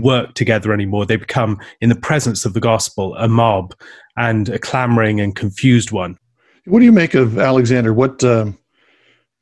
work 0.00 0.34
together 0.34 0.72
anymore. 0.72 1.04
They 1.04 1.16
become, 1.16 1.60
in 1.80 1.90
the 1.90 1.94
presence 1.94 2.44
of 2.44 2.54
the 2.54 2.60
gospel, 2.60 3.14
a 3.16 3.28
mob 3.28 3.74
and 4.16 4.48
a 4.48 4.58
clamoring 4.58 5.20
and 5.20 5.36
confused 5.36 5.92
one. 5.92 6.16
What 6.64 6.78
do 6.78 6.84
you 6.84 6.92
make 6.92 7.14
of 7.14 7.38
Alexander? 7.38 7.92
What 7.92 8.24
um, 8.24 8.58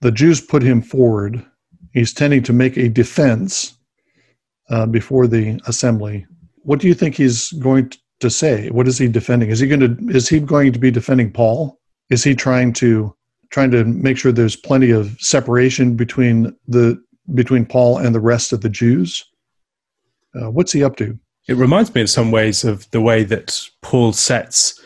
the 0.01 0.11
Jews 0.11 0.41
put 0.41 0.63
him 0.63 0.83
forward? 0.83 1.45
He's 1.93 2.13
tending 2.13 2.43
to 2.45 2.53
make 2.53 2.77
a 2.77 2.89
defense 2.89 3.77
uh, 4.69 4.87
before 4.87 5.27
the 5.27 5.61
assembly. 5.67 6.27
What 6.63 6.81
do 6.81 6.89
you 6.89 6.95
think 6.95 7.15
he's 7.15 7.53
going 7.53 7.93
to 8.21 8.31
say? 8.31 8.69
What 8.71 8.87
is 8.87 8.99
he 8.99 9.09
defending? 9.09 9.51
Is 9.51 9.61
he 9.61 9.67
going 9.67 9.81
to 9.81 10.17
is 10.17 10.29
he 10.29 10.41
going 10.41 10.73
to 10.73 10.79
be 10.79 10.91
defending 10.91 11.33
Paul? 11.33 11.79
Is 12.11 12.25
he 12.25 12.35
trying 12.35 12.73
to 12.75 13.15
trying 13.51 13.71
to 13.73 13.85
make 13.85 14.17
sure 14.17 14.33
there's 14.33 14.57
plenty 14.57 14.91
of 14.91 15.17
separation 15.21 15.97
between 15.97 16.57
the 16.69 17.03
between 17.35 17.67
Paul 17.67 17.99
and 17.99 18.15
the 18.15 18.21
rest 18.21 18.53
of 18.53 18.61
the 18.61 18.69
Jews? 18.69 19.25
Uh, 20.35 20.51
what's 20.51 20.73
he 20.73 20.85
up 20.85 20.97
to? 20.97 21.19
It 21.49 21.57
reminds 21.57 21.95
me 21.95 22.03
in 22.03 22.07
some 22.07 22.31
ways 22.31 22.65
of 22.65 22.89
the 22.91 23.01
way 23.01 23.25
that 23.25 23.61
Paul 23.83 24.13
sets 24.13 24.81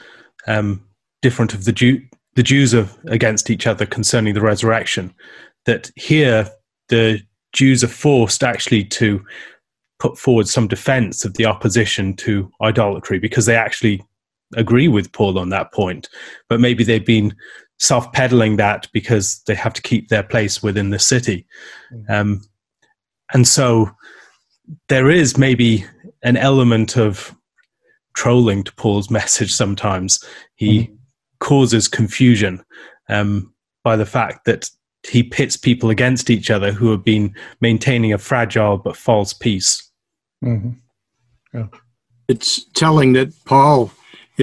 um, 0.46 0.82
different 1.20 1.52
of 1.52 1.64
the 1.64 1.72
Jew 1.72 2.00
the 2.34 2.42
Jews 2.42 2.74
are 2.74 2.88
against 3.06 3.50
each 3.50 3.66
other 3.66 3.86
concerning 3.86 4.34
the 4.34 4.40
resurrection. 4.40 5.14
That 5.66 5.90
here 5.96 6.48
the 6.88 7.20
Jews 7.52 7.84
are 7.84 7.88
forced 7.88 8.42
actually 8.42 8.84
to 8.84 9.24
put 9.98 10.18
forward 10.18 10.48
some 10.48 10.68
defense 10.68 11.24
of 11.24 11.34
the 11.34 11.46
opposition 11.46 12.14
to 12.16 12.50
idolatry 12.62 13.18
because 13.18 13.46
they 13.46 13.56
actually 13.56 14.02
agree 14.56 14.88
with 14.88 15.12
Paul 15.12 15.38
on 15.38 15.48
that 15.50 15.72
point. 15.72 16.08
But 16.48 16.60
maybe 16.60 16.84
they've 16.84 17.04
been 17.04 17.34
self 17.78 18.12
peddling 18.12 18.56
that 18.56 18.88
because 18.92 19.42
they 19.46 19.54
have 19.54 19.74
to 19.74 19.82
keep 19.82 20.08
their 20.08 20.22
place 20.22 20.62
within 20.62 20.90
the 20.90 20.98
city. 20.98 21.46
Mm-hmm. 21.92 22.12
Um, 22.12 22.40
and 23.32 23.46
so 23.46 23.90
there 24.88 25.10
is 25.10 25.36
maybe 25.36 25.84
an 26.22 26.36
element 26.36 26.96
of 26.96 27.34
trolling 28.14 28.64
to 28.64 28.74
Paul's 28.74 29.10
message 29.18 29.52
sometimes. 29.52 30.22
He 30.54 30.80
mm-hmm. 30.80 30.94
causes 31.40 31.88
confusion 31.88 32.64
um, 33.08 33.52
by 33.82 33.96
the 33.96 34.06
fact 34.06 34.44
that 34.46 34.70
he 35.08 35.22
pits 35.22 35.56
people 35.56 35.90
against 35.90 36.30
each 36.30 36.50
other 36.50 36.72
who 36.72 36.90
have 36.90 37.04
been 37.04 37.34
maintaining 37.60 38.12
a 38.12 38.18
fragile 38.18 38.78
but 38.78 38.96
false 38.96 39.32
peace. 39.32 39.90
Mm-hmm. 40.44 40.70
Yeah. 41.52 41.66
It's 42.28 42.64
telling 42.72 43.12
that 43.14 43.32
Paul 43.44 43.90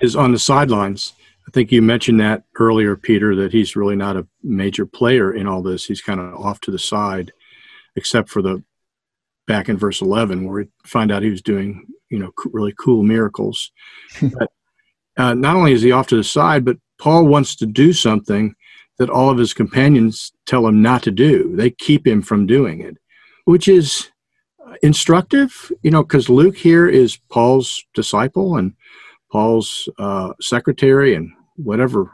is 0.01 0.15
on 0.15 0.31
the 0.31 0.39
sidelines. 0.39 1.13
I 1.47 1.51
think 1.51 1.71
you 1.71 1.81
mentioned 1.81 2.19
that 2.19 2.43
earlier, 2.59 2.95
Peter, 2.95 3.35
that 3.35 3.51
he's 3.51 3.75
really 3.75 3.95
not 3.95 4.15
a 4.15 4.27
major 4.43 4.85
player 4.85 5.33
in 5.33 5.47
all 5.47 5.63
this. 5.63 5.85
He's 5.85 6.01
kind 6.01 6.19
of 6.19 6.35
off 6.35 6.61
to 6.61 6.71
the 6.71 6.79
side, 6.79 7.31
except 7.95 8.29
for 8.29 8.41
the 8.41 8.63
back 9.47 9.67
in 9.67 9.77
verse 9.77 10.01
11 10.01 10.45
where 10.45 10.63
we 10.63 10.67
find 10.85 11.11
out 11.11 11.23
he 11.23 11.29
was 11.29 11.41
doing, 11.41 11.87
you 12.09 12.19
know, 12.19 12.31
really 12.45 12.73
cool 12.77 13.03
miracles. 13.03 13.71
but 14.21 14.51
uh, 15.17 15.33
not 15.33 15.55
only 15.55 15.73
is 15.73 15.81
he 15.81 15.91
off 15.91 16.07
to 16.07 16.15
the 16.15 16.23
side, 16.23 16.63
but 16.63 16.77
Paul 16.99 17.25
wants 17.25 17.55
to 17.57 17.65
do 17.65 17.93
something 17.93 18.53
that 18.97 19.09
all 19.09 19.29
of 19.29 19.37
his 19.37 19.53
companions 19.53 20.31
tell 20.45 20.67
him 20.67 20.81
not 20.81 21.03
to 21.03 21.11
do. 21.11 21.55
They 21.55 21.71
keep 21.71 22.05
him 22.05 22.21
from 22.21 22.45
doing 22.45 22.81
it, 22.81 22.97
which 23.45 23.67
is 23.67 24.11
instructive, 24.81 25.71
you 25.81 25.91
know, 25.91 26.03
because 26.03 26.29
Luke 26.29 26.57
here 26.57 26.87
is 26.87 27.19
Paul's 27.29 27.83
disciple 27.93 28.57
and 28.57 28.73
Paul's 29.31 29.89
uh, 29.97 30.33
secretary 30.39 31.15
and 31.15 31.31
whatever 31.55 32.09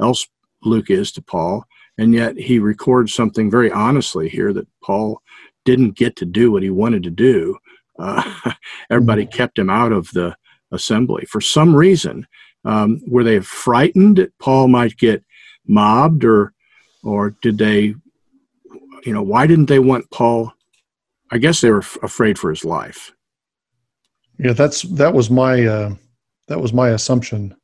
else 0.00 0.26
Luke 0.64 0.90
is 0.90 1.12
to 1.12 1.22
Paul. 1.22 1.64
And 1.98 2.14
yet 2.14 2.36
he 2.36 2.58
records 2.58 3.14
something 3.14 3.50
very 3.50 3.70
honestly 3.70 4.28
here 4.28 4.52
that 4.52 4.66
Paul 4.82 5.20
didn't 5.64 5.96
get 5.96 6.16
to 6.16 6.24
do 6.24 6.50
what 6.50 6.62
he 6.62 6.70
wanted 6.70 7.02
to 7.04 7.10
do. 7.10 7.58
Uh, 7.98 8.52
everybody 8.90 9.24
mm-hmm. 9.24 9.36
kept 9.36 9.58
him 9.58 9.70
out 9.70 9.92
of 9.92 10.08
the 10.12 10.34
assembly 10.72 11.24
for 11.26 11.40
some 11.40 11.74
reason. 11.74 12.26
Um, 12.64 13.00
were 13.06 13.24
they 13.24 13.40
frightened 13.40 14.16
that 14.16 14.36
Paul 14.38 14.68
might 14.68 14.96
get 14.96 15.24
mobbed 15.66 16.24
or 16.24 16.52
or 17.02 17.36
did 17.42 17.58
they 17.58 17.94
you 19.04 19.12
know 19.12 19.22
why 19.22 19.46
didn't 19.46 19.66
they 19.66 19.78
want 19.78 20.10
paul? 20.10 20.52
I 21.30 21.38
guess 21.38 21.60
they 21.60 21.70
were 21.70 21.78
f- 21.78 21.98
afraid 22.02 22.38
for 22.38 22.50
his 22.50 22.64
life. 22.64 23.12
Yeah 24.38 24.52
that's 24.52 24.82
that 24.82 25.14
was 25.14 25.30
my 25.30 25.66
uh, 25.66 25.94
that 26.48 26.60
was 26.60 26.72
my 26.72 26.90
assumption. 26.90 27.54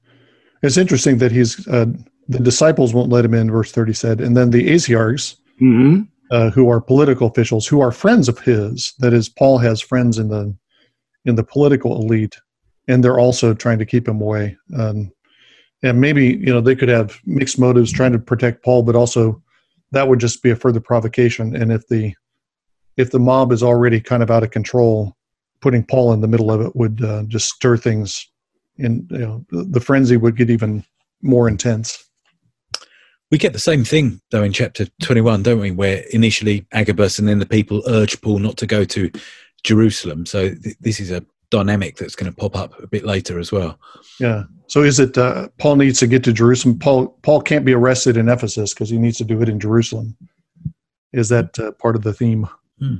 It's 0.62 0.76
interesting 0.76 1.18
that 1.18 1.32
he's 1.32 1.66
uh, 1.68 1.86
the 2.28 2.38
disciples 2.38 2.92
won't 2.92 3.10
let 3.10 3.24
him 3.24 3.34
in 3.34 3.50
verse 3.50 3.72
30 3.72 3.92
said 3.94 4.20
and 4.20 4.36
then 4.36 4.50
the 4.50 4.68
asiarchs 4.68 5.36
mm-hmm. 5.60 6.02
uh, 6.30 6.50
who 6.50 6.68
are 6.68 6.80
political 6.80 7.26
officials 7.26 7.66
who 7.66 7.80
are 7.80 7.90
friends 7.90 8.28
of 8.28 8.38
his 8.38 8.92
that 8.98 9.12
is 9.12 9.28
paul 9.28 9.58
has 9.58 9.80
friends 9.80 10.18
in 10.18 10.28
the 10.28 10.54
in 11.24 11.34
the 11.34 11.44
political 11.44 11.96
elite 11.96 12.36
and 12.86 13.02
they're 13.02 13.18
also 13.18 13.54
trying 13.54 13.78
to 13.78 13.86
keep 13.86 14.06
him 14.06 14.20
away 14.20 14.56
um, 14.76 15.10
and 15.82 16.00
maybe 16.00 16.26
you 16.26 16.52
know 16.52 16.60
they 16.60 16.76
could 16.76 16.88
have 16.88 17.18
mixed 17.24 17.58
motives 17.58 17.92
trying 17.92 18.12
to 18.12 18.18
protect 18.18 18.64
Paul, 18.64 18.82
but 18.82 18.96
also 18.96 19.42
that 19.92 20.08
would 20.08 20.20
just 20.20 20.42
be 20.42 20.50
a 20.50 20.56
further 20.56 20.80
provocation. 20.80 21.54
And 21.54 21.72
if 21.72 21.86
the 21.88 22.14
if 22.96 23.10
the 23.10 23.20
mob 23.20 23.52
is 23.52 23.62
already 23.62 24.00
kind 24.00 24.22
of 24.22 24.30
out 24.30 24.42
of 24.42 24.50
control, 24.50 25.16
putting 25.60 25.84
Paul 25.84 26.12
in 26.12 26.20
the 26.20 26.28
middle 26.28 26.50
of 26.50 26.60
it 26.60 26.74
would 26.74 27.02
uh, 27.02 27.22
just 27.28 27.48
stir 27.48 27.76
things, 27.76 28.28
and 28.78 29.06
you 29.10 29.18
know 29.18 29.44
the 29.50 29.80
frenzy 29.80 30.16
would 30.16 30.36
get 30.36 30.50
even 30.50 30.84
more 31.22 31.48
intense. 31.48 32.04
We 33.30 33.36
get 33.36 33.52
the 33.52 33.58
same 33.58 33.84
thing 33.84 34.20
though 34.30 34.42
in 34.42 34.52
chapter 34.52 34.86
21, 35.02 35.42
don't 35.42 35.60
we? 35.60 35.70
Where 35.70 36.02
initially 36.12 36.66
Agabus 36.72 37.18
and 37.18 37.28
then 37.28 37.38
the 37.38 37.46
people 37.46 37.82
urge 37.86 38.20
Paul 38.22 38.38
not 38.38 38.56
to 38.58 38.66
go 38.66 38.84
to 38.84 39.10
Jerusalem. 39.64 40.24
So 40.24 40.54
th- 40.54 40.76
this 40.80 40.98
is 40.98 41.10
a 41.10 41.24
dynamic 41.50 41.96
that's 41.96 42.14
going 42.14 42.30
to 42.30 42.36
pop 42.36 42.56
up 42.56 42.78
a 42.82 42.86
bit 42.86 43.04
later 43.04 43.38
as 43.38 43.50
well. 43.50 43.78
Yeah. 44.20 44.44
So 44.66 44.82
is 44.82 45.00
it 45.00 45.16
uh, 45.16 45.48
Paul 45.58 45.76
needs 45.76 45.98
to 46.00 46.06
get 46.06 46.24
to 46.24 46.32
Jerusalem? 46.32 46.78
Paul 46.78 47.08
Paul 47.22 47.40
can't 47.40 47.64
be 47.64 47.74
arrested 47.74 48.16
in 48.16 48.28
Ephesus 48.28 48.74
because 48.74 48.90
he 48.90 48.98
needs 48.98 49.18
to 49.18 49.24
do 49.24 49.40
it 49.42 49.48
in 49.48 49.58
Jerusalem. 49.58 50.16
Is 51.12 51.28
that 51.30 51.58
uh, 51.58 51.72
part 51.72 51.96
of 51.96 52.02
the 52.02 52.12
theme? 52.12 52.48
Hmm. 52.78 52.96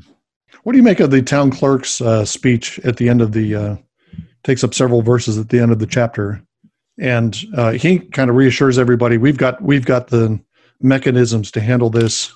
What 0.63 0.73
do 0.73 0.79
you 0.79 0.85
make 0.85 1.01
of 1.01 1.11
the 1.11 1.23
town 1.23 1.51
clerk's 1.51 2.01
uh, 2.01 2.25
speech 2.25 2.79
at 2.81 2.97
the 2.97 3.09
end 3.09 3.21
of 3.21 3.33
the? 3.33 3.55
Uh, 3.55 3.77
takes 4.45 4.65
up 4.65 4.75
several 4.75 5.03
verses 5.03 5.37
at 5.37 5.49
the 5.51 5.61
end 5.61 5.73
of 5.73 5.79
the 5.79 5.87
chapter, 5.87 6.43
and 6.99 7.45
uh, 7.57 7.73
he 7.73 7.99
kind 7.99 8.31
of 8.31 8.37
reassures 8.37 8.79
everybody 8.79 9.19
we've 9.19 9.37
got 9.37 9.61
we've 9.63 9.85
got 9.85 10.09
the 10.09 10.41
mechanisms 10.81 11.51
to 11.51 11.61
handle 11.61 11.91
this. 11.91 12.33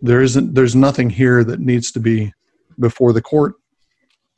There 0.00 0.22
isn't 0.22 0.54
there's 0.54 0.76
nothing 0.76 1.10
here 1.10 1.44
that 1.44 1.60
needs 1.60 1.92
to 1.92 2.00
be 2.00 2.32
before 2.78 3.12
the 3.12 3.22
court. 3.22 3.54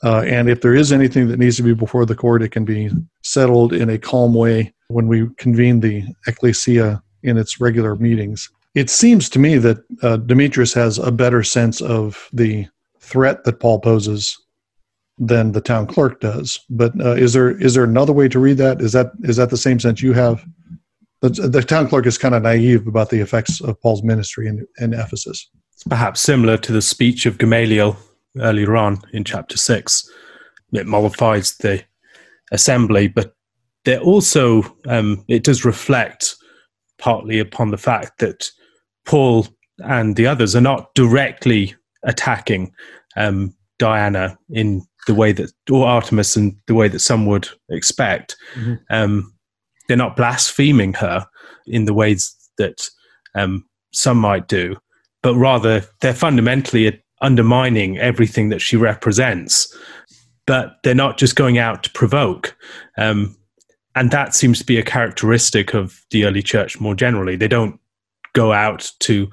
Uh, 0.04 0.22
and 0.26 0.48
if 0.48 0.60
there 0.60 0.74
is 0.74 0.92
anything 0.92 1.28
that 1.28 1.38
needs 1.38 1.56
to 1.56 1.62
be 1.62 1.74
before 1.74 2.04
the 2.04 2.14
court, 2.14 2.42
it 2.42 2.50
can 2.50 2.64
be 2.64 2.90
settled 3.22 3.72
in 3.72 3.88
a 3.88 3.98
calm 3.98 4.34
way 4.34 4.72
when 4.88 5.06
we 5.06 5.28
convene 5.36 5.80
the 5.80 6.04
ecclesia 6.26 7.02
in 7.22 7.38
its 7.38 7.60
regular 7.60 7.94
meetings. 7.96 8.50
It 8.74 8.90
seems 8.90 9.28
to 9.30 9.38
me 9.38 9.58
that 9.58 9.78
uh, 10.02 10.16
Demetrius 10.16 10.72
has 10.74 10.98
a 10.98 11.12
better 11.12 11.42
sense 11.42 11.80
of 11.80 12.28
the 12.32 12.66
threat 13.00 13.44
that 13.44 13.60
Paul 13.60 13.80
poses 13.80 14.36
than 15.18 15.52
the 15.52 15.60
town 15.60 15.86
clerk 15.86 16.20
does. 16.20 16.58
But 16.70 16.98
uh, 17.00 17.12
is 17.12 17.34
there 17.34 17.50
is 17.50 17.74
there 17.74 17.84
another 17.84 18.12
way 18.12 18.28
to 18.28 18.38
read 18.38 18.56
that? 18.58 18.80
Is 18.80 18.92
that 18.92 19.12
is 19.22 19.36
that 19.36 19.50
the 19.50 19.56
same 19.56 19.78
sense 19.78 20.02
you 20.02 20.14
have? 20.14 20.44
The, 21.20 21.28
the 21.28 21.62
town 21.62 21.88
clerk 21.88 22.06
is 22.06 22.18
kind 22.18 22.34
of 22.34 22.42
naive 22.42 22.88
about 22.88 23.10
the 23.10 23.20
effects 23.20 23.60
of 23.60 23.80
Paul's 23.80 24.02
ministry 24.02 24.48
in, 24.48 24.66
in 24.80 24.92
Ephesus. 24.92 25.48
It's 25.74 25.84
perhaps 25.84 26.20
similar 26.20 26.56
to 26.58 26.72
the 26.72 26.82
speech 26.82 27.26
of 27.26 27.38
Gamaliel 27.38 27.96
earlier 28.38 28.76
on 28.76 28.98
in 29.12 29.24
chapter 29.24 29.56
six. 29.56 30.08
It 30.72 30.86
mollifies 30.86 31.56
the 31.58 31.82
assembly, 32.50 33.08
but 33.08 33.34
there 33.84 34.00
also 34.00 34.62
um, 34.86 35.24
it 35.28 35.44
does 35.44 35.64
reflect 35.64 36.36
partly 36.98 37.38
upon 37.38 37.70
the 37.70 37.78
fact 37.78 38.18
that 38.18 38.50
Paul 39.04 39.46
and 39.78 40.16
the 40.16 40.26
others 40.26 40.54
are 40.54 40.60
not 40.60 40.94
directly 40.94 41.74
attacking 42.04 42.72
um, 43.16 43.54
Diana 43.78 44.38
in 44.50 44.82
the 45.06 45.14
way 45.14 45.32
that, 45.32 45.50
or 45.70 45.86
Artemis 45.86 46.36
in 46.36 46.56
the 46.66 46.74
way 46.74 46.88
that 46.88 47.00
some 47.00 47.26
would 47.26 47.48
expect. 47.70 48.36
Mm-hmm. 48.54 48.74
Um, 48.90 49.34
they're 49.88 49.96
not 49.96 50.16
blaspheming 50.16 50.94
her 50.94 51.26
in 51.66 51.84
the 51.86 51.94
ways 51.94 52.34
that 52.58 52.88
um, 53.34 53.64
some 53.92 54.18
might 54.18 54.46
do, 54.46 54.76
but 55.22 55.34
rather 55.34 55.84
they're 56.00 56.14
fundamentally 56.14 57.01
undermining 57.22 57.98
everything 57.98 58.50
that 58.50 58.60
she 58.60 58.76
represents. 58.76 59.74
But 60.46 60.76
they're 60.82 60.94
not 60.94 61.18
just 61.18 61.36
going 61.36 61.58
out 61.58 61.84
to 61.84 61.90
provoke. 61.90 62.56
Um, 62.98 63.36
and 63.94 64.10
that 64.10 64.34
seems 64.34 64.58
to 64.58 64.66
be 64.66 64.78
a 64.78 64.82
characteristic 64.82 65.74
of 65.74 66.04
the 66.10 66.24
early 66.24 66.42
church 66.42 66.80
more 66.80 66.94
generally. 66.94 67.36
They 67.36 67.48
don't 67.48 67.78
go 68.32 68.52
out 68.52 68.90
to 69.00 69.30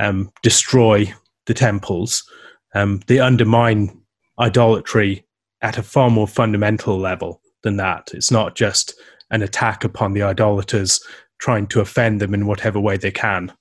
um, 0.00 0.30
destroy 0.42 1.12
the 1.46 1.54
temples, 1.54 2.28
um, 2.74 3.00
they 3.06 3.18
undermine 3.18 4.00
idolatry 4.38 5.24
at 5.62 5.78
a 5.78 5.82
far 5.82 6.10
more 6.10 6.28
fundamental 6.28 6.98
level 6.98 7.40
than 7.62 7.76
that. 7.78 8.10
It's 8.14 8.30
not 8.30 8.54
just 8.54 8.94
an 9.30 9.42
attack 9.42 9.84
upon 9.84 10.12
the 10.12 10.22
idolaters 10.22 11.02
trying 11.38 11.66
to 11.68 11.80
offend 11.80 12.20
them 12.20 12.34
in 12.34 12.46
whatever 12.46 12.78
way 12.78 12.96
they 12.96 13.10
can. 13.10 13.52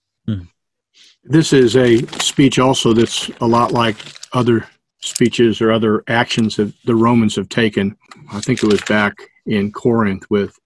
This 1.30 1.52
is 1.52 1.76
a 1.76 1.98
speech 2.22 2.58
also 2.58 2.94
that's 2.94 3.30
a 3.42 3.48
lot 3.48 3.74
like 3.74 3.98
other 4.32 4.66
speeches 5.02 5.62
or 5.62 5.74
other 5.74 6.02
actions 6.08 6.56
that 6.56 6.72
the 6.86 6.96
Romans 6.96 7.36
have 7.36 7.50
taken. 7.50 7.98
I 8.32 8.40
think 8.40 8.64
it 8.64 8.72
was 8.72 8.82
back 8.84 9.14
in 9.46 9.74
Corinth 9.74 10.26
with 10.30 10.58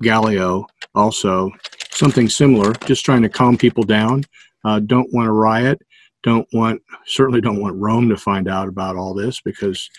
Gallio, 0.00 0.66
also 0.94 1.50
something 1.90 2.26
similar, 2.26 2.72
just 2.86 3.04
trying 3.04 3.20
to 3.20 3.28
calm 3.28 3.58
people 3.58 3.82
down. 3.82 4.24
Uh, 4.64 4.80
don't 4.80 5.12
want 5.12 5.26
to 5.26 5.32
riot. 5.32 5.82
Don't 6.22 6.48
want 6.54 6.80
certainly 7.04 7.42
don't 7.42 7.60
want 7.60 7.76
Rome 7.76 8.08
to 8.08 8.16
find 8.16 8.48
out 8.48 8.66
about 8.66 8.96
all 8.96 9.12
this 9.12 9.42
because 9.42 9.90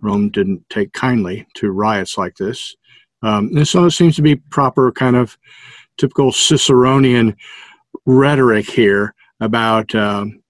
Rome 0.00 0.30
didn't 0.30 0.68
take 0.70 0.92
kindly 0.92 1.46
to 1.54 1.70
riots 1.70 2.18
like 2.18 2.34
this. 2.34 2.74
Um, 3.22 3.56
and 3.56 3.66
so 3.66 3.84
it 3.84 3.92
seems 3.92 4.16
to 4.16 4.22
be 4.22 4.34
proper 4.34 4.90
kind 4.90 5.14
of 5.14 5.38
typical 5.98 6.32
Ciceronian 6.32 7.36
rhetoric 8.04 8.68
here 8.68 9.14
about 9.42 9.94
um, 9.94 10.40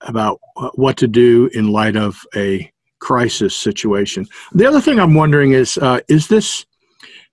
about 0.00 0.40
what 0.74 0.96
to 0.96 1.06
do 1.06 1.48
in 1.54 1.68
light 1.70 1.96
of 1.96 2.18
a 2.34 2.70
crisis 2.98 3.54
situation. 3.56 4.26
The 4.52 4.66
other 4.66 4.80
thing 4.80 4.98
I'm 4.98 5.14
wondering 5.14 5.52
is 5.52 5.78
uh, 5.78 6.00
is 6.08 6.26
this? 6.28 6.66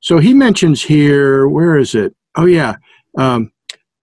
So 0.02 0.20
he 0.20 0.34
mentions 0.34 0.84
here, 0.84 1.48
where 1.48 1.78
is 1.78 1.96
it? 1.96 2.16
Oh 2.36 2.46
yeah, 2.46 2.76
um, 3.18 3.52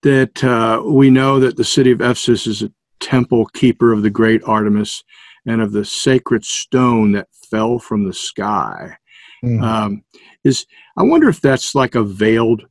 that 0.02 0.42
uh, 0.42 0.82
we 0.84 1.10
know 1.10 1.38
that 1.40 1.56
the 1.56 1.64
city 1.64 1.92
of 1.92 2.00
Ephesus 2.00 2.46
is 2.46 2.62
a 2.62 2.72
temple 3.00 3.46
keeper 3.46 3.92
of 3.92 4.02
the 4.02 4.10
great 4.10 4.42
Artemis 4.44 5.04
and 5.46 5.60
of 5.60 5.72
the 5.72 5.84
sacred 5.84 6.44
stone 6.44 7.12
that 7.12 7.28
fell 7.50 7.78
from 7.78 8.04
the 8.04 8.14
sky. 8.14 8.96
Mhm. 9.44 9.62
Um, 9.62 10.04
is 10.44 10.66
I 10.96 11.02
wonder 11.02 11.28
if 11.28 11.40
that's 11.40 11.74
like 11.74 11.94
a 11.94 12.02
veiled 12.02 12.66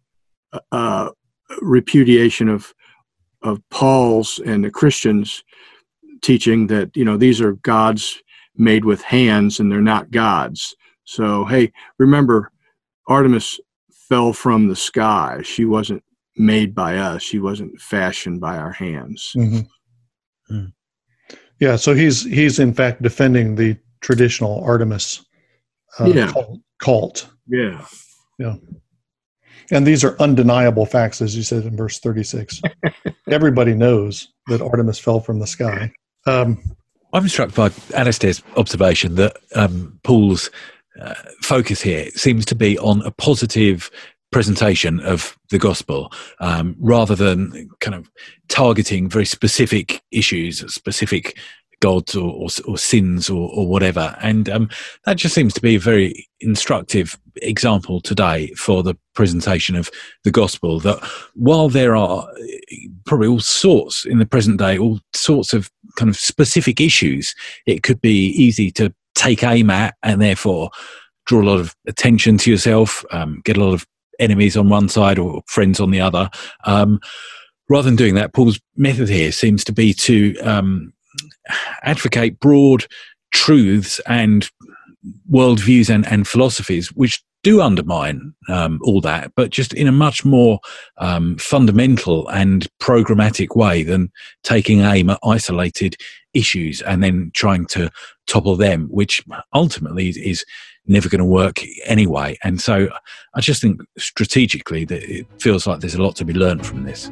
uh, 0.72 1.10
repudiation 1.62 2.50
of 2.50 2.74
of 3.46 3.62
Paul's 3.70 4.40
and 4.46 4.64
the 4.66 4.72
Christians' 4.72 5.44
teaching 6.22 6.68
that 6.68 6.96
you 6.96 7.06
know 7.06 7.18
these 7.18 7.40
are 7.40 7.54
gods 7.54 8.22
made 8.56 8.86
with 8.86 9.02
hands 9.02 9.60
and 9.60 9.72
they're 9.72 9.82
not 9.82 10.12
gods. 10.12 10.76
So 11.06 11.46
hey, 11.46 11.72
remember 12.00 12.52
Artemis 13.08 13.60
fell 14.10 14.34
from 14.34 14.68
the 14.68 14.76
sky. 14.76 15.42
She 15.44 15.66
wasn't 15.66 16.04
made 16.38 16.74
by 16.74 16.98
us. 16.98 17.22
She 17.22 17.40
wasn't 17.40 17.80
fashioned 17.80 18.42
by 18.42 18.58
our 18.58 18.72
hands. 18.72 19.32
Mhm. 19.36 19.68
Hmm. 20.48 20.66
Yeah, 21.60 21.76
so 21.76 21.94
he's 21.94 22.24
he's 22.24 22.60
in 22.60 22.74
fact 22.74 23.02
defending 23.02 23.56
the 23.56 23.78
traditional 24.02 24.64
Artemis 24.64 25.24
uh, 26.00 26.06
Yeah. 26.06 26.32
cult, 26.32 26.60
cult, 26.80 27.30
Yeah. 27.48 27.86
And 29.72 29.86
these 29.86 30.04
are 30.04 30.16
undeniable 30.20 30.86
facts, 30.86 31.22
as 31.22 31.36
you 31.36 31.44
said 31.44 31.66
in 31.66 31.76
verse 31.76 32.00
thirty-six. 32.00 32.62
Everybody 33.30 33.74
knows 33.74 34.28
that 34.48 34.62
Artemis 34.62 35.00
fell 35.00 35.20
from 35.20 35.40
the 35.40 35.48
sky. 35.48 35.92
Um, 36.28 36.62
I'm 37.14 37.28
struck 37.28 37.54
by 37.54 37.72
Alastair's 37.94 38.44
observation 38.58 39.16
that 39.16 39.38
um, 39.56 40.00
Paul's 40.04 40.50
uh, 41.00 41.14
focus 41.42 41.82
here 41.82 42.10
seems 42.12 42.46
to 42.46 42.56
be 42.56 42.78
on 42.80 43.02
a 43.04 43.12
positive 43.12 43.90
presentation 44.32 45.00
of 45.00 45.38
the 45.50 45.58
gospel 45.58 46.12
um, 46.42 46.76
rather 46.80 47.16
than 47.16 47.70
kind 47.80 47.96
of 47.96 48.12
targeting 48.50 49.08
very 49.08 49.26
specific 49.26 50.02
issues, 50.12 50.60
specific 50.74 51.38
gods 51.80 52.16
or, 52.16 52.32
or, 52.32 52.48
or 52.68 52.78
sins 52.78 53.30
or, 53.30 53.50
or 53.54 53.68
whatever. 53.68 54.16
And 54.22 54.50
um, 54.50 54.70
that 55.06 55.18
just 55.18 55.36
seems 55.36 55.54
to 55.54 55.62
be 55.62 55.76
a 55.76 55.80
very 55.80 56.28
instructive 56.40 57.18
example 57.42 58.02
today 58.02 58.48
for 58.56 58.84
the 58.84 58.96
presentation 59.14 59.76
of 59.76 59.90
the 60.24 60.32
gospel. 60.32 60.80
That 60.80 61.00
while 61.34 61.70
there 61.70 61.96
are 61.96 62.28
eh, 62.40 62.88
probably 63.06 63.28
all 63.28 63.40
sorts 63.40 64.06
in 64.06 64.20
the 64.20 64.26
present 64.26 64.60
day, 64.60 64.78
all 64.78 65.00
sorts 65.14 65.54
of 65.54 65.70
kind 65.98 66.10
of 66.10 66.18
specific 66.18 66.80
issues, 66.82 67.34
it 67.66 67.84
could 67.84 68.02
be 68.02 68.28
easy 68.30 68.72
to 68.72 68.94
take 69.16 69.44
aim 69.44 69.70
at 69.70 69.96
and 70.04 70.22
therefore 70.22 70.70
draw 71.26 71.42
a 71.42 71.44
lot 71.44 71.60
of 71.60 71.76
attention 71.88 72.38
to 72.38 72.52
yourself, 72.52 73.04
um, 73.12 73.42
get 73.44 73.58
a 73.58 73.64
lot 73.64 73.74
of 73.74 73.86
enemies 74.20 74.56
on 74.56 74.70
one 74.70 74.90
side 74.90 75.20
or 75.20 75.42
friends 75.48 75.80
on 75.80 75.92
the 75.92 76.00
other. 76.02 76.30
Um, 76.66 77.00
rather 77.70 77.86
than 77.86 77.96
doing 77.96 78.16
that, 78.16 78.34
Paul's 78.34 78.60
method 78.78 79.10
here 79.10 79.32
seems 79.32 79.64
to 79.66 79.74
be 79.74 79.94
to 79.94 80.38
um, 80.40 80.94
advocate 81.84 82.40
broad 82.40 82.86
truths 83.32 84.00
and 84.08 84.50
worldviews 85.32 85.94
and, 85.94 86.06
and 86.08 86.28
philosophies 86.28 86.90
which 86.94 87.24
do 87.44 87.62
undermine 87.62 88.34
um, 88.50 88.80
all 88.82 89.00
that, 89.02 89.32
but 89.36 89.52
just 89.52 89.72
in 89.76 89.88
a 89.88 89.92
much 89.92 90.26
more 90.26 90.60
um, 90.98 91.38
fundamental 91.38 92.28
and 92.30 92.68
programmatic 92.82 93.56
way 93.56 93.84
than 93.84 94.12
taking 94.44 94.82
aim 94.82 95.12
at 95.12 95.20
isolated 95.24 95.96
issues 96.34 96.82
and 96.82 97.04
then 97.04 97.30
trying 97.36 97.68
to 97.68 97.92
topple 98.26 98.56
them, 98.56 98.88
which 98.90 99.24
ultimately 99.54 100.10
is 100.10 100.44
never 100.88 101.08
going 101.08 101.20
to 101.20 101.26
work 101.26 101.62
anyway. 101.86 102.36
And 102.44 102.60
so 102.60 102.90
I 103.36 103.42
just 103.42 103.62
think 103.62 103.80
strategically 103.96 104.84
that 104.86 105.04
it 105.04 105.28
feels 105.40 105.68
like 105.68 105.82
there's 105.82 105.94
a 105.94 106.02
lot 106.02 106.16
to 106.16 106.26
be 106.26 106.34
learned 106.34 106.66
from 106.66 106.84
this. 106.84 107.12